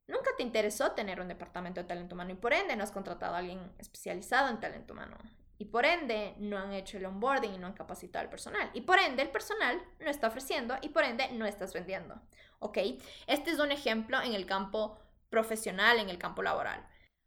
Nunca 0.06 0.30
te 0.38 0.42
interesó 0.42 0.92
tener 0.92 1.20
un 1.20 1.28
departamento 1.28 1.82
de 1.82 1.86
talento 1.86 2.14
humano 2.14 2.30
y 2.30 2.36
por 2.36 2.54
ende 2.54 2.76
no 2.76 2.82
has 2.82 2.92
contratado 2.92 3.34
a 3.34 3.40
alguien 3.40 3.74
especializado 3.76 4.48
en 4.48 4.58
talento 4.58 4.94
humano. 4.94 5.18
Y 5.58 5.66
por 5.66 5.84
ende 5.86 6.34
no 6.38 6.58
han 6.58 6.72
hecho 6.72 6.98
el 6.98 7.06
onboarding 7.06 7.54
y 7.54 7.58
no 7.58 7.68
han 7.68 7.74
capacitado 7.74 8.24
al 8.24 8.30
personal. 8.30 8.70
Y 8.74 8.82
por 8.82 8.98
ende 8.98 9.22
el 9.22 9.30
personal 9.30 9.80
no 10.00 10.10
está 10.10 10.28
ofreciendo 10.28 10.76
y 10.82 10.88
por 10.88 11.04
ende 11.04 11.30
no 11.32 11.46
estás 11.46 11.72
vendiendo. 11.72 12.20
¿Ok? 12.58 12.78
Este 13.26 13.50
es 13.50 13.58
un 13.58 13.70
ejemplo 13.70 14.20
en 14.20 14.34
el 14.34 14.46
campo 14.46 14.98
profesional, 15.30 15.98
en 15.98 16.10
el 16.10 16.18
campo 16.18 16.42
laboral. 16.42 16.86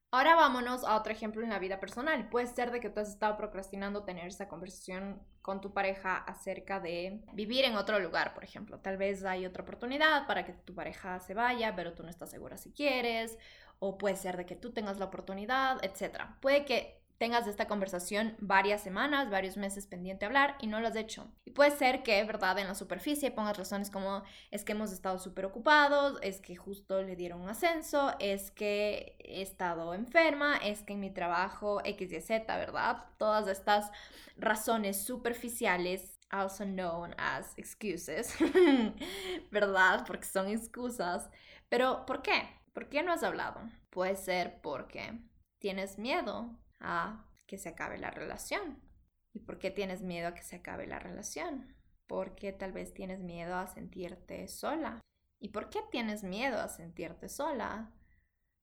Ahora 0.09 0.35
vámonos 0.35 0.85
a 0.85 0.95
otro 0.95 1.11
ejemplo 1.11 1.43
en 1.43 1.49
la 1.49 1.59
vida 1.59 1.81
personal. 1.81 2.29
Puede 2.29 2.47
ser 2.47 2.71
de 2.71 2.79
que 2.79 2.89
tú 2.89 3.01
has 3.01 3.09
estado 3.09 3.35
procrastinando 3.35 4.05
tener 4.05 4.27
esa 4.27 4.47
conversación 4.47 5.21
con 5.41 5.59
tu 5.59 5.73
pareja 5.73 6.15
acerca 6.15 6.79
de 6.79 7.21
vivir 7.33 7.65
en 7.65 7.75
otro 7.75 7.99
lugar, 7.99 8.33
por 8.33 8.45
ejemplo. 8.45 8.79
Tal 8.79 8.95
vez 8.95 9.25
hay 9.25 9.45
otra 9.45 9.63
oportunidad 9.63 10.25
para 10.25 10.45
que 10.45 10.53
tu 10.53 10.73
pareja 10.73 11.19
se 11.19 11.33
vaya, 11.33 11.75
pero 11.75 11.93
tú 11.93 12.03
no 12.03 12.09
estás 12.09 12.29
segura 12.31 12.57
si 12.57 12.71
quieres. 12.71 13.37
O 13.79 13.97
puede 13.97 14.15
ser 14.15 14.37
de 14.37 14.45
que 14.45 14.55
tú 14.55 14.71
tengas 14.71 14.97
la 14.97 15.05
oportunidad, 15.05 15.83
etc. 15.83 16.21
Puede 16.39 16.63
que 16.63 17.01
tengas 17.17 17.47
esta 17.47 17.67
conversación 17.67 18.35
varias 18.39 18.81
semanas, 18.81 19.29
varios 19.29 19.57
meses 19.57 19.87
pendiente 19.87 20.25
a 20.25 20.27
hablar 20.27 20.55
y 20.61 20.67
no 20.67 20.79
lo 20.79 20.87
has 20.87 20.95
hecho. 20.95 21.31
Y 21.45 21.51
puede 21.51 21.71
ser 21.71 22.03
que, 22.03 22.23
¿verdad? 22.23 22.59
En 22.59 22.67
la 22.67 22.75
superficie 22.75 23.31
pongas 23.31 23.57
razones 23.57 23.89
como 23.89 24.23
es 24.51 24.63
que 24.63 24.73
hemos 24.73 24.91
estado 24.91 25.17
súper 25.19 25.45
ocupados, 25.45 26.19
es 26.21 26.39
que 26.39 26.55
justo 26.55 27.01
le 27.01 27.15
dieron 27.15 27.41
un 27.41 27.49
ascenso, 27.49 28.13
es 28.19 28.51
que 28.51 29.15
he 29.19 29.41
estado 29.41 29.93
enferma, 29.93 30.57
es 30.57 30.83
que 30.83 30.93
en 30.93 30.99
mi 30.99 31.11
trabajo 31.11 31.81
X 31.83 32.11
y 32.11 32.21
Z, 32.21 32.57
¿verdad? 32.57 33.05
Todas 33.17 33.47
estas 33.47 33.91
razones 34.37 35.01
superficiales, 35.03 36.19
also 36.29 36.65
known 36.65 37.15
as 37.17 37.57
excuses, 37.57 38.35
¿verdad? 39.51 40.03
Porque 40.05 40.25
son 40.25 40.47
excusas. 40.49 41.29
Pero, 41.69 42.05
¿por 42.05 42.21
qué? 42.21 42.47
¿Por 42.73 42.89
qué 42.89 43.01
no 43.01 43.11
has 43.11 43.23
hablado? 43.23 43.61
Puede 43.89 44.15
ser 44.15 44.61
porque 44.61 45.19
tienes 45.59 45.97
miedo 45.97 46.55
a 46.79 47.25
que 47.45 47.57
se 47.57 47.69
acabe 47.69 47.97
la 47.97 48.11
relación. 48.11 48.81
¿Y 49.33 49.39
por 49.39 49.59
qué 49.59 49.71
tienes 49.71 50.01
miedo 50.01 50.29
a 50.29 50.33
que 50.33 50.43
se 50.43 50.57
acabe 50.57 50.87
la 50.87 50.99
relación? 50.99 51.75
Porque 52.07 52.53
tal 52.53 52.71
vez 52.71 52.93
tienes 52.93 53.19
miedo 53.19 53.55
a 53.55 53.67
sentirte 53.67 54.47
sola. 54.47 55.01
¿Y 55.39 55.49
por 55.49 55.69
qué 55.69 55.79
tienes 55.91 56.23
miedo 56.23 56.59
a 56.59 56.67
sentirte 56.67 57.29
sola? 57.29 57.91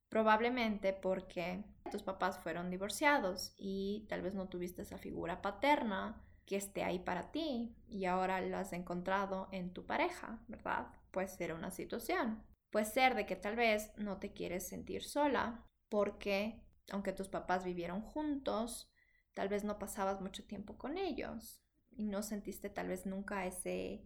Probablemente 0.09 0.92
porque 0.92 1.64
tus 1.90 2.03
papás 2.03 2.38
fueron 2.38 2.70
divorciados 2.70 3.55
y 3.57 4.07
tal 4.09 4.22
vez 4.22 4.35
no 4.35 4.48
tuviste 4.48 4.83
esa 4.83 4.98
figura 4.98 5.42
paterna 5.42 6.22
que 6.46 6.57
esté 6.57 6.85
ahí 6.85 6.98
para 6.98 7.31
ti 7.31 7.74
y 7.88 8.05
ahora 8.05 8.40
lo 8.40 8.59
has 8.59 8.72
encontrado 8.72 9.48
en 9.50 9.72
tu 9.72 9.87
pareja, 9.87 10.38
¿verdad? 10.46 10.88
Puede 11.11 11.29
ser 11.29 11.53
una 11.53 11.70
situación. 11.70 12.42
Puede 12.70 12.87
ser 12.87 13.14
de 13.14 13.27
que 13.27 13.37
tal 13.37 13.57
vez 13.57 13.92
no 13.96 14.18
te 14.18 14.33
quieres 14.33 14.68
sentir 14.68 15.05
sola 15.05 15.64
porque 15.88 16.63
aunque 16.90 17.12
tus 17.12 17.29
papás 17.29 17.64
vivieron 17.64 18.03
juntos, 18.03 18.90
tal 19.35 19.49
vez 19.49 19.64
no 19.64 19.79
pasabas 19.79 20.20
mucho 20.20 20.44
tiempo 20.47 20.79
con 20.79 20.99
ellos 20.99 21.61
y 21.90 22.07
no 22.07 22.23
sentiste 22.23 22.70
tal 22.70 22.88
vez 22.88 23.07
nunca 23.07 23.47
ese, 23.47 24.05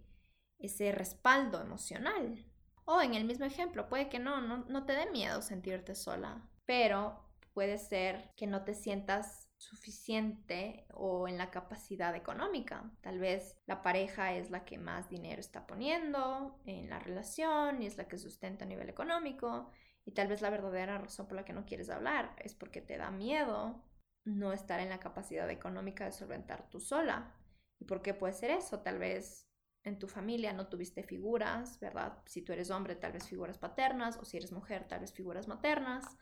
ese 0.58 0.92
respaldo 0.92 1.60
emocional. 1.60 2.44
O 2.84 3.02
en 3.02 3.14
el 3.14 3.24
mismo 3.24 3.44
ejemplo, 3.44 3.88
puede 3.88 4.08
que 4.08 4.18
no, 4.18 4.40
no, 4.40 4.64
no 4.68 4.86
te 4.86 4.94
dé 4.94 5.10
miedo 5.10 5.42
sentirte 5.42 5.94
sola, 5.94 6.48
pero 6.64 7.28
puede 7.52 7.78
ser 7.78 8.32
que 8.36 8.46
no 8.46 8.64
te 8.64 8.74
sientas 8.74 9.48
suficiente 9.58 10.86
o 10.94 11.26
en 11.28 11.36
la 11.36 11.50
capacidad 11.50 12.14
económica. 12.14 12.90
Tal 13.00 13.18
vez 13.18 13.56
la 13.66 13.82
pareja 13.82 14.34
es 14.34 14.50
la 14.50 14.64
que 14.64 14.78
más 14.78 15.10
dinero 15.10 15.40
está 15.40 15.66
poniendo 15.66 16.60
en 16.64 16.88
la 16.88 17.00
relación 17.00 17.82
y 17.82 17.86
es 17.86 17.96
la 17.96 18.06
que 18.06 18.18
sustenta 18.18 18.64
a 18.64 18.68
nivel 18.68 18.88
económico 18.88 19.70
y 20.08 20.12
tal 20.12 20.26
vez 20.26 20.40
la 20.40 20.48
verdadera 20.48 20.96
razón 20.96 21.26
por 21.26 21.36
la 21.36 21.44
que 21.44 21.52
no 21.52 21.66
quieres 21.66 21.90
hablar 21.90 22.34
es 22.38 22.54
porque 22.54 22.80
te 22.80 22.96
da 22.96 23.10
miedo 23.10 23.84
no 24.24 24.54
estar 24.54 24.80
en 24.80 24.88
la 24.88 25.00
capacidad 25.00 25.50
económica 25.50 26.06
de 26.06 26.12
solventar 26.12 26.70
tú 26.70 26.80
sola. 26.80 27.34
¿Y 27.78 27.84
por 27.84 28.00
qué 28.00 28.14
puede 28.14 28.32
ser 28.32 28.50
eso? 28.52 28.80
Tal 28.80 28.98
vez 28.98 29.50
en 29.84 29.98
tu 29.98 30.08
familia 30.08 30.54
no 30.54 30.68
tuviste 30.68 31.02
figuras, 31.02 31.78
¿verdad? 31.78 32.22
Si 32.24 32.40
tú 32.40 32.54
eres 32.54 32.70
hombre, 32.70 32.96
tal 32.96 33.12
vez 33.12 33.28
figuras 33.28 33.58
paternas, 33.58 34.16
o 34.16 34.24
si 34.24 34.38
eres 34.38 34.50
mujer, 34.50 34.88
tal 34.88 35.00
vez 35.00 35.12
figuras 35.12 35.46
maternas. 35.46 36.16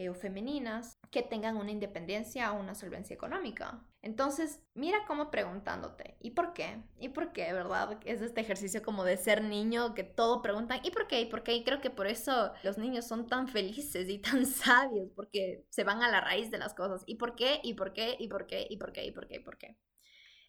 Eh, 0.00 0.08
o 0.08 0.14
femeninas 0.14 0.98
que 1.10 1.22
tengan 1.22 1.58
una 1.58 1.72
independencia 1.72 2.52
o 2.52 2.58
una 2.58 2.74
solvencia 2.74 3.12
económica. 3.12 3.84
Entonces, 4.00 4.62
mira 4.72 5.04
cómo 5.06 5.30
preguntándote, 5.30 6.16
¿y 6.20 6.30
por 6.30 6.54
qué? 6.54 6.82
¿Y 6.98 7.10
por 7.10 7.34
qué? 7.34 7.52
¿Verdad? 7.52 8.00
Es 8.06 8.22
este 8.22 8.40
ejercicio 8.40 8.82
como 8.82 9.04
de 9.04 9.18
ser 9.18 9.44
niño 9.44 9.94
que 9.94 10.02
todo 10.02 10.40
preguntan, 10.40 10.80
¿y 10.84 10.90
por 10.90 11.06
qué? 11.06 11.20
¿Y 11.20 11.26
por 11.26 11.42
qué? 11.42 11.52
Y 11.52 11.64
creo 11.64 11.82
que 11.82 11.90
por 11.90 12.06
eso 12.06 12.54
los 12.62 12.78
niños 12.78 13.06
son 13.06 13.26
tan 13.26 13.46
felices 13.46 14.08
y 14.08 14.16
tan 14.18 14.46
sabios, 14.46 15.10
porque 15.14 15.66
se 15.68 15.84
van 15.84 16.02
a 16.02 16.10
la 16.10 16.22
raíz 16.22 16.50
de 16.50 16.56
las 16.56 16.72
cosas. 16.72 17.02
¿Y 17.04 17.16
por 17.16 17.36
qué? 17.36 17.60
¿Y 17.62 17.74
por 17.74 17.92
qué? 17.92 18.16
¿Y 18.18 18.28
por 18.28 18.46
qué? 18.46 18.66
¿Y 18.70 18.78
por 18.78 18.92
qué? 18.94 19.04
¿Y 19.04 19.12
por 19.12 19.26
qué? 19.26 19.34
¿Y 19.36 19.40
por 19.40 19.58
qué? 19.58 19.76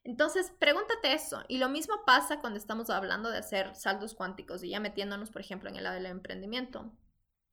Entonces, 0.06 0.54
pregúntate 0.60 1.12
eso. 1.12 1.44
Y 1.50 1.58
lo 1.58 1.68
mismo 1.68 1.96
pasa 2.06 2.40
cuando 2.40 2.58
estamos 2.58 2.90
hablando 2.90 3.30
de 3.30 3.40
hacer 3.40 3.76
saldos 3.76 4.16
cuánticos 4.16 4.64
y 4.64 4.70
ya 4.70 4.80
metiéndonos, 4.80 5.30
por 5.30 5.42
ejemplo, 5.42 5.70
en 5.70 5.76
el 5.76 5.84
lado 5.84 5.96
del 5.96 6.06
emprendimiento 6.06 6.90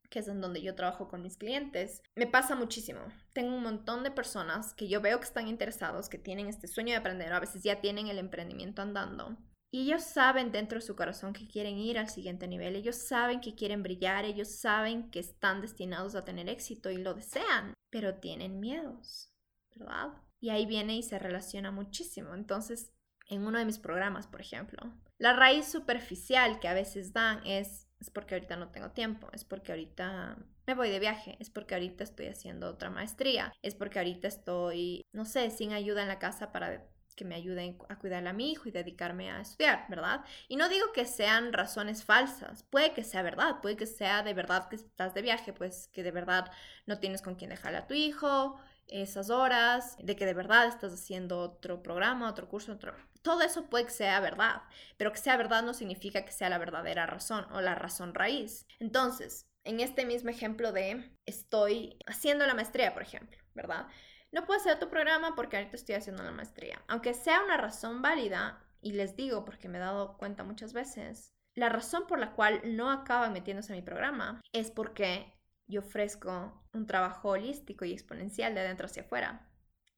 que 0.09 0.21
es 0.21 0.29
en 0.29 0.40
donde 0.40 0.62
yo 0.62 0.75
trabajo 0.75 1.09
con 1.09 1.23
mis 1.23 1.37
clientes, 1.37 2.03
me 2.16 2.27
pasa 2.27 2.55
muchísimo. 2.55 3.01
Tengo 3.33 3.55
un 3.55 3.62
montón 3.62 4.03
de 4.03 4.11
personas 4.11 4.75
que 4.75 4.88
yo 4.88 5.01
veo 5.01 5.18
que 5.18 5.27
están 5.27 5.49
interesados, 5.49 6.09
que 6.09 6.18
tienen 6.18 6.49
este 6.49 6.68
sueño 6.68 6.92
de 6.92 6.99
aprender, 6.99 7.33
a 7.33 7.40
veces 7.40 7.62
ya 7.62 7.81
tienen 7.81 8.09
el 8.09 8.18
emprendimiento 8.18 8.83
andando. 8.83 9.37
Y 9.71 9.83
ellos 9.83 10.03
saben 10.03 10.51
dentro 10.51 10.79
de 10.79 10.87
su 10.87 10.97
corazón 10.97 11.35
que 11.35 11.47
quieren 11.47 11.77
ir 11.77 11.99
al 11.99 12.09
siguiente 12.09 12.49
nivel, 12.49 12.75
ellos 12.75 12.97
saben 12.97 13.40
que 13.40 13.55
quieren 13.55 13.83
brillar, 13.83 14.25
ellos 14.25 14.49
saben 14.49 15.11
que 15.11 15.21
están 15.21 15.61
destinados 15.61 16.14
a 16.14 16.25
tener 16.25 16.49
éxito 16.49 16.90
y 16.90 16.97
lo 16.97 17.12
desean, 17.12 17.75
pero 17.90 18.14
tienen 18.14 18.61
miedos, 18.61 19.31
¿verdad? 19.75 20.14
Y 20.40 20.51
ahí 20.51 20.64
viene 20.64 20.97
y 20.97 21.03
se 21.03 21.18
relaciona 21.18 21.71
muchísimo. 21.71 22.35
Entonces, 22.35 22.94
en 23.29 23.47
uno 23.47 23.59
de 23.59 23.66
mis 23.66 23.79
programas, 23.79 24.27
por 24.27 24.40
ejemplo, 24.40 24.90
la 25.18 25.35
raíz 25.35 25.66
superficial 25.66 26.61
que 26.61 26.68
a 26.68 26.75
veces 26.75 27.12
dan 27.12 27.44
es 27.44 27.88
es 28.01 28.11
porque 28.11 28.35
ahorita 28.35 28.57
no 28.57 28.69
tengo 28.71 28.91
tiempo, 28.91 29.29
es 29.33 29.45
porque 29.45 29.73
ahorita 29.73 30.37
me 30.67 30.75
voy 30.75 30.91
de 30.91 31.01
viaje, 31.01 31.37
es 31.41 31.51
porque 31.51 31.75
ahorita 31.75 32.05
estoy 32.05 32.27
haciendo 32.27 32.69
otra 32.69 32.91
maestría, 32.91 33.53
es 33.63 33.75
porque 33.75 33.99
ahorita 33.99 34.29
estoy, 34.29 35.03
no 35.13 35.25
sé, 35.25 35.51
sin 35.51 35.73
ayuda 35.73 36.03
en 36.03 36.09
la 36.09 36.19
casa 36.19 36.53
para 36.53 36.85
que 37.17 37.25
me 37.25 37.35
ayuden 37.35 37.77
a 37.89 37.99
cuidar 37.99 38.27
a 38.29 38.33
mi 38.33 38.53
hijo 38.53 38.69
y 38.69 38.73
dedicarme 38.73 39.31
a 39.33 39.40
estudiar, 39.40 39.87
¿verdad? 39.88 40.25
Y 40.46 40.55
no 40.57 40.69
digo 40.69 40.92
que 40.92 41.05
sean 41.05 41.53
razones 41.53 42.05
falsas, 42.05 42.63
puede 42.63 42.92
que 42.92 43.03
sea 43.03 43.23
verdad, 43.23 43.61
puede 43.61 43.77
que 43.77 43.87
sea 43.87 44.23
de 44.23 44.35
verdad 44.35 44.69
que 44.69 44.77
estás 44.77 45.15
de 45.15 45.23
viaje, 45.23 45.53
pues 45.53 45.88
que 45.88 46.05
de 46.05 46.13
verdad 46.13 46.51
no 46.87 47.01
tienes 47.01 47.21
con 47.21 47.35
quién 47.35 47.51
dejarle 47.51 47.79
a 47.79 47.87
tu 47.88 47.94
hijo, 47.94 48.57
esas 48.87 49.31
horas, 49.31 49.96
de 49.99 50.17
que 50.17 50.27
de 50.27 50.35
verdad 50.35 50.67
estás 50.69 50.92
haciendo 50.92 51.40
otro 51.40 51.83
programa, 51.83 52.31
otro 52.31 52.49
curso, 52.49 52.73
otro... 52.73 52.94
Todo 53.23 53.42
eso 53.42 53.69
puede 53.69 53.87
que 53.87 53.90
sea 53.90 54.21
verdad, 54.21 54.62
pero 54.96 55.12
que 55.12 55.19
sea 55.19 55.37
verdad 55.37 55.62
no 55.62 55.75
significa 55.75 56.25
que 56.25 56.33
sea 56.33 56.48
la 56.48 56.58
verdadera 56.58 57.06
razón 57.06 57.46
o 57.52 57.60
la 57.60 57.75
razón 57.75 58.14
raíz. 58.14 58.66
Entonces, 58.79 59.46
en 59.64 59.81
este 59.81 60.06
mismo 60.06 60.31
ejemplo 60.31 60.73
de 60.73 61.16
estoy 61.27 61.98
haciendo 62.06 62.46
la 62.46 62.54
maestría, 62.54 62.94
por 62.94 63.02
ejemplo, 63.02 63.38
¿verdad? 63.54 63.87
No 64.33 64.44
puedo 64.44 64.60
hacer 64.60 64.79
tu 64.79 64.88
programa 64.88 65.35
porque 65.35 65.56
ahorita 65.56 65.77
estoy 65.77 65.94
haciendo 65.94 66.23
la 66.23 66.33
maestría. 66.33 66.83
Aunque 66.88 67.14
sea 67.14 67.42
una 67.42 67.56
razón 67.56 68.02
válida, 68.02 68.64
y 68.81 68.92
les 68.92 69.16
digo 69.16 69.44
porque 69.44 69.69
me 69.69 69.79
he 69.79 69.81
dado 69.81 70.16
cuenta 70.19 70.44
muchas 70.44 70.73
veces, 70.73 71.35
la 71.54 71.69
razón 71.69 72.06
por 72.06 72.19
la 72.19 72.33
cual 72.33 72.60
no 72.64 72.90
acaban 72.90 73.33
metiéndose 73.33 73.73
en 73.73 73.81
mi 73.81 73.85
programa 73.85 74.40
es 74.52 74.71
porque 74.71 75.35
yo 75.66 75.81
ofrezco 75.81 76.64
un 76.73 76.87
trabajo 76.87 77.31
holístico 77.31 77.85
y 77.85 77.92
exponencial 77.92 78.54
de 78.54 78.60
adentro 78.60 78.87
hacia 78.87 79.02
afuera. 79.02 79.50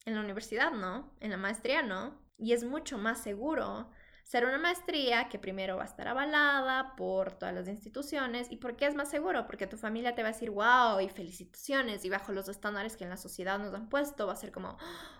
En 0.06 0.14
la 0.14 0.20
universidad 0.20 0.72
no, 0.72 1.14
en 1.20 1.30
la 1.30 1.36
maestría 1.36 1.82
no, 1.82 2.18
y 2.41 2.53
es 2.53 2.64
mucho 2.64 2.99
más 2.99 3.22
seguro 3.22 3.91
ser 4.24 4.45
una 4.45 4.59
maestría 4.59 5.28
que 5.28 5.41
primero 5.41 5.76
va 5.76 5.82
a 5.82 5.86
estar 5.86 6.07
avalada 6.07 6.95
por 6.95 7.32
todas 7.32 7.53
las 7.53 7.66
instituciones. 7.66 8.47
¿Y 8.51 8.59
por 8.59 8.76
qué 8.76 8.86
es 8.86 8.95
más 8.95 9.11
seguro? 9.11 9.45
Porque 9.45 9.66
tu 9.66 9.76
familia 9.76 10.14
te 10.14 10.22
va 10.22 10.28
a 10.28 10.32
decir, 10.32 10.51
wow, 10.51 11.01
y 11.01 11.09
felicitaciones, 11.09 12.05
y 12.05 12.11
bajo 12.11 12.30
los 12.30 12.49
estándares 12.49 12.97
que 12.97 13.03
en 13.03 13.11
la 13.11 13.16
sociedad 13.16 13.59
nos 13.59 13.74
han 13.74 13.88
puesto, 13.88 14.28
va 14.28 14.34
a 14.34 14.36
ser 14.36 14.53
como, 14.53 14.78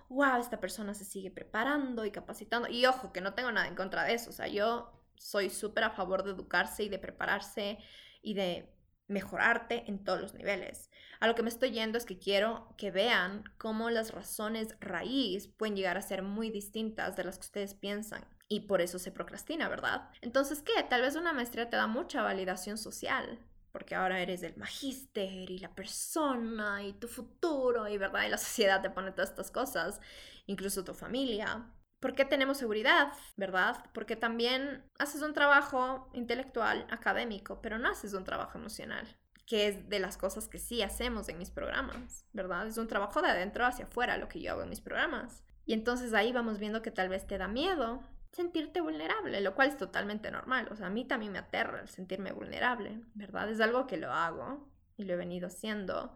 wow, 0.09 0.41
esta 0.41 0.61
persona 0.61 0.95
se 0.95 1.05
sigue 1.05 1.33
preparando 1.33 2.05
y 2.05 2.12
capacitando. 2.12 2.68
Y 2.68 2.87
ojo, 2.87 3.12
que 3.12 3.21
no 3.21 3.35
tengo 3.35 3.51
nada 3.51 3.66
en 3.66 3.75
contra 3.75 4.05
de 4.05 4.14
eso. 4.14 4.31
O 4.31 4.33
sea, 4.33 4.47
yo 4.47 4.93
soy 5.16 5.51
súper 5.51 5.85
a 5.85 5.91
favor 5.91 6.23
de 6.23 6.31
educarse 6.31 6.85
y 6.85 6.89
de 6.89 7.01
prepararse 7.01 7.79
y 8.23 8.35
de 8.35 8.73
mejorarte 9.11 9.84
en 9.88 10.02
todos 10.02 10.20
los 10.20 10.34
niveles. 10.34 10.88
A 11.18 11.26
lo 11.26 11.34
que 11.34 11.42
me 11.42 11.50
estoy 11.50 11.72
yendo 11.72 11.98
es 11.98 12.06
que 12.06 12.18
quiero 12.18 12.74
que 12.78 12.90
vean 12.90 13.44
cómo 13.58 13.90
las 13.90 14.12
razones 14.12 14.76
raíz 14.80 15.48
pueden 15.48 15.76
llegar 15.76 15.98
a 15.98 16.02
ser 16.02 16.22
muy 16.22 16.50
distintas 16.50 17.16
de 17.16 17.24
las 17.24 17.36
que 17.36 17.46
ustedes 17.46 17.74
piensan 17.74 18.24
y 18.48 18.61
por 18.61 18.80
eso 18.80 18.98
se 18.98 19.12
procrastina, 19.12 19.68
¿verdad? 19.68 20.08
Entonces, 20.22 20.62
¿qué? 20.62 20.82
Tal 20.88 21.02
vez 21.02 21.14
una 21.14 21.32
maestría 21.32 21.70
te 21.70 21.76
da 21.76 21.86
mucha 21.86 22.22
validación 22.22 22.78
social, 22.78 23.38
porque 23.70 23.94
ahora 23.94 24.20
eres 24.20 24.42
el 24.42 24.56
magíster 24.56 25.50
y 25.50 25.58
la 25.58 25.72
persona 25.74 26.82
y 26.82 26.92
tu 26.94 27.06
futuro 27.06 27.86
y, 27.86 27.98
¿verdad? 27.98 28.24
Y 28.26 28.30
la 28.30 28.38
sociedad 28.38 28.82
te 28.82 28.90
pone 28.90 29.12
todas 29.12 29.30
estas 29.30 29.50
cosas, 29.50 30.00
incluso 30.46 30.84
tu 30.84 30.94
familia. 30.94 31.64
¿Por 32.01 32.14
qué 32.14 32.24
tenemos 32.24 32.57
seguridad, 32.57 33.12
verdad? 33.36 33.84
Porque 33.92 34.16
también 34.16 34.82
haces 34.98 35.20
un 35.20 35.34
trabajo 35.34 36.09
intelectual, 36.14 36.86
académico, 36.90 37.61
pero 37.61 37.78
no 37.78 37.90
haces 37.90 38.14
un 38.14 38.24
trabajo 38.24 38.57
emocional, 38.57 39.07
que 39.46 39.68
es 39.68 39.88
de 39.90 39.98
las 39.98 40.16
cosas 40.16 40.48
que 40.48 40.59
sí 40.59 40.80
hacemos 40.80 41.28
en 41.28 41.36
mis 41.36 41.51
programas, 41.51 42.24
¿verdad? 42.32 42.66
Es 42.66 42.78
un 42.78 42.88
trabajo 42.88 43.20
de 43.20 43.28
adentro 43.28 43.66
hacia 43.66 43.84
afuera 43.84 44.16
lo 44.16 44.28
que 44.28 44.40
yo 44.40 44.53
hago 44.53 44.62
en 44.62 44.70
mis 44.70 44.80
programas. 44.80 45.44
Y 45.66 45.74
entonces 45.74 46.14
ahí 46.14 46.32
vamos 46.32 46.59
viendo 46.59 46.80
que 46.80 46.90
tal 46.90 47.11
vez 47.11 47.26
te 47.26 47.36
da 47.36 47.48
miedo 47.48 48.03
sentirte 48.32 48.80
vulnerable, 48.80 49.40
lo 49.40 49.55
cual 49.55 49.68
es 49.68 49.76
totalmente 49.76 50.30
normal. 50.30 50.68
O 50.70 50.76
sea, 50.76 50.86
a 50.86 50.90
mí 50.90 51.05
también 51.05 51.32
me 51.32 51.38
aterra 51.38 51.80
el 51.80 51.88
sentirme 51.88 52.32
vulnerable, 52.32 53.03
¿verdad? 53.14 53.51
Es 53.51 53.61
algo 53.61 53.86
que 53.86 53.98
lo 53.98 54.11
hago 54.11 54.68
y 54.96 55.05
lo 55.05 55.14
he 55.14 55.16
venido 55.16 55.48
haciendo, 55.48 56.14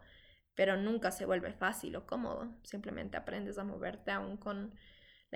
pero 0.55 0.77
nunca 0.77 1.11
se 1.11 1.25
vuelve 1.25 1.51
fácil 1.51 1.95
o 1.95 2.07
cómodo. 2.07 2.55
Simplemente 2.63 3.17
aprendes 3.17 3.57
a 3.57 3.63
moverte 3.63 4.11
aún 4.11 4.37
con 4.37 4.73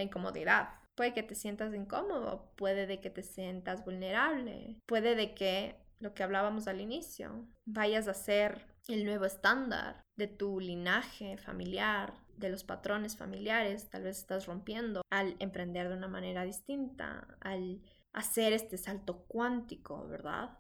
incomodidad. 0.04 0.70
Puede 0.96 1.14
que 1.14 1.24
te 1.24 1.36
sientas 1.36 1.74
incómodo, 1.74 2.52
puede 2.56 2.86
de 2.86 3.00
que 3.00 3.10
te 3.10 3.24
sientas 3.24 3.86
vulnerable, 3.86 4.78
puede 4.86 5.16
de 5.16 5.34
que 5.34 5.76
lo 6.00 6.14
que 6.14 6.24
hablábamos 6.24 6.68
al 6.68 6.82
inicio, 6.82 7.48
vayas 7.66 8.08
a 8.08 8.14
ser 8.14 8.66
el 8.88 9.06
nuevo 9.06 9.26
estándar 9.26 10.02
de 10.18 10.28
tu 10.28 10.60
linaje 10.60 11.38
familiar, 11.38 12.14
de 12.38 12.50
los 12.50 12.64
patrones 12.64 13.18
familiares, 13.18 13.90
tal 13.90 14.04
vez 14.04 14.18
estás 14.18 14.46
rompiendo 14.46 15.02
al 15.12 15.36
emprender 15.40 15.90
de 15.90 15.96
una 15.96 16.08
manera 16.08 16.44
distinta, 16.44 17.28
al 17.42 17.82
hacer 18.14 18.54
este 18.54 18.78
salto 18.78 19.26
cuántico, 19.28 20.08
¿verdad? 20.08 20.58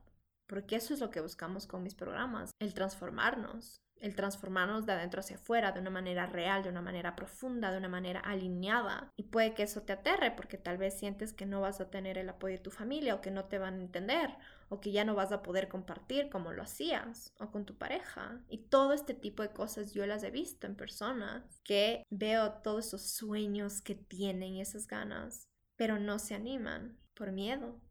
Porque 0.47 0.75
eso 0.75 0.93
es 0.93 0.99
lo 0.99 1.09
que 1.09 1.21
buscamos 1.21 1.67
con 1.67 1.83
mis 1.83 1.95
programas, 1.95 2.51
el 2.59 2.73
transformarnos, 2.73 3.77
el 3.99 4.15
transformarnos 4.15 4.85
de 4.85 4.93
adentro 4.93 5.19
hacia 5.19 5.35
afuera 5.35 5.71
de 5.71 5.79
una 5.79 5.89
manera 5.89 6.25
real, 6.25 6.63
de 6.63 6.69
una 6.69 6.81
manera 6.81 7.15
profunda, 7.15 7.71
de 7.71 7.77
una 7.77 7.89
manera 7.89 8.19
alineada. 8.19 9.11
Y 9.15 9.23
puede 9.23 9.53
que 9.53 9.63
eso 9.63 9.81
te 9.81 9.93
aterre 9.93 10.31
porque 10.31 10.57
tal 10.57 10.77
vez 10.77 10.97
sientes 10.97 11.33
que 11.33 11.45
no 11.45 11.61
vas 11.61 11.81
a 11.81 11.89
tener 11.89 12.17
el 12.17 12.29
apoyo 12.29 12.57
de 12.57 12.63
tu 12.63 12.71
familia 12.71 13.15
o 13.15 13.21
que 13.21 13.31
no 13.31 13.45
te 13.45 13.57
van 13.57 13.75
a 13.75 13.81
entender 13.81 14.29
o 14.69 14.79
que 14.79 14.91
ya 14.91 15.03
no 15.03 15.15
vas 15.15 15.31
a 15.31 15.41
poder 15.41 15.67
compartir 15.67 16.29
como 16.29 16.51
lo 16.51 16.61
hacías 16.61 17.33
o 17.39 17.51
con 17.51 17.65
tu 17.65 17.77
pareja. 17.77 18.41
Y 18.47 18.59
todo 18.69 18.93
este 18.93 19.13
tipo 19.13 19.43
de 19.43 19.49
cosas 19.49 19.93
yo 19.93 20.05
las 20.05 20.23
he 20.23 20.31
visto 20.31 20.67
en 20.67 20.75
personas 20.75 21.59
que 21.63 22.03
veo 22.09 22.53
todos 22.63 22.87
esos 22.87 23.09
sueños 23.09 23.81
que 23.81 23.95
tienen 23.95 24.55
y 24.55 24.61
esas 24.61 24.87
ganas, 24.87 25.49
pero 25.75 25.99
no 25.99 26.19
se 26.19 26.35
animan 26.35 26.97
por 27.15 27.31
miedo, 27.31 27.81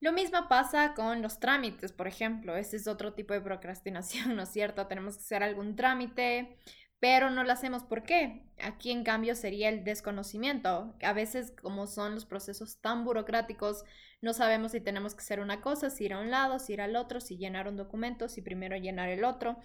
lo 0.00 0.12
mismo 0.12 0.48
pasa 0.48 0.94
con 0.94 1.22
los 1.22 1.40
trámites, 1.40 1.92
por 1.92 2.06
ejemplo. 2.08 2.56
Ese 2.56 2.76
es 2.76 2.86
otro 2.88 3.12
tipo 3.14 3.34
de 3.34 3.40
procrastinación, 3.40 4.34
¿no 4.36 4.42
es 4.42 4.50
cierto? 4.50 4.86
Tenemos 4.86 5.16
que 5.16 5.22
hacer 5.22 5.42
algún 5.42 5.76
trámite, 5.76 6.56
pero 7.00 7.30
no 7.30 7.44
lo 7.44 7.52
hacemos. 7.52 7.84
¿Por 7.84 8.02
qué? 8.04 8.46
Aquí 8.62 8.90
en 8.90 9.04
cambio 9.04 9.34
sería 9.34 9.68
el 9.68 9.84
desconocimiento. 9.84 10.94
A 11.02 11.12
veces 11.12 11.52
como 11.62 11.86
son 11.86 12.14
los 12.14 12.26
procesos 12.26 12.80
tan 12.80 13.04
burocráticos, 13.04 13.84
no 14.22 14.32
sabemos 14.34 14.72
si 14.72 14.80
tenemos 14.80 15.14
que 15.14 15.20
hacer 15.22 15.40
una 15.40 15.60
cosa, 15.60 15.90
si 15.90 16.04
ir 16.04 16.14
a 16.14 16.20
un 16.20 16.30
lado, 16.30 16.58
si 16.58 16.74
ir 16.74 16.80
al 16.80 16.96
otro, 16.96 17.20
si 17.20 17.36
llenar 17.36 17.68
un 17.68 17.76
documento, 17.76 18.28
si 18.28 18.42
primero 18.42 18.76
llenar 18.76 19.08
el 19.10 19.24
otro. 19.24 19.58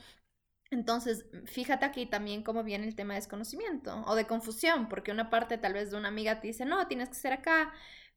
Entonces, 0.71 1.25
fíjate 1.45 1.85
aquí 1.85 2.05
también 2.07 2.43
cómo 2.43 2.63
viene 2.63 2.87
el 2.87 2.95
tema 2.95 3.13
de 3.13 3.19
desconocimiento 3.19 4.03
o 4.07 4.15
de 4.15 4.25
confusión, 4.27 4.89
porque 4.89 5.11
una 5.11 5.29
parte 5.29 5.57
tal 5.57 5.73
vez 5.73 5.91
de 5.91 5.97
una 5.97 6.07
amiga 6.09 6.41
te 6.41 6.47
dice, 6.47 6.65
no, 6.65 6.87
tienes 6.87 7.09
que 7.09 7.15
ser 7.15 7.33
acá, 7.33 7.71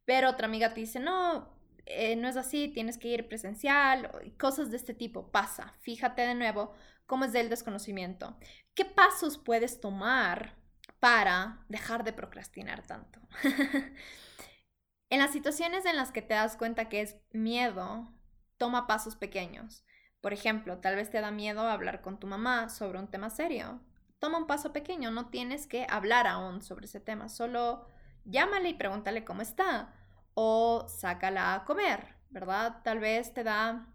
pero 0.04 0.30
otra 0.30 0.46
amiga 0.46 0.72
te 0.74 0.80
dice, 0.80 0.98
no, 1.00 1.57
eh, 1.89 2.16
no 2.16 2.28
es 2.28 2.36
así, 2.36 2.68
tienes 2.68 2.99
que 2.99 3.09
ir 3.09 3.28
presencial, 3.28 4.11
cosas 4.39 4.70
de 4.70 4.76
este 4.76 4.95
tipo. 4.95 5.30
Pasa, 5.30 5.72
fíjate 5.80 6.22
de 6.22 6.34
nuevo 6.34 6.74
cómo 7.07 7.24
es 7.24 7.32
del 7.32 7.49
desconocimiento. 7.49 8.36
¿Qué 8.74 8.84
pasos 8.84 9.39
puedes 9.39 9.80
tomar 9.80 10.57
para 11.01 11.64
dejar 11.68 12.05
de 12.05 12.12
procrastinar 12.12 12.86
tanto? 12.86 13.20
en 15.11 15.18
las 15.18 15.32
situaciones 15.32 15.86
en 15.86 15.97
las 15.97 16.12
que 16.12 16.22
te 16.22 16.34
das 16.34 16.57
cuenta 16.57 16.91
que 16.91 17.01
es 17.01 17.16
miedo, 17.32 18.12
toma 18.59 18.86
pasos 18.86 19.16
pequeños. 19.16 19.84
Por 20.20 20.34
ejemplo, 20.34 20.78
tal 20.78 20.97
vez 20.97 21.11
te 21.11 21.20
da 21.20 21.30
miedo 21.30 21.62
hablar 21.62 22.03
con 22.03 22.20
tu 22.20 22.26
mamá 22.26 22.68
sobre 22.68 22.99
un 22.99 23.09
tema 23.09 23.30
serio. 23.30 23.80
Toma 24.18 24.39
un 24.39 24.47
paso 24.47 24.72
pequeño, 24.72 25.11
no 25.11 25.30
tienes 25.30 25.66
que 25.66 25.86
hablar 25.89 26.26
aún 26.26 26.61
sobre 26.61 26.86
ese 26.86 27.01
tema, 27.01 27.28
solo 27.28 27.89
llámale 28.24 28.68
y 28.70 28.74
pregúntale 28.74 29.24
cómo 29.24 29.43
está 29.43 29.95
o 30.41 30.86
sácala 30.89 31.53
a 31.53 31.64
comer, 31.64 32.14
¿verdad? 32.30 32.80
Tal 32.84 33.01
vez 33.01 33.34
te 33.34 33.43
da 33.43 33.93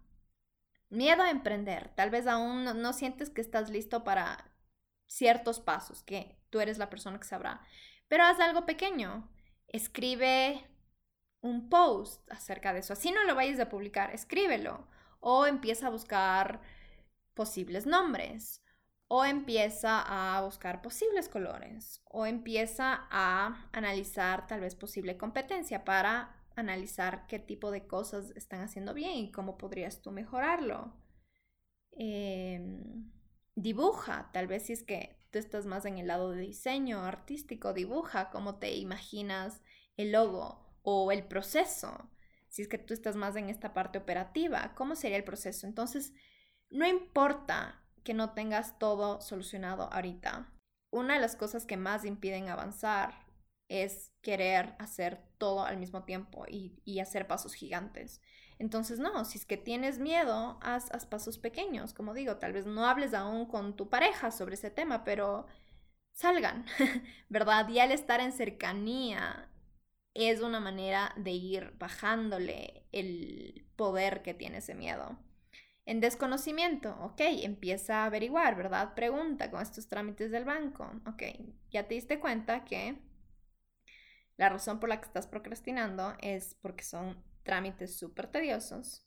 miedo 0.90 1.24
a 1.24 1.32
emprender, 1.32 1.88
tal 1.96 2.10
vez 2.10 2.28
aún 2.28 2.66
no, 2.66 2.92
sientes 2.92 3.30
que 3.30 3.40
estás 3.40 3.70
listo 3.70 4.04
para 4.04 4.54
ciertos 5.08 5.62
pasos, 5.62 6.04
que 6.04 6.38
tú 6.50 6.60
eres 6.60 6.78
la 6.78 6.90
persona 6.90 7.18
que 7.18 7.28
sabrá, 7.28 7.62
pero 8.10 8.26
haz 8.26 8.42
algo 8.42 8.66
pequeño, 8.66 9.32
escribe 9.70 10.70
un 11.40 11.70
post 11.70 12.30
acerca 12.30 12.74
de 12.74 12.80
eso, 12.80 12.92
así 12.92 13.12
no 13.12 13.24
lo 13.24 13.36
vayas 13.36 13.62
a 13.62 13.70
publicar, 13.70 14.14
escríbelo 14.14 14.86
o 15.22 15.46
empieza 15.46 15.88
a 15.88 15.92
buscar 15.92 16.60
posibles 17.36 17.86
nombres 17.86 18.63
o 19.16 19.24
empieza 19.26 20.02
a 20.02 20.42
buscar 20.42 20.82
posibles 20.82 21.30
colores 21.30 22.02
o 22.06 22.26
empieza 22.26 23.08
a 23.12 23.70
analizar 23.72 24.48
tal 24.48 24.62
vez 24.62 24.74
posible 24.74 25.18
competencia 25.18 25.86
para 25.86 26.44
analizar 26.56 27.28
qué 27.28 27.38
tipo 27.38 27.70
de 27.70 27.86
cosas 27.86 28.32
están 28.36 28.62
haciendo 28.62 28.96
bien 28.96 29.20
y 29.20 29.32
cómo 29.32 29.56
podrías 29.56 30.02
tú 30.02 30.10
mejorarlo. 30.10 31.00
Em, 31.92 33.12
dibuja, 33.54 34.32
tal 34.34 34.48
vez 34.48 34.64
si 34.64 34.74
es 34.74 34.82
que 34.82 35.16
tú 35.30 35.38
estás 35.38 35.68
más 35.68 35.86
en 35.86 36.00
el 36.00 36.08
lado 36.08 36.32
de 36.32 36.42
diseño 36.42 37.06
artístico, 37.06 37.72
dibuja 37.72 38.32
cómo 38.32 38.58
te 38.58 38.74
imaginas 38.74 39.62
el 39.96 40.14
logo 40.14 40.80
o 40.82 41.12
el 41.12 41.24
proceso. 41.24 42.10
Si 42.50 42.64
es 42.64 42.68
que 42.68 42.80
tú 42.80 42.96
estás 42.96 43.16
más 43.16 43.36
en 43.36 43.50
esta 43.50 43.76
parte 43.76 44.00
operativa, 44.00 44.74
¿cómo 44.74 44.96
sería 44.96 45.18
el 45.18 45.24
proceso? 45.24 45.68
Entonces, 45.68 46.14
no 46.72 46.88
importa 46.88 47.83
que 48.04 48.14
no 48.14 48.34
tengas 48.34 48.78
todo 48.80 49.22
solucionado 49.22 49.92
ahorita. 49.92 50.52
Una 50.92 51.16
de 51.16 51.22
las 51.22 51.36
cosas 51.36 51.66
que 51.66 51.78
más 51.78 52.06
impiden 52.06 52.50
avanzar 52.50 53.14
es 53.70 54.12
querer 54.22 54.76
hacer 54.80 55.20
todo 55.38 55.66
al 55.66 55.78
mismo 55.78 56.04
tiempo 56.04 56.46
y, 56.48 57.00
hacer 57.00 57.28
pasos 57.28 57.54
gigantes. 57.54 58.22
Entonces, 58.60 59.00
no, 59.00 59.26
si 59.26 59.40
es 59.40 59.46
que 59.46 59.58
tienes 59.58 60.00
miedo, 60.00 60.60
haz, 60.62 60.92
haz, 60.92 61.06
pasos 61.06 61.38
pequeños. 61.38 61.94
Como 61.94 62.14
digo, 62.14 62.38
tal 62.38 62.54
vez 62.54 62.66
no 62.66 62.86
hables 62.86 63.14
aún 63.14 63.46
con 63.48 63.76
tu 63.76 63.90
pareja 63.90 64.32
sobre 64.32 64.56
ese 64.56 64.70
tema, 64.70 65.04
pero 65.04 65.48
salgan, 66.14 66.66
¿verdad? 67.30 67.68
Y 67.70 67.80
al 67.80 67.92
estar 67.92 68.20
en 68.20 68.32
cercanía 68.32 69.50
es 70.14 70.42
una 70.42 70.60
manera 70.60 71.14
de 71.18 71.32
ir 71.32 71.74
bajándole 71.80 72.86
el 72.92 73.66
poder 73.76 74.22
que 74.22 74.34
tiene 74.34 74.60
ese 74.60 74.76
miedo. 74.76 75.18
En 75.86 76.00
desconocimiento, 76.00 76.96
ok, 77.02 77.20
empieza 77.44 78.04
a 78.04 78.06
averiguar, 78.06 78.56
¿verdad? 78.56 78.94
Pregunta 78.94 79.52
con 79.52 79.62
estos 79.62 79.88
trámites 79.88 80.32
del 80.32 80.46
banco, 80.46 80.90
ok, 81.06 81.24
ya 81.72 81.88
te 81.88 81.96
diste 81.96 82.20
cuenta 82.20 82.64
que 82.64 82.98
la 84.38 84.50
razón 84.50 84.80
por 84.80 84.90
la 84.90 85.00
que 85.00 85.08
estás 85.08 85.28
procrastinando 85.28 86.16
es 86.22 86.56
porque 86.62 86.84
son 86.84 87.22
trámites 87.44 87.98
súper 87.98 88.28
tediosos. 88.28 89.06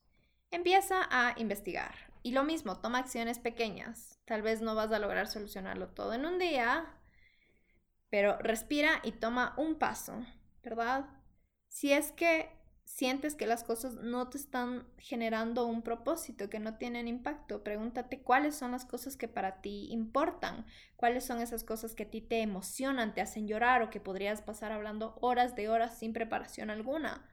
Empieza 0.51 1.01
a 1.11 1.35
investigar. 1.39 1.95
Y 2.23 2.33
lo 2.33 2.45
mismo, 2.45 2.81
toma 2.81 2.99
acciones 2.99 3.39
pequeñas. 3.39 4.21
Tal 4.25 4.43
vez 4.43 4.61
no 4.61 4.75
vas 4.75 4.93
a 4.93 4.99
lograr 4.99 5.29
solucionarlo 5.29 5.89
todo 5.89 6.13
en 6.13 6.27
un 6.27 6.39
día, 6.39 6.87
pero 8.11 8.37
respira 8.39 9.01
y 9.03 9.13
toma 9.13 9.55
un 9.57 9.79
paso, 9.79 10.25
¿verdad? 10.63 11.07
Si 11.69 11.93
es 11.93 12.13
que 12.13 12.56
sientes 12.87 13.35
que 13.35 13.47
las 13.47 13.65
cosas 13.65 13.95
no 13.95 14.29
te 14.29 14.39
están 14.39 14.87
generando 14.97 15.67
un 15.67 15.83
propósito, 15.83 16.49
que 16.49 16.61
no 16.61 16.79
tienen 16.79 17.09
impacto, 17.09 17.65
pregúntate 17.65 18.23
cuáles 18.23 18.55
son 18.55 18.71
las 18.71 18.85
cosas 18.85 19.17
que 19.17 19.27
para 19.27 19.61
ti 19.61 19.89
importan, 19.91 20.65
cuáles 20.95 21.27
son 21.27 21.41
esas 21.41 21.65
cosas 21.65 21.95
que 21.95 22.05
a 22.05 22.11
ti 22.11 22.21
te 22.21 22.41
emocionan, 22.41 23.13
te 23.13 23.21
hacen 23.21 23.49
llorar 23.49 23.83
o 23.83 23.91
que 23.91 24.01
podrías 24.01 24.41
pasar 24.41 24.71
hablando 24.71 25.19
horas 25.21 25.57
de 25.57 25.69
horas 25.69 25.99
sin 25.99 26.13
preparación 26.13 26.71
alguna. 26.71 27.29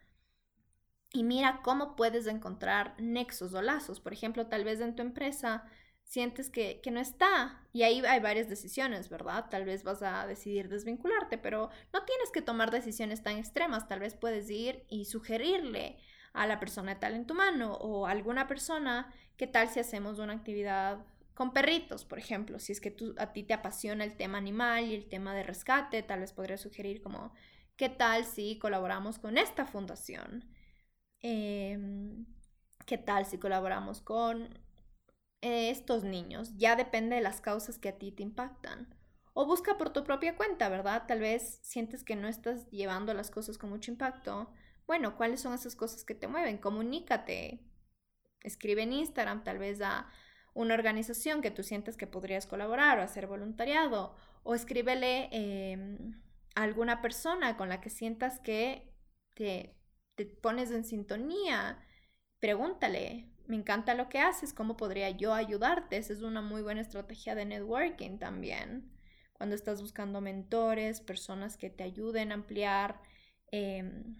Y 1.12 1.24
mira 1.24 1.62
cómo 1.64 1.96
puedes 1.96 2.26
encontrar 2.26 2.96
nexos 3.00 3.54
o 3.54 3.62
lazos. 3.62 4.00
Por 4.00 4.12
ejemplo, 4.12 4.48
tal 4.48 4.64
vez 4.64 4.82
en 4.82 4.96
tu 4.96 5.04
empresa 5.04 5.66
sientes 6.04 6.50
que, 6.50 6.82
no 6.92 7.00
está. 7.00 7.66
Y 7.74 7.84
ahí 7.84 8.04
hay 8.06 8.20
varias 8.20 8.50
decisiones, 8.50 9.10
¿verdad? 9.10 9.46
Tal 9.50 9.66
vez 9.66 9.84
vas 9.84 10.02
a 10.04 10.28
decidir 10.28 10.70
desvincularte, 10.70 11.38
pero 11.38 11.70
no 11.92 12.04
tienes 12.04 12.30
que 12.32 12.42
tomar 12.42 12.72
decisiones 12.72 13.24
tan 13.24 13.38
extremas. 13.38 13.88
Tal 13.88 14.00
vez 14.00 14.16
puedes 14.16 14.50
ir 14.50 14.86
y 14.90 15.06
sugerirle 15.06 15.98
a 16.34 16.48
la 16.48 16.60
persona 16.60 17.00
tal 17.00 17.16
en 17.16 17.26
tu 17.26 17.34
mano 17.34 17.74
o 17.74 18.08
a 18.08 18.12
alguna 18.12 18.48
persona 18.48 19.14
qué 19.38 19.48
tal 19.48 19.70
si 19.70 19.80
hacemos 19.80 20.20
una 20.20 20.34
actividad 20.34 21.06
con 21.34 21.52
perritos, 21.52 22.06
por 22.06 22.20
ejemplo, 22.20 22.60
si 22.60 22.74
es 22.74 22.80
que 22.80 22.92
tú, 22.92 23.16
a 23.18 23.34
ti 23.34 23.44
te 23.44 23.54
apasiona 23.54 24.04
el 24.04 24.16
tema 24.16 24.38
animal 24.38 24.86
y 24.86 24.94
el 24.94 25.10
tema 25.10 25.34
de 25.34 25.44
rescate, 25.44 26.04
tal 26.04 26.20
vez 26.20 26.32
podría 26.32 26.58
sugerir 26.58 27.02
como, 27.02 27.34
¿qué 27.76 27.90
tal 27.90 28.24
si 28.26 28.60
colaboramos 28.60 29.18
con 29.18 29.38
esta 29.38 29.66
fundación? 29.66 30.46
Em, 31.22 32.26
¿Qué 32.86 32.98
tal 32.98 33.26
si 33.26 33.40
colaboramos 33.40 34.02
con 34.02 34.60
estos 35.44 36.04
niños. 36.04 36.52
Ya 36.58 36.76
depende 36.76 37.16
de 37.16 37.22
las 37.22 37.42
causas 37.42 37.78
que 37.78 37.90
a 37.90 37.98
ti 37.98 38.12
te 38.12 38.24
impactan. 38.24 38.94
O 39.34 39.46
busca 39.46 39.78
por 39.78 39.90
tu 39.92 40.04
propia 40.04 40.36
cuenta, 40.36 40.70
¿verdad? 40.70 41.04
Tal 41.08 41.20
vez 41.20 41.60
sientes 41.64 42.04
que 42.04 42.16
no 42.16 42.28
estás 42.28 42.70
llevando 42.70 43.14
las 43.14 43.32
cosas 43.32 43.58
con 43.58 43.70
mucho 43.70 43.92
impacto. 43.92 44.52
Bueno, 44.86 45.18
¿cuáles 45.18 45.42
son 45.42 45.54
esas 45.54 45.76
cosas 45.76 46.04
que 46.04 46.16
te 46.16 46.28
mueven? 46.28 46.58
Comunícate. 46.58 47.60
Escribe 48.42 48.84
en 48.84 48.94
Instagram 48.94 49.44
tal 49.44 49.58
vez 49.58 49.82
a 49.82 50.08
una 50.54 50.76
organización 50.76 51.42
que 51.42 51.52
tú 51.52 51.64
sientes 51.64 51.98
que 51.98 52.08
podrías 52.08 52.46
colaborar 52.46 53.00
o 53.00 53.02
hacer 53.02 53.28
voluntariado. 53.28 54.16
O 54.44 54.54
escríbele 54.56 55.30
em, 55.32 56.22
a 56.56 56.64
alguna 56.64 57.02
persona 57.02 57.58
con 57.58 57.70
la 57.70 57.82
que 57.82 57.90
sientas 57.90 58.40
que 58.40 58.94
te, 59.34 59.76
te 60.16 60.26
pones 60.26 60.70
en 60.72 60.86
sintonía. 60.86 61.80
Pregúntale, 62.40 63.33
me 63.48 63.56
encanta 63.56 63.94
lo 63.96 64.10
que 64.10 64.20
haces, 64.20 64.54
¿cómo 64.54 64.78
podría 64.78 65.10
yo 65.10 65.34
ayudarte? 65.34 65.98
Esa 65.98 66.14
es 66.14 66.22
una 66.22 66.42
muy 66.42 66.62
buena 66.62 66.82
estrategia 66.82 67.36
de 67.36 67.46
networking 67.46 68.18
también. 68.18 68.92
Cuando 69.34 69.56
estás 69.56 69.82
buscando 69.82 70.22
mentores, 70.22 71.02
personas 71.02 71.58
que 71.58 71.70
te 71.70 71.84
ayuden 71.84 72.32
a 72.32 72.36
ampliar 72.36 73.02
em, 73.52 74.16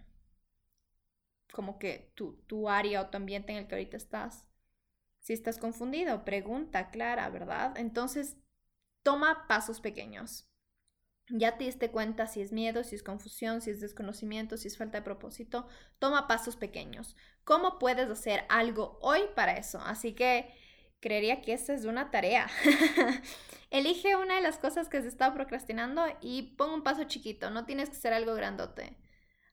como 1.54 1.80
que 1.80 2.12
tu, 2.16 2.36
tu 2.48 2.70
área 2.70 3.02
o 3.02 3.10
tu 3.10 3.18
ambiente 3.18 3.52
en 3.54 3.60
el 3.60 3.68
que 3.68 3.76
ahorita 3.76 3.98
estás. 3.98 4.46
Si 5.20 5.34
estás 5.34 5.58
confundido, 5.58 6.26
pregunta 6.26 6.90
clara, 6.92 7.30
¿verdad? 7.30 7.78
Entonces, 7.78 8.38
toma 9.04 9.48
pasos 9.48 9.80
pequeños. 9.80 10.50
Ya 11.30 11.58
te 11.58 11.64
diste 11.64 11.90
cuenta 11.90 12.28
si 12.28 12.42
es 12.42 12.52
miedo, 12.52 12.84
si 12.84 12.96
es 12.96 13.04
confusión, 13.04 13.62
si 13.62 13.70
es 13.70 13.80
desconocimiento, 13.80 14.58
si 14.58 14.68
es 14.68 14.78
falta 14.78 15.00
de 15.00 15.04
propósito. 15.04 15.68
Toma 16.00 16.28
pasos 16.28 16.58
pequeños. 16.58 17.16
¿Cómo 17.44 17.80
puedes 17.80 18.10
hacer 18.10 18.46
algo 18.50 19.00
hoy 19.02 19.22
para 19.36 19.58
eso? 19.58 19.80
Así 19.80 20.14
que 20.14 20.54
creería 21.00 21.42
que 21.42 21.54
esa 21.54 21.74
es 21.74 21.86
una 21.86 22.12
tarea. 22.12 22.48
Elige 23.72 24.16
una 24.16 24.36
de 24.36 24.42
las 24.42 24.58
cosas 24.58 24.90
que 24.90 24.98
has 24.98 25.06
estado 25.06 25.34
procrastinando 25.34 26.06
y 26.22 26.56
pon 26.58 26.72
un 26.72 26.84
paso 26.84 27.06
chiquito. 27.06 27.50
No 27.50 27.66
tienes 27.66 27.90
que 27.90 27.96
ser 27.96 28.14
algo 28.14 28.36
grandote 28.36 28.98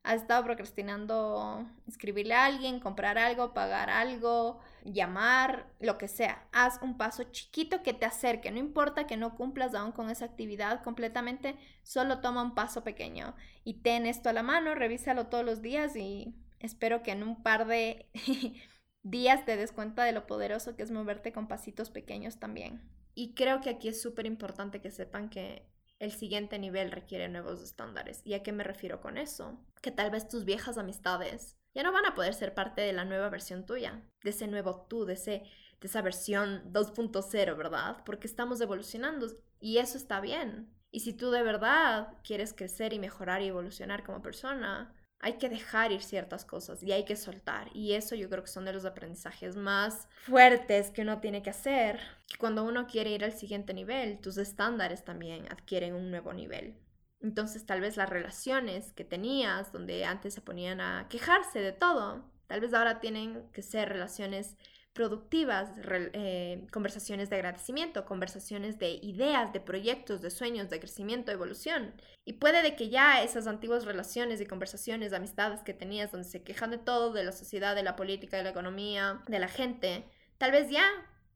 has 0.03 0.23
estado 0.23 0.45
procrastinando 0.45 1.69
escribirle 1.87 2.35
a 2.35 2.47
alguien, 2.47 2.81
comprar 2.81 3.19
algo, 3.19 3.53
pagar 3.53 3.91
algo, 3.91 4.59
llamar, 4.85 5.67
lo 5.79 5.99
que 5.99 6.09
sea. 6.09 6.47
Haz 6.53 6.81
un 6.83 6.97
paso 6.97 7.25
chiquito 7.25 7.83
que 7.83 7.93
te 7.93 8.07
acerque. 8.07 8.51
No 8.51 8.59
importa 8.59 9.07
que 9.07 9.17
no 9.17 9.37
cumplas 9.37 9.75
aún 9.75 9.93
con 9.93 10.09
esa 10.09 10.25
actividad 10.25 10.83
completamente, 10.83 11.57
solo 11.83 12.21
toma 12.21 12.43
un 12.43 12.55
paso 12.55 12.83
pequeño. 12.83 13.35
Y 13.63 13.83
ten 13.83 14.07
esto 14.07 14.31
a 14.31 14.33
la 14.33 14.43
mano, 14.43 14.75
revísalo 14.75 15.27
todos 15.27 15.45
los 15.45 15.61
días 15.61 15.95
y 15.97 16.35
espero 16.61 17.03
que 17.03 17.13
en 17.13 17.23
un 17.23 17.43
par 17.43 17.67
de 17.67 18.07
días 19.03 19.45
te 19.45 19.57
des 19.57 19.73
cuenta 19.73 20.05
de 20.05 20.13
lo 20.13 20.27
poderoso 20.27 20.77
que 20.77 20.83
es 20.83 20.91
moverte 20.91 21.33
con 21.33 21.47
pasitos 21.47 21.91
pequeños 21.91 22.39
también. 22.39 22.81
Y 23.15 23.35
creo 23.35 23.61
que 23.61 23.71
aquí 23.71 23.89
es 23.89 24.01
súper 24.01 24.25
importante 24.25 24.81
que 24.81 24.91
sepan 24.91 25.29
que 25.29 25.69
el 26.01 26.11
siguiente 26.11 26.59
nivel 26.59 26.91
requiere 26.91 27.29
nuevos 27.29 27.63
estándares. 27.63 28.23
¿Y 28.25 28.35
a 28.35 28.43
qué 28.43 28.51
me 28.51 28.65
refiero 28.65 29.01
con 29.01 29.17
eso? 29.17 29.65
Que 29.81 29.93
tal 29.93 30.11
vez 30.11 30.27
tus 30.27 30.45
viejas 30.45 30.79
amistades 30.79 31.57
ya 31.73 31.83
no 31.85 31.93
van 31.93 32.07
a 32.07 32.15
poder 32.15 32.35
ser 32.35 32.53
parte 32.55 32.81
de 32.81 32.93
la 32.93 33.05
nueva 33.05 33.29
versión 33.29 33.65
tuya, 33.65 34.03
de 34.25 34.31
ese 34.31 34.49
nuevo 34.49 34.87
tú, 34.89 35.05
de, 35.05 35.13
ese, 35.13 35.45
de 35.81 35.87
esa 35.87 36.03
versión 36.03 36.73
2.0, 36.73 37.57
¿verdad? 37.57 37.99
Porque 38.05 38.27
estamos 38.27 38.61
evolucionando 38.61 39.29
y 39.61 39.79
eso 39.79 39.97
está 39.97 40.21
bien. 40.21 40.75
Y 40.91 41.01
si 41.01 41.13
tú 41.13 41.31
de 41.31 41.45
verdad 41.45 42.19
quieres 42.25 42.53
crecer 42.53 42.93
y 42.93 42.99
mejorar 42.99 43.43
y 43.43 43.49
evolucionar 43.49 44.03
como 44.03 44.23
persona, 44.23 44.93
hay 45.21 45.35
que 45.35 45.49
dejar 45.49 45.93
ir 45.93 46.03
ciertas 46.03 46.45
cosas 46.45 46.83
y 46.83 46.93
hay 46.93 47.05
que 47.05 47.15
soltar. 47.15 47.69
Y 47.75 47.93
eso 47.93 48.15
yo 48.15 48.29
creo 48.31 48.43
que 48.43 48.51
son 48.51 48.65
de 48.65 48.73
los 48.73 48.85
aprendizajes 48.85 49.55
más 49.55 50.09
fuertes 50.23 50.91
que 50.91 51.03
uno 51.03 51.21
tiene 51.21 51.43
que 51.43 51.51
hacer. 51.51 52.01
Cuando 52.39 52.65
uno 52.65 52.87
quiere 52.87 53.11
ir 53.11 53.25
al 53.25 53.33
siguiente 53.33 53.75
nivel, 53.75 54.19
tus 54.21 54.39
estándares 54.39 55.05
también 55.05 55.47
adquieren 55.53 55.95
un 55.95 56.11
nuevo 56.11 56.33
nivel. 56.33 56.79
Entonces 57.21 57.67
tal 57.67 57.83
vez 57.83 57.99
las 57.99 58.09
relaciones 58.09 58.93
que 58.93 59.05
tenías, 59.05 59.73
donde 59.73 60.07
antes 60.07 60.33
se 60.33 60.41
ponían 60.41 60.81
a 60.81 61.07
quejarse 61.11 61.61
de 61.61 61.73
todo, 61.73 62.25
tal 62.47 62.63
vez 62.63 62.73
ahora 62.73 62.99
tienen 62.99 63.47
que 63.53 63.63
ser 63.63 63.91
relaciones 63.91 64.57
productivas, 64.93 65.71
eh, 65.87 66.67
conversaciones 66.73 67.31
de 67.31 67.37
agradecimiento, 67.37 68.05
conversaciones 68.05 68.79
de 68.79 68.99
ideas, 69.03 69.53
de 69.53 69.61
proyectos, 69.61 70.21
de 70.21 70.31
sueños, 70.31 70.69
de 70.69 70.81
crecimiento, 70.81 71.31
evolución. 71.31 71.95
Y 72.25 72.35
puede 72.35 72.63
de 72.63 72.75
que 72.75 72.89
ya 72.89 73.23
esas 73.23 73.47
antiguas 73.47 73.85
relaciones 73.85 74.41
y 74.41 74.47
conversaciones, 74.47 75.13
amistades 75.13 75.63
que 75.63 75.75
tenías 75.75 76.11
donde 76.11 76.29
se 76.29 76.43
quejan 76.43 76.71
de 76.71 76.79
todo, 76.79 77.13
de 77.13 77.25
la 77.25 77.33
sociedad, 77.33 77.77
de 77.77 77.85
la 77.85 77.97
política, 77.97 78.37
de 78.37 78.43
la 78.43 78.51
economía, 78.51 79.23
de 79.29 79.39
la 79.39 79.49
gente, 79.49 80.11
tal 80.39 80.51
vez 80.51 80.71
ya 80.71 80.85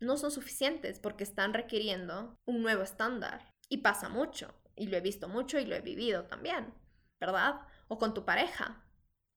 no 0.00 0.16
son 0.16 0.30
suficientes 0.30 0.98
porque 0.98 1.24
están 1.24 1.54
requiriendo 1.54 2.36
un 2.44 2.62
nuevo 2.62 2.82
estándar. 2.82 3.52
Y 3.68 3.78
pasa 3.78 4.08
mucho, 4.08 4.52
y 4.76 4.88
lo 4.88 4.96
he 4.96 5.00
visto 5.00 5.28
mucho 5.28 5.58
y 5.58 5.64
lo 5.64 5.74
he 5.74 5.80
vivido 5.80 6.24
también, 6.24 6.74
¿verdad? 7.20 7.60
O 7.88 7.98
con 7.98 8.14
tu 8.14 8.24
pareja. 8.24 8.84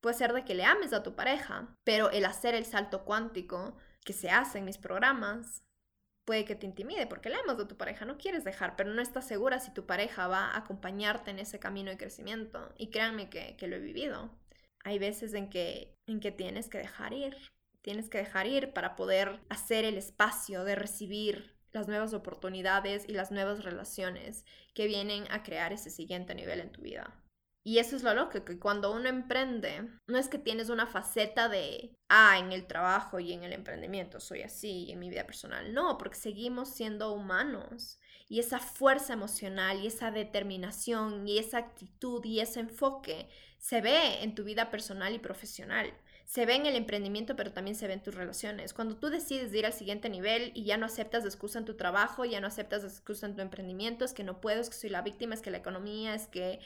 Puede 0.02 0.18
ser 0.18 0.34
de 0.34 0.44
que 0.44 0.56
le 0.56 0.66
ames 0.66 0.94
a 0.94 1.04
tu 1.04 1.16
pareja, 1.16 1.76
pero 1.84 2.10
el 2.12 2.26
hacer 2.26 2.56
el 2.56 2.66
salto 2.66 3.04
cuántico 3.04 3.78
que 4.08 4.14
se 4.14 4.30
hace 4.30 4.60
en 4.60 4.66
mis 4.66 4.78
programas 4.78 5.66
puede 6.26 6.46
que 6.46 6.56
te 6.56 6.66
intimide 6.66 7.08
porque 7.08 7.30
la 7.30 7.40
amas 7.40 7.58
de 7.58 7.66
tu 7.66 7.76
pareja, 7.76 8.06
no 8.06 8.18
quieres 8.18 8.46
dejar, 8.46 8.78
pero 8.78 8.94
no 8.94 9.02
estás 9.02 9.28
segura 9.28 9.60
si 9.60 9.74
tu 9.74 9.86
pareja 9.86 10.28
va 10.28 10.46
a 10.46 10.58
acompañarte 10.58 11.30
en 11.32 11.40
ese 11.40 11.60
camino 11.60 11.92
de 11.92 11.98
crecimiento. 11.98 12.74
Y 12.78 12.90
créanme 12.90 13.30
que, 13.30 13.58
que 13.58 13.68
lo 13.68 13.76
he 13.76 13.80
vivido. 13.80 14.30
Hay 14.86 14.98
veces 14.98 15.34
en 15.34 15.50
que, 15.50 15.94
en 16.08 16.22
que 16.22 16.32
tienes 16.32 16.70
que 16.70 16.78
dejar 16.78 17.14
ir, 17.14 17.36
tienes 17.82 18.10
que 18.10 18.20
dejar 18.20 18.48
ir 18.48 18.72
para 18.72 18.96
poder 18.96 19.42
hacer 19.50 19.84
el 19.84 19.98
espacio 19.98 20.64
de 20.64 20.76
recibir 20.76 21.58
las 21.74 21.90
nuevas 21.90 22.14
oportunidades 22.14 23.04
y 23.10 23.12
las 23.12 23.32
nuevas 23.32 23.66
relaciones 23.66 24.46
que 24.74 24.88
vienen 24.88 25.26
a 25.32 25.44
crear 25.44 25.74
ese 25.74 25.90
siguiente 25.90 26.34
nivel 26.34 26.62
en 26.62 26.72
tu 26.72 26.82
vida. 26.82 27.14
Y 27.68 27.80
eso 27.80 27.98
es 27.98 28.04
lo 28.04 28.14
loco, 28.14 28.46
que 28.46 28.60
cuando 28.60 28.94
uno 28.94 29.10
emprende, 29.10 29.90
no 30.08 30.18
es 30.18 30.30
que 30.30 30.38
tienes 30.38 30.70
una 30.70 30.88
faceta 30.88 31.50
de, 31.50 31.98
ah, 32.08 32.40
en 32.40 32.54
el 32.54 32.66
trabajo 32.66 33.20
y 33.20 33.34
en 33.34 33.44
el 33.44 33.52
emprendimiento 33.52 34.22
soy 34.22 34.44
así, 34.44 34.90
en 34.90 35.00
mi 35.00 35.10
vida 35.10 35.26
personal. 35.26 35.74
No, 35.74 35.98
porque 35.98 36.16
seguimos 36.16 36.74
siendo 36.74 37.12
humanos. 37.12 38.00
Y 38.30 38.40
esa 38.40 38.60
fuerza 38.60 39.12
emocional 39.12 39.82
y 39.82 39.88
esa 39.88 40.12
determinación 40.12 41.28
y 41.28 41.40
esa 41.40 41.58
actitud 41.58 42.24
y 42.24 42.40
ese 42.40 42.62
enfoque 42.62 43.28
se 43.58 43.82
ve 43.82 44.24
en 44.24 44.34
tu 44.34 44.46
vida 44.46 44.72
personal 44.72 45.14
y 45.14 45.20
profesional. 45.20 45.94
Se 46.24 46.46
ve 46.46 46.56
en 46.56 46.68
el 46.68 46.76
emprendimiento, 46.78 47.36
pero 47.36 47.52
también 47.52 47.76
se 47.76 47.88
ve 47.88 47.94
en 47.94 48.04
tus 48.04 48.16
relaciones. 48.16 48.74
Cuando 48.74 48.96
tú 48.96 49.10
decides 49.10 49.54
ir 49.54 49.66
al 49.66 49.74
siguiente 49.74 50.08
nivel 50.08 50.54
y 50.56 50.64
ya 50.64 50.78
no 50.78 50.86
aceptas 50.86 51.26
excusa 51.26 51.60
en 51.60 51.66
tu 51.66 51.76
trabajo, 51.76 52.24
ya 52.24 52.40
no 52.40 52.48
aceptas 52.48 52.86
excusa 52.86 53.26
en 53.26 53.36
tu 53.36 53.42
emprendimiento, 53.42 54.06
es 54.06 54.14
que 54.14 54.24
no 54.24 54.40
puedo, 54.40 54.62
es 54.62 54.70
que 54.70 54.78
soy 54.78 54.90
la 54.90 55.02
víctima, 55.02 55.36
es 55.36 55.42
que 55.42 55.52
la 55.52 55.58
economía, 55.58 56.16
es 56.16 56.28
que 56.28 56.62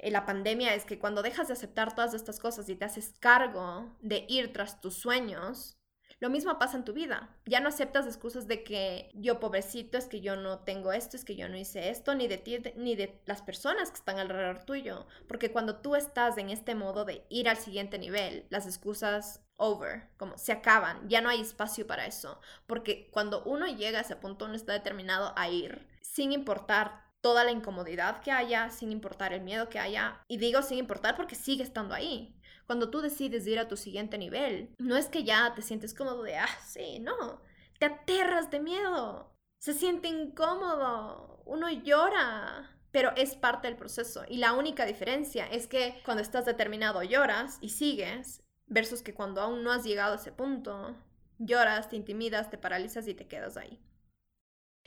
la 0.00 0.26
pandemia 0.26 0.74
es 0.74 0.84
que 0.84 0.98
cuando 0.98 1.22
dejas 1.22 1.48
de 1.48 1.54
aceptar 1.54 1.94
todas 1.94 2.14
estas 2.14 2.38
cosas 2.38 2.68
y 2.68 2.76
te 2.76 2.84
haces 2.84 3.14
cargo 3.20 3.96
de 4.00 4.24
ir 4.28 4.52
tras 4.52 4.80
tus 4.80 4.94
sueños, 4.94 5.78
lo 6.20 6.30
mismo 6.30 6.58
pasa 6.58 6.76
en 6.76 6.84
tu 6.84 6.92
vida. 6.92 7.36
Ya 7.46 7.60
no 7.60 7.68
aceptas 7.68 8.06
excusas 8.06 8.48
de 8.48 8.64
que 8.64 9.10
yo 9.14 9.38
pobrecito, 9.38 9.98
es 9.98 10.06
que 10.06 10.20
yo 10.20 10.34
no 10.34 10.60
tengo 10.60 10.92
esto, 10.92 11.16
es 11.16 11.24
que 11.24 11.36
yo 11.36 11.48
no 11.48 11.56
hice 11.56 11.90
esto, 11.90 12.14
ni 12.14 12.26
de 12.26 12.38
ti, 12.38 12.58
ni 12.74 12.96
de 12.96 13.20
las 13.24 13.40
personas 13.42 13.90
que 13.90 13.98
están 13.98 14.18
alrededor 14.18 14.64
tuyo. 14.64 15.06
Porque 15.28 15.52
cuando 15.52 15.76
tú 15.76 15.94
estás 15.94 16.36
en 16.38 16.50
este 16.50 16.74
modo 16.74 17.04
de 17.04 17.24
ir 17.28 17.48
al 17.48 17.56
siguiente 17.56 17.98
nivel, 17.98 18.46
las 18.50 18.66
excusas 18.66 19.44
over, 19.56 20.08
como 20.16 20.38
se 20.38 20.52
acaban, 20.52 21.08
ya 21.08 21.20
no 21.20 21.28
hay 21.28 21.40
espacio 21.40 21.86
para 21.86 22.06
eso. 22.06 22.40
Porque 22.66 23.10
cuando 23.12 23.44
uno 23.44 23.66
llega 23.66 23.98
a 23.98 24.02
ese 24.02 24.16
punto, 24.16 24.46
uno 24.46 24.54
está 24.54 24.72
determinado 24.72 25.32
a 25.36 25.48
ir, 25.48 25.86
sin 26.00 26.32
importar 26.32 27.07
toda 27.20 27.44
la 27.44 27.50
incomodidad 27.50 28.20
que 28.20 28.30
haya, 28.30 28.70
sin 28.70 28.92
importar 28.92 29.32
el 29.32 29.42
miedo 29.42 29.68
que 29.68 29.78
haya. 29.78 30.22
Y 30.28 30.38
digo 30.38 30.62
sin 30.62 30.78
importar 30.78 31.16
porque 31.16 31.34
sigue 31.34 31.62
estando 31.62 31.94
ahí. 31.94 32.34
cuando 32.66 32.90
tú 32.90 33.00
decides 33.00 33.46
ir 33.46 33.58
a 33.58 33.66
tu 33.66 33.78
siguiente 33.78 34.18
nivel, 34.18 34.74
no 34.78 34.96
es 34.96 35.06
que 35.06 35.24
ya 35.24 35.54
te 35.54 35.62
sientes 35.62 35.94
cómodo 35.94 36.22
de, 36.22 36.36
ah, 36.36 36.48
sí, 36.66 36.98
no, 37.00 37.40
te 37.78 37.86
aterras 37.86 38.50
de 38.50 38.60
miedo, 38.60 39.34
se 39.58 39.72
siente 39.72 40.08
incómodo, 40.08 41.42
uno 41.46 41.70
llora, 41.70 42.78
pero 42.90 43.12
es 43.16 43.36
parte 43.36 43.68
del 43.68 43.76
proceso. 43.76 44.24
Y 44.28 44.36
la 44.36 44.52
única 44.52 44.84
diferencia 44.84 45.46
es 45.46 45.66
que 45.66 46.00
cuando 46.04 46.22
estás 46.22 46.44
determinado 46.44 47.02
lloras 47.02 47.58
y 47.62 47.70
sigues, 47.70 48.42
versus 48.66 49.02
que 49.02 49.14
cuando 49.14 49.40
aún 49.40 49.64
no 49.64 49.72
has 49.72 49.84
llegado 49.84 50.12
a 50.12 50.16
ese 50.16 50.32
punto, 50.32 50.94
lloras, 51.38 51.88
te 51.88 51.96
intimidas, 51.96 52.50
te 52.50 52.58
paralizas 52.58 53.08
y 53.08 53.14
te 53.14 53.26
quedas 53.26 53.56
ahí. 53.56 53.80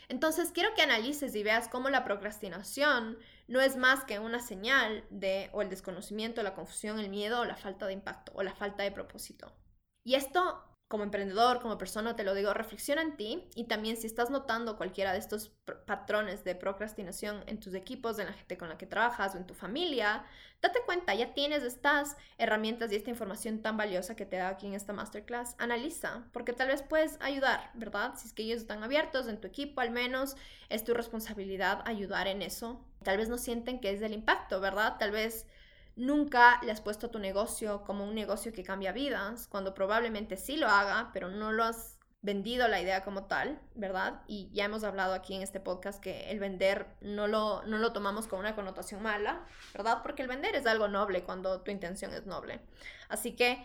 Entonces 0.10 0.52
quiero 0.52 0.74
que 0.74 0.82
analices 0.82 1.36
y 1.36 1.44
veas 1.44 1.68
cómo 1.68 1.90
la 1.90 2.04
procrastinación 2.04 3.18
no 3.48 3.62
es 3.62 3.76
más 3.76 4.04
que 4.04 4.20
una 4.20 4.40
señal 4.40 5.06
de 5.10 5.50
o 5.54 5.62
el 5.62 5.70
desconocimiento, 5.70 6.44
la 6.44 6.56
confusión, 6.56 7.00
el 7.00 7.10
miedo 7.10 7.42
o 7.42 7.46
la 7.46 7.56
falta 7.56 7.88
de 7.88 7.94
impacto 7.94 8.32
o 8.36 8.44
la 8.44 8.56
falta 8.56 8.84
de 8.84 8.92
propósito. 8.92 9.54
Y 10.04 10.16
esto 10.16 10.71
como 10.92 11.06
emprendedor, 11.06 11.62
como 11.62 11.78
persona, 11.78 12.18
te 12.18 12.26
lo 12.26 12.34
digo, 12.34 12.54
reflexiona 12.54 13.02
en 13.02 13.16
ti 13.16 13.48
y 13.56 13.64
también 13.64 13.96
si 13.96 14.08
estás 14.08 14.30
notando 14.30 14.76
cualquiera 14.76 15.14
de 15.14 15.20
estos 15.20 15.54
patrones 15.88 16.44
de 16.44 16.54
procrastinación 16.54 17.46
en 17.48 17.62
tus 17.62 17.74
equipos, 17.76 18.20
en 18.20 18.26
la 18.26 18.34
gente 18.34 18.58
con 18.58 18.68
la 18.68 18.78
que 18.78 18.86
trabajas 18.86 19.34
o 19.34 19.38
en 19.38 19.48
tu 19.48 19.54
familia, 19.54 20.26
date 20.62 20.82
cuenta, 20.86 21.16
ya 21.16 21.34
tienes 21.34 21.64
estas 21.64 22.18
herramientas 22.38 22.92
y 22.92 22.98
esta 22.98 23.10
información 23.10 23.62
tan 23.62 23.78
valiosa 23.78 24.18
que 24.18 24.26
te 24.26 24.36
da 24.36 24.50
aquí 24.50 24.68
en 24.68 24.74
esta 24.74 24.92
masterclass. 24.92 25.56
Analiza, 25.60 26.28
porque 26.34 26.52
tal 26.52 26.68
vez 26.68 26.84
puedes 26.84 27.18
ayudar, 27.22 27.72
¿verdad? 27.74 28.16
Si 28.18 28.28
es 28.28 28.34
que 28.34 28.44
ellos 28.44 28.60
están 28.60 28.84
abiertos 28.84 29.30
en 29.30 29.40
tu 29.40 29.48
equipo, 29.48 29.80
al 29.80 29.92
menos 29.92 30.36
es 30.68 30.84
tu 30.84 30.94
responsabilidad 30.94 31.84
ayudar 31.86 32.28
en 32.28 32.42
eso. 32.42 32.86
Tal 33.02 33.16
vez 33.16 33.30
no 33.30 33.38
sienten 33.38 33.80
que 33.80 33.92
es 33.92 34.02
del 34.02 34.12
impacto, 34.12 34.60
¿verdad? 34.60 34.98
Tal 35.00 35.12
vez 35.12 35.48
Nunca 36.02 36.60
le 36.64 36.72
has 36.72 36.82
puesto 36.82 37.06
a 37.06 37.12
tu 37.12 37.20
negocio 37.20 37.84
como 37.84 38.06
un 38.06 38.16
negocio 38.16 38.52
que 38.54 38.64
cambia 38.64 38.92
vidas, 38.92 39.48
cuando 39.48 39.76
probablemente 39.76 40.36
sí 40.36 40.58
lo 40.58 40.68
haga, 40.68 41.12
pero 41.14 41.30
no 41.30 41.52
lo 41.52 41.64
has 41.64 42.00
vendido 42.24 42.68
la 42.68 42.82
idea 42.82 43.04
como 43.04 43.26
tal, 43.26 43.62
¿verdad? 43.76 44.24
Y 44.26 44.50
ya 44.52 44.66
hemos 44.66 44.84
hablado 44.84 45.14
aquí 45.14 45.36
en 45.36 45.44
este 45.44 45.60
podcast 45.60 46.02
que 46.02 46.32
el 46.32 46.40
vender 46.40 46.88
no 47.02 47.28
lo, 47.28 47.62
no 47.68 47.78
lo 47.78 47.94
tomamos 47.94 48.26
con 48.26 48.40
una 48.40 48.56
connotación 48.56 49.04
mala, 49.04 49.46
¿verdad? 49.76 50.00
Porque 50.02 50.24
el 50.24 50.28
vender 50.28 50.56
es 50.56 50.66
algo 50.66 50.88
noble 50.88 51.24
cuando 51.24 51.62
tu 51.62 51.70
intención 51.70 52.12
es 52.14 52.26
noble. 52.26 52.62
Así 53.08 53.36
que 53.36 53.64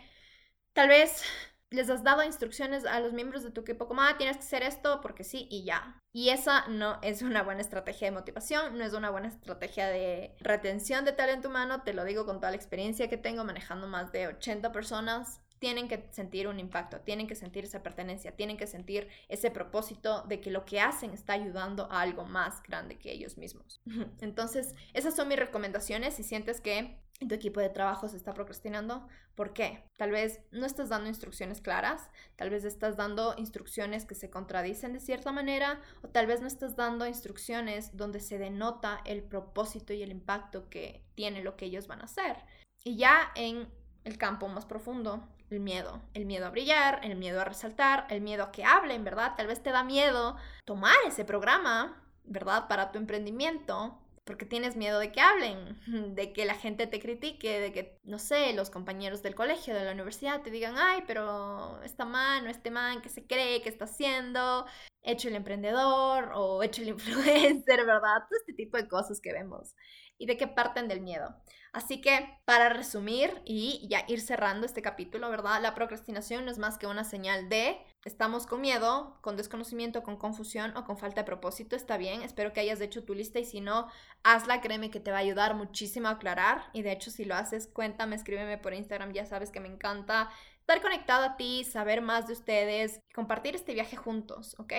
tal 0.74 0.88
vez 0.88 1.22
les 1.70 1.90
has 1.90 2.04
dado 2.04 2.22
instrucciones 2.22 2.84
a 2.84 3.00
los 3.00 3.12
miembros 3.12 3.42
de 3.42 3.50
tu 3.50 3.62
equipo 3.62 3.88
como, 3.88 4.02
ah, 4.02 4.14
tienes 4.16 4.36
que 4.36 4.44
hacer 4.44 4.62
esto 4.62 5.00
porque 5.00 5.24
sí 5.24 5.48
y 5.50 5.64
ya. 5.64 6.00
Y 6.12 6.30
esa 6.30 6.66
no 6.68 6.98
es 7.02 7.22
una 7.22 7.42
buena 7.42 7.60
estrategia 7.60 8.08
de 8.08 8.16
motivación, 8.16 8.78
no 8.78 8.84
es 8.84 8.92
una 8.92 9.10
buena 9.10 9.28
estrategia 9.28 9.88
de 9.88 10.34
retención 10.40 11.04
de 11.04 11.12
talento 11.12 11.48
humano, 11.48 11.82
te 11.82 11.92
lo 11.92 12.04
digo 12.04 12.24
con 12.24 12.36
toda 12.36 12.50
la 12.50 12.56
experiencia 12.56 13.08
que 13.08 13.16
tengo 13.16 13.44
manejando 13.44 13.86
más 13.86 14.12
de 14.12 14.28
80 14.28 14.72
personas. 14.72 15.40
Tienen 15.58 15.88
que 15.88 16.06
sentir 16.12 16.48
un 16.48 16.60
impacto, 16.60 17.00
tienen 17.00 17.26
que 17.26 17.34
sentir 17.34 17.64
esa 17.64 17.82
pertenencia, 17.82 18.36
tienen 18.36 18.58
que 18.58 18.66
sentir 18.66 19.08
ese 19.28 19.50
propósito 19.50 20.22
de 20.28 20.38
que 20.38 20.50
lo 20.50 20.66
que 20.66 20.80
hacen 20.80 21.12
está 21.12 21.32
ayudando 21.32 21.90
a 21.90 22.02
algo 22.02 22.26
más 22.26 22.62
grande 22.62 22.98
que 22.98 23.10
ellos 23.10 23.38
mismos. 23.38 23.80
Entonces, 24.20 24.74
esas 24.92 25.16
son 25.16 25.28
mis 25.28 25.38
recomendaciones. 25.38 26.14
Si 26.14 26.22
sientes 26.22 26.60
que 26.60 27.00
tu 27.20 27.34
equipo 27.34 27.60
de 27.60 27.70
trabajo 27.70 28.08
se 28.08 28.16
está 28.16 28.34
procrastinando. 28.34 29.08
¿Por 29.34 29.52
qué? 29.54 29.84
Tal 29.96 30.10
vez 30.10 30.40
no 30.50 30.66
estás 30.66 30.90
dando 30.90 31.08
instrucciones 31.08 31.60
claras, 31.60 32.10
tal 32.36 32.50
vez 32.50 32.64
estás 32.64 32.96
dando 32.96 33.34
instrucciones 33.38 34.04
que 34.04 34.14
se 34.14 34.30
contradicen 34.30 34.92
de 34.92 35.00
cierta 35.00 35.32
manera, 35.32 35.80
o 36.02 36.08
tal 36.08 36.26
vez 36.26 36.40
no 36.40 36.46
estás 36.46 36.76
dando 36.76 37.06
instrucciones 37.06 37.96
donde 37.96 38.20
se 38.20 38.38
denota 38.38 39.00
el 39.04 39.22
propósito 39.22 39.92
y 39.94 40.02
el 40.02 40.10
impacto 40.10 40.68
que 40.68 41.04
tiene 41.14 41.42
lo 41.42 41.56
que 41.56 41.66
ellos 41.66 41.86
van 41.86 42.02
a 42.02 42.04
hacer. 42.04 42.36
Y 42.84 42.96
ya 42.96 43.32
en 43.34 43.68
el 44.04 44.18
campo 44.18 44.48
más 44.48 44.66
profundo, 44.66 45.26
el 45.50 45.60
miedo, 45.60 46.02
el 46.14 46.26
miedo 46.26 46.46
a 46.46 46.50
brillar, 46.50 47.00
el 47.02 47.16
miedo 47.16 47.40
a 47.40 47.44
resaltar, 47.44 48.06
el 48.10 48.20
miedo 48.20 48.44
a 48.44 48.52
que 48.52 48.64
hablen, 48.64 49.04
¿verdad? 49.04 49.34
Tal 49.36 49.46
vez 49.46 49.62
te 49.62 49.70
da 49.70 49.84
miedo 49.84 50.36
tomar 50.64 50.96
ese 51.06 51.24
programa, 51.24 52.02
¿verdad? 52.24 52.68
Para 52.68 52.92
tu 52.92 52.98
emprendimiento, 52.98 53.98
porque 54.26 54.44
tienes 54.44 54.76
miedo 54.76 54.98
de 54.98 55.12
que 55.12 55.20
hablen, 55.20 55.78
de 56.14 56.32
que 56.32 56.44
la 56.44 56.54
gente 56.54 56.86
te 56.86 57.00
critique, 57.00 57.60
de 57.60 57.72
que, 57.72 57.98
no 58.04 58.18
sé, 58.18 58.52
los 58.52 58.70
compañeros 58.70 59.22
del 59.22 59.36
colegio, 59.36 59.74
de 59.74 59.84
la 59.84 59.92
universidad 59.92 60.42
te 60.42 60.50
digan, 60.50 60.74
ay, 60.76 61.04
pero 61.06 61.80
esta 61.82 62.04
man 62.04 62.46
o 62.46 62.50
este 62.50 62.70
man, 62.70 63.00
¿qué 63.00 63.08
se 63.08 63.26
cree? 63.26 63.62
¿Qué 63.62 63.68
está 63.68 63.84
haciendo? 63.84 64.66
Hecho 65.02 65.28
el 65.28 65.36
emprendedor 65.36 66.32
o 66.34 66.62
hecho 66.64 66.82
el 66.82 66.88
influencer, 66.96 67.86
¿verdad? 67.86 68.26
Todo 68.28 68.38
este 68.40 68.52
tipo 68.52 68.76
de 68.76 68.88
cosas 68.88 69.20
que 69.20 69.32
vemos 69.32 69.74
y 70.18 70.26
de 70.26 70.36
qué 70.36 70.46
parten 70.46 70.88
del 70.88 71.00
miedo. 71.00 71.36
Así 71.72 72.00
que 72.00 72.38
para 72.46 72.70
resumir 72.70 73.42
y 73.44 73.86
ya 73.90 74.04
ir 74.08 74.20
cerrando 74.20 74.64
este 74.64 74.80
capítulo, 74.80 75.28
¿verdad? 75.28 75.60
La 75.60 75.74
procrastinación 75.74 76.46
no 76.46 76.50
es 76.50 76.58
más 76.58 76.78
que 76.78 76.86
una 76.86 77.04
señal 77.04 77.50
de 77.50 77.78
estamos 78.04 78.46
con 78.46 78.62
miedo, 78.62 79.18
con 79.20 79.36
desconocimiento, 79.36 80.02
con 80.02 80.16
confusión 80.16 80.74
o 80.76 80.84
con 80.84 80.96
falta 80.96 81.20
de 81.20 81.26
propósito. 81.26 81.76
Está 81.76 81.98
bien, 81.98 82.22
espero 82.22 82.52
que 82.52 82.60
hayas 82.60 82.80
hecho 82.80 83.04
tu 83.04 83.14
lista 83.14 83.40
y 83.40 83.44
si 83.44 83.60
no, 83.60 83.88
hazla, 84.22 84.62
créeme 84.62 84.90
que 84.90 85.00
te 85.00 85.10
va 85.10 85.18
a 85.18 85.20
ayudar 85.20 85.54
muchísimo 85.54 86.08
a 86.08 86.12
aclarar. 86.12 86.62
Y 86.72 86.80
de 86.80 86.92
hecho, 86.92 87.10
si 87.10 87.26
lo 87.26 87.34
haces, 87.34 87.66
cuéntame, 87.66 88.16
escríbeme 88.16 88.56
por 88.56 88.72
Instagram, 88.72 89.12
ya 89.12 89.26
sabes 89.26 89.50
que 89.50 89.60
me 89.60 89.68
encanta 89.68 90.30
estar 90.60 90.80
conectado 90.80 91.24
a 91.24 91.36
ti, 91.36 91.62
saber 91.64 92.00
más 92.00 92.26
de 92.26 92.32
ustedes, 92.32 93.00
compartir 93.14 93.54
este 93.54 93.74
viaje 93.74 93.96
juntos, 93.96 94.56
¿ok? 94.58 94.72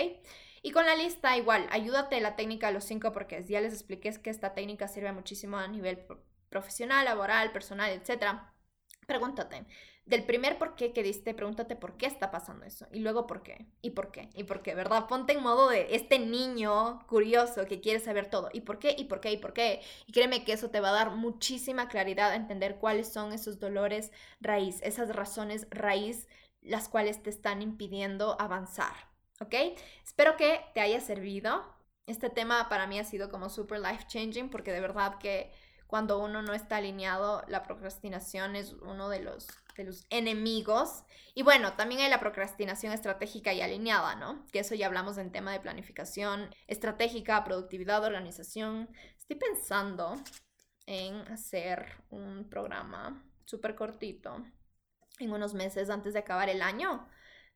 Y 0.62 0.72
con 0.72 0.86
la 0.86 0.96
lista 0.96 1.38
igual, 1.38 1.68
ayúdate 1.72 2.16
de 2.16 2.22
la 2.22 2.36
técnica 2.36 2.68
de 2.68 2.74
los 2.74 2.84
cinco 2.84 3.12
porque 3.14 3.44
ya 3.44 3.62
les 3.62 3.74
expliqué 3.74 4.12
que 4.22 4.30
esta 4.30 4.54
técnica 4.54 4.88
sirve 4.88 5.12
muchísimo 5.12 5.58
a 5.58 5.68
nivel 5.68 6.06
profesional, 6.50 7.06
laboral, 7.06 7.52
personal, 7.52 7.92
etc. 7.92 8.40
Pregúntate, 9.06 9.66
del 10.08 10.24
primer 10.24 10.58
por 10.58 10.76
qué 10.76 10.94
que 10.94 11.04
diste, 11.04 11.34
pregúntate 11.34 11.76
por 11.76 11.98
qué 11.98 12.06
está 12.06 12.32
pasando 12.32 12.66
eso. 12.66 12.88
Y 12.94 13.00
luego 13.00 13.28
por 13.28 13.44
qué. 13.44 13.68
Y 13.82 13.92
por 13.92 14.12
qué. 14.12 14.30
Y 14.36 14.46
por 14.46 14.62
qué, 14.62 14.74
¿verdad? 14.74 15.06
Ponte 15.08 15.34
en 15.34 15.44
modo 15.44 15.68
de 15.68 15.96
este 15.96 16.18
niño 16.18 17.06
curioso 17.08 17.66
que 17.66 17.82
quiere 17.82 18.00
saber 18.00 18.30
todo. 18.30 18.50
¿Y 18.54 18.62
por 18.62 18.80
qué? 18.80 18.96
¿Y 18.98 19.06
por 19.06 19.20
qué? 19.20 19.34
¿Y 19.34 19.38
por 19.38 19.52
qué? 19.54 19.82
Y 20.06 20.14
créeme 20.14 20.46
que 20.46 20.54
eso 20.54 20.70
te 20.70 20.80
va 20.80 20.90
a 20.90 20.94
dar 20.94 21.12
muchísima 21.12 21.90
claridad 21.90 22.32
a 22.32 22.36
entender 22.36 22.78
cuáles 22.78 23.12
son 23.12 23.34
esos 23.34 23.60
dolores 23.60 24.12
raíz, 24.40 24.82
esas 24.82 25.14
razones 25.14 25.68
raíz, 25.72 26.28
las 26.62 26.88
cuales 26.88 27.22
te 27.22 27.30
están 27.30 27.62
impidiendo 27.62 28.40
avanzar. 28.40 29.17
¿Ok? 29.40 29.54
Espero 30.04 30.36
que 30.36 30.62
te 30.74 30.82
haya 30.82 31.00
servido. 31.00 31.64
Este 32.06 32.30
tema 32.30 32.70
para 32.70 32.88
mí 32.88 33.00
ha 33.00 33.04
sido 33.04 33.30
como 33.30 33.50
super 33.50 33.80
life 33.80 34.06
changing 34.08 34.50
porque 34.50 34.72
de 34.72 34.80
verdad 34.80 35.18
que 35.20 35.52
cuando 35.88 36.20
uno 36.20 36.42
no 36.42 36.54
está 36.54 36.78
alineado, 36.78 37.44
la 37.48 37.64
procrastinación 37.64 38.56
es 38.56 38.74
uno 38.74 39.10
de 39.10 39.20
los, 39.20 39.48
de 39.78 39.86
los 39.86 40.06
enemigos. 40.10 41.04
Y 41.34 41.44
bueno, 41.44 41.74
también 41.74 42.02
hay 42.02 42.10
la 42.10 42.20
procrastinación 42.20 42.92
estratégica 42.92 43.54
y 43.54 43.62
alineada, 43.62 44.16
¿no? 44.16 44.46
Que 44.52 44.60
eso 44.60 44.76
ya 44.76 44.88
hablamos 44.88 45.18
en 45.18 45.32
tema 45.32 45.54
de 45.54 45.62
planificación 45.62 46.54
estratégica, 46.68 47.44
productividad, 47.46 48.04
organización. 48.04 48.90
Estoy 49.18 49.38
pensando 49.38 50.16
en 50.86 51.16
hacer 51.32 52.04
un 52.10 52.50
programa 52.50 53.24
súper 53.46 53.76
cortito 53.76 54.44
en 55.20 55.32
unos 55.32 55.54
meses 55.54 55.90
antes 55.90 56.14
de 56.14 56.20
acabar 56.20 56.50
el 56.50 56.62
año 56.62 57.08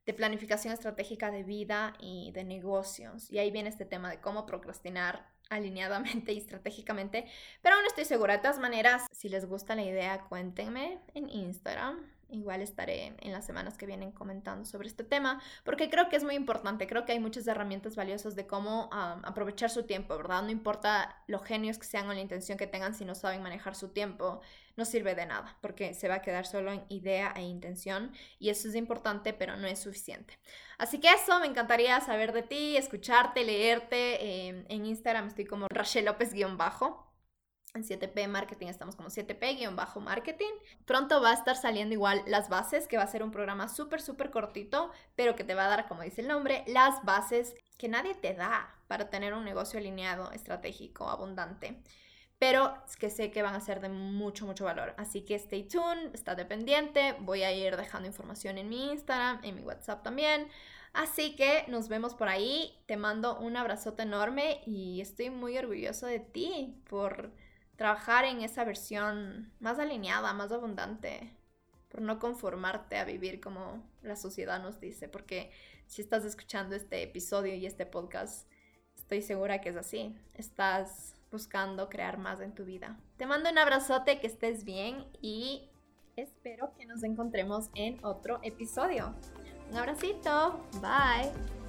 de 0.06 0.14
planificación 0.14 0.72
estratégica 0.72 1.30
de 1.30 1.44
vida 1.44 1.94
y 1.98 2.32
de 2.32 2.44
negocios. 2.44 3.30
Y 3.30 3.38
ahí 3.38 3.50
viene 3.50 3.68
este 3.68 3.84
tema 3.84 4.10
de 4.10 4.20
cómo 4.20 4.46
procrastinar 4.46 5.28
alineadamente 5.50 6.32
y 6.32 6.38
estratégicamente, 6.38 7.26
pero 7.60 7.76
aún 7.76 7.84
estoy 7.86 8.04
segura. 8.04 8.34
De 8.34 8.42
todas 8.42 8.58
maneras, 8.58 9.04
si 9.12 9.28
les 9.28 9.46
gusta 9.46 9.74
la 9.74 9.82
idea, 9.82 10.24
cuéntenme 10.28 10.98
en 11.14 11.28
Instagram. 11.28 12.00
Igual 12.32 12.62
estaré 12.62 13.14
en 13.20 13.30
las 13.30 13.44
semanas 13.44 13.76
que 13.76 13.84
vienen 13.84 14.10
comentando 14.10 14.64
sobre 14.64 14.88
este 14.88 15.04
tema, 15.04 15.42
porque 15.64 15.90
creo 15.90 16.08
que 16.08 16.16
es 16.16 16.24
muy 16.24 16.34
importante, 16.34 16.86
creo 16.86 17.04
que 17.04 17.12
hay 17.12 17.20
muchas 17.20 17.46
herramientas 17.46 17.94
valiosas 17.94 18.34
de 18.34 18.46
cómo 18.46 18.88
aprovechar 18.90 19.68
su 19.68 19.82
tiempo, 19.82 20.16
¿verdad? 20.16 20.42
No 20.42 20.50
importa 20.50 21.22
lo 21.26 21.40
genios 21.40 21.76
que 21.78 21.84
sean 21.84 22.08
o 22.08 22.14
la 22.14 22.20
intención 22.20 22.56
que 22.56 22.66
tengan, 22.66 22.94
si 22.94 23.04
no 23.04 23.14
saben 23.14 23.42
manejar 23.42 23.74
su 23.74 23.90
tiempo, 23.90 24.40
no 24.76 24.86
sirve 24.86 25.14
de 25.14 25.26
nada, 25.26 25.58
porque 25.60 25.92
se 25.92 26.08
va 26.08 26.16
a 26.16 26.22
quedar 26.22 26.46
solo 26.46 26.72
en 26.72 26.84
idea 26.88 27.34
e 27.36 27.42
intención, 27.42 28.12
y 28.38 28.48
eso 28.48 28.66
es 28.66 28.76
importante, 28.76 29.34
pero 29.34 29.56
no 29.58 29.66
es 29.66 29.80
suficiente. 29.80 30.38
Así 30.78 31.00
que 31.00 31.12
eso, 31.12 31.38
me 31.38 31.46
encantaría 31.46 32.00
saber 32.00 32.32
de 32.32 32.42
ti, 32.42 32.78
escucharte, 32.78 33.44
leerte. 33.44 34.46
Em, 34.48 34.64
en 34.68 34.86
Instagram 34.86 35.28
estoy 35.28 35.44
como 35.44 35.66
Rachel 35.68 36.06
López-bajo. 36.06 37.11
En 37.74 37.84
7P 37.84 38.28
Marketing 38.28 38.66
estamos 38.66 38.96
como 38.96 39.08
7P-marketing. 39.08 40.52
Pronto 40.84 41.22
va 41.22 41.30
a 41.30 41.34
estar 41.34 41.56
saliendo 41.56 41.94
igual 41.94 42.22
las 42.26 42.50
bases, 42.50 42.86
que 42.86 42.98
va 42.98 43.04
a 43.04 43.06
ser 43.06 43.22
un 43.22 43.30
programa 43.30 43.68
súper, 43.68 44.02
súper 44.02 44.30
cortito, 44.30 44.90
pero 45.16 45.36
que 45.36 45.44
te 45.44 45.54
va 45.54 45.64
a 45.64 45.68
dar, 45.68 45.88
como 45.88 46.02
dice 46.02 46.20
el 46.20 46.28
nombre, 46.28 46.64
las 46.66 47.02
bases 47.04 47.54
que 47.78 47.88
nadie 47.88 48.14
te 48.14 48.34
da 48.34 48.74
para 48.88 49.08
tener 49.08 49.32
un 49.32 49.44
negocio 49.44 49.78
alineado, 49.78 50.30
estratégico, 50.32 51.08
abundante 51.08 51.82
pero 52.42 52.74
que 52.98 53.08
sé 53.08 53.30
que 53.30 53.40
van 53.40 53.54
a 53.54 53.60
ser 53.60 53.80
de 53.80 53.88
mucho, 53.88 54.46
mucho 54.46 54.64
valor. 54.64 54.94
Así 54.96 55.20
que 55.20 55.36
stay 55.36 55.62
tuned, 55.62 56.12
está 56.12 56.34
dependiente, 56.34 57.14
voy 57.20 57.44
a 57.44 57.52
ir 57.52 57.76
dejando 57.76 58.08
información 58.08 58.58
en 58.58 58.68
mi 58.68 58.90
Instagram, 58.90 59.38
en 59.44 59.54
mi 59.54 59.62
WhatsApp 59.62 60.02
también. 60.02 60.48
Así 60.92 61.36
que 61.36 61.64
nos 61.68 61.88
vemos 61.88 62.14
por 62.14 62.26
ahí, 62.26 62.76
te 62.86 62.96
mando 62.96 63.38
un 63.38 63.56
abrazote 63.56 64.02
enorme 64.02 64.60
y 64.66 65.00
estoy 65.00 65.30
muy 65.30 65.56
orgulloso 65.56 66.06
de 66.06 66.18
ti 66.18 66.74
por 66.90 67.30
trabajar 67.76 68.24
en 68.24 68.42
esa 68.42 68.64
versión 68.64 69.52
más 69.60 69.78
alineada, 69.78 70.32
más 70.32 70.52
abundante 70.52 71.36
por 71.88 72.00
no 72.00 72.18
conformarte 72.18 72.96
a 72.96 73.04
vivir 73.04 73.40
como 73.40 73.82
la 74.02 74.16
sociedad 74.16 74.62
nos 74.62 74.80
dice, 74.80 75.08
porque 75.08 75.50
si 75.86 76.00
estás 76.00 76.24
escuchando 76.24 76.74
este 76.74 77.02
episodio 77.02 77.54
y 77.54 77.66
este 77.66 77.84
podcast, 77.84 78.48
estoy 78.96 79.20
segura 79.20 79.60
que 79.60 79.68
es 79.68 79.76
así. 79.76 80.16
Estás 80.32 81.14
buscando 81.30 81.90
crear 81.90 82.16
más 82.16 82.40
en 82.40 82.54
tu 82.54 82.64
vida. 82.64 82.98
Te 83.18 83.26
mando 83.26 83.50
un 83.50 83.58
abrazote, 83.58 84.20
que 84.20 84.26
estés 84.26 84.64
bien 84.64 85.04
y 85.20 85.68
espero 86.16 86.72
que 86.78 86.86
nos 86.86 87.02
encontremos 87.02 87.68
en 87.74 88.02
otro 88.04 88.38
episodio. 88.42 89.14
Un 89.70 89.76
abracito, 89.76 90.64
bye. 90.80 91.61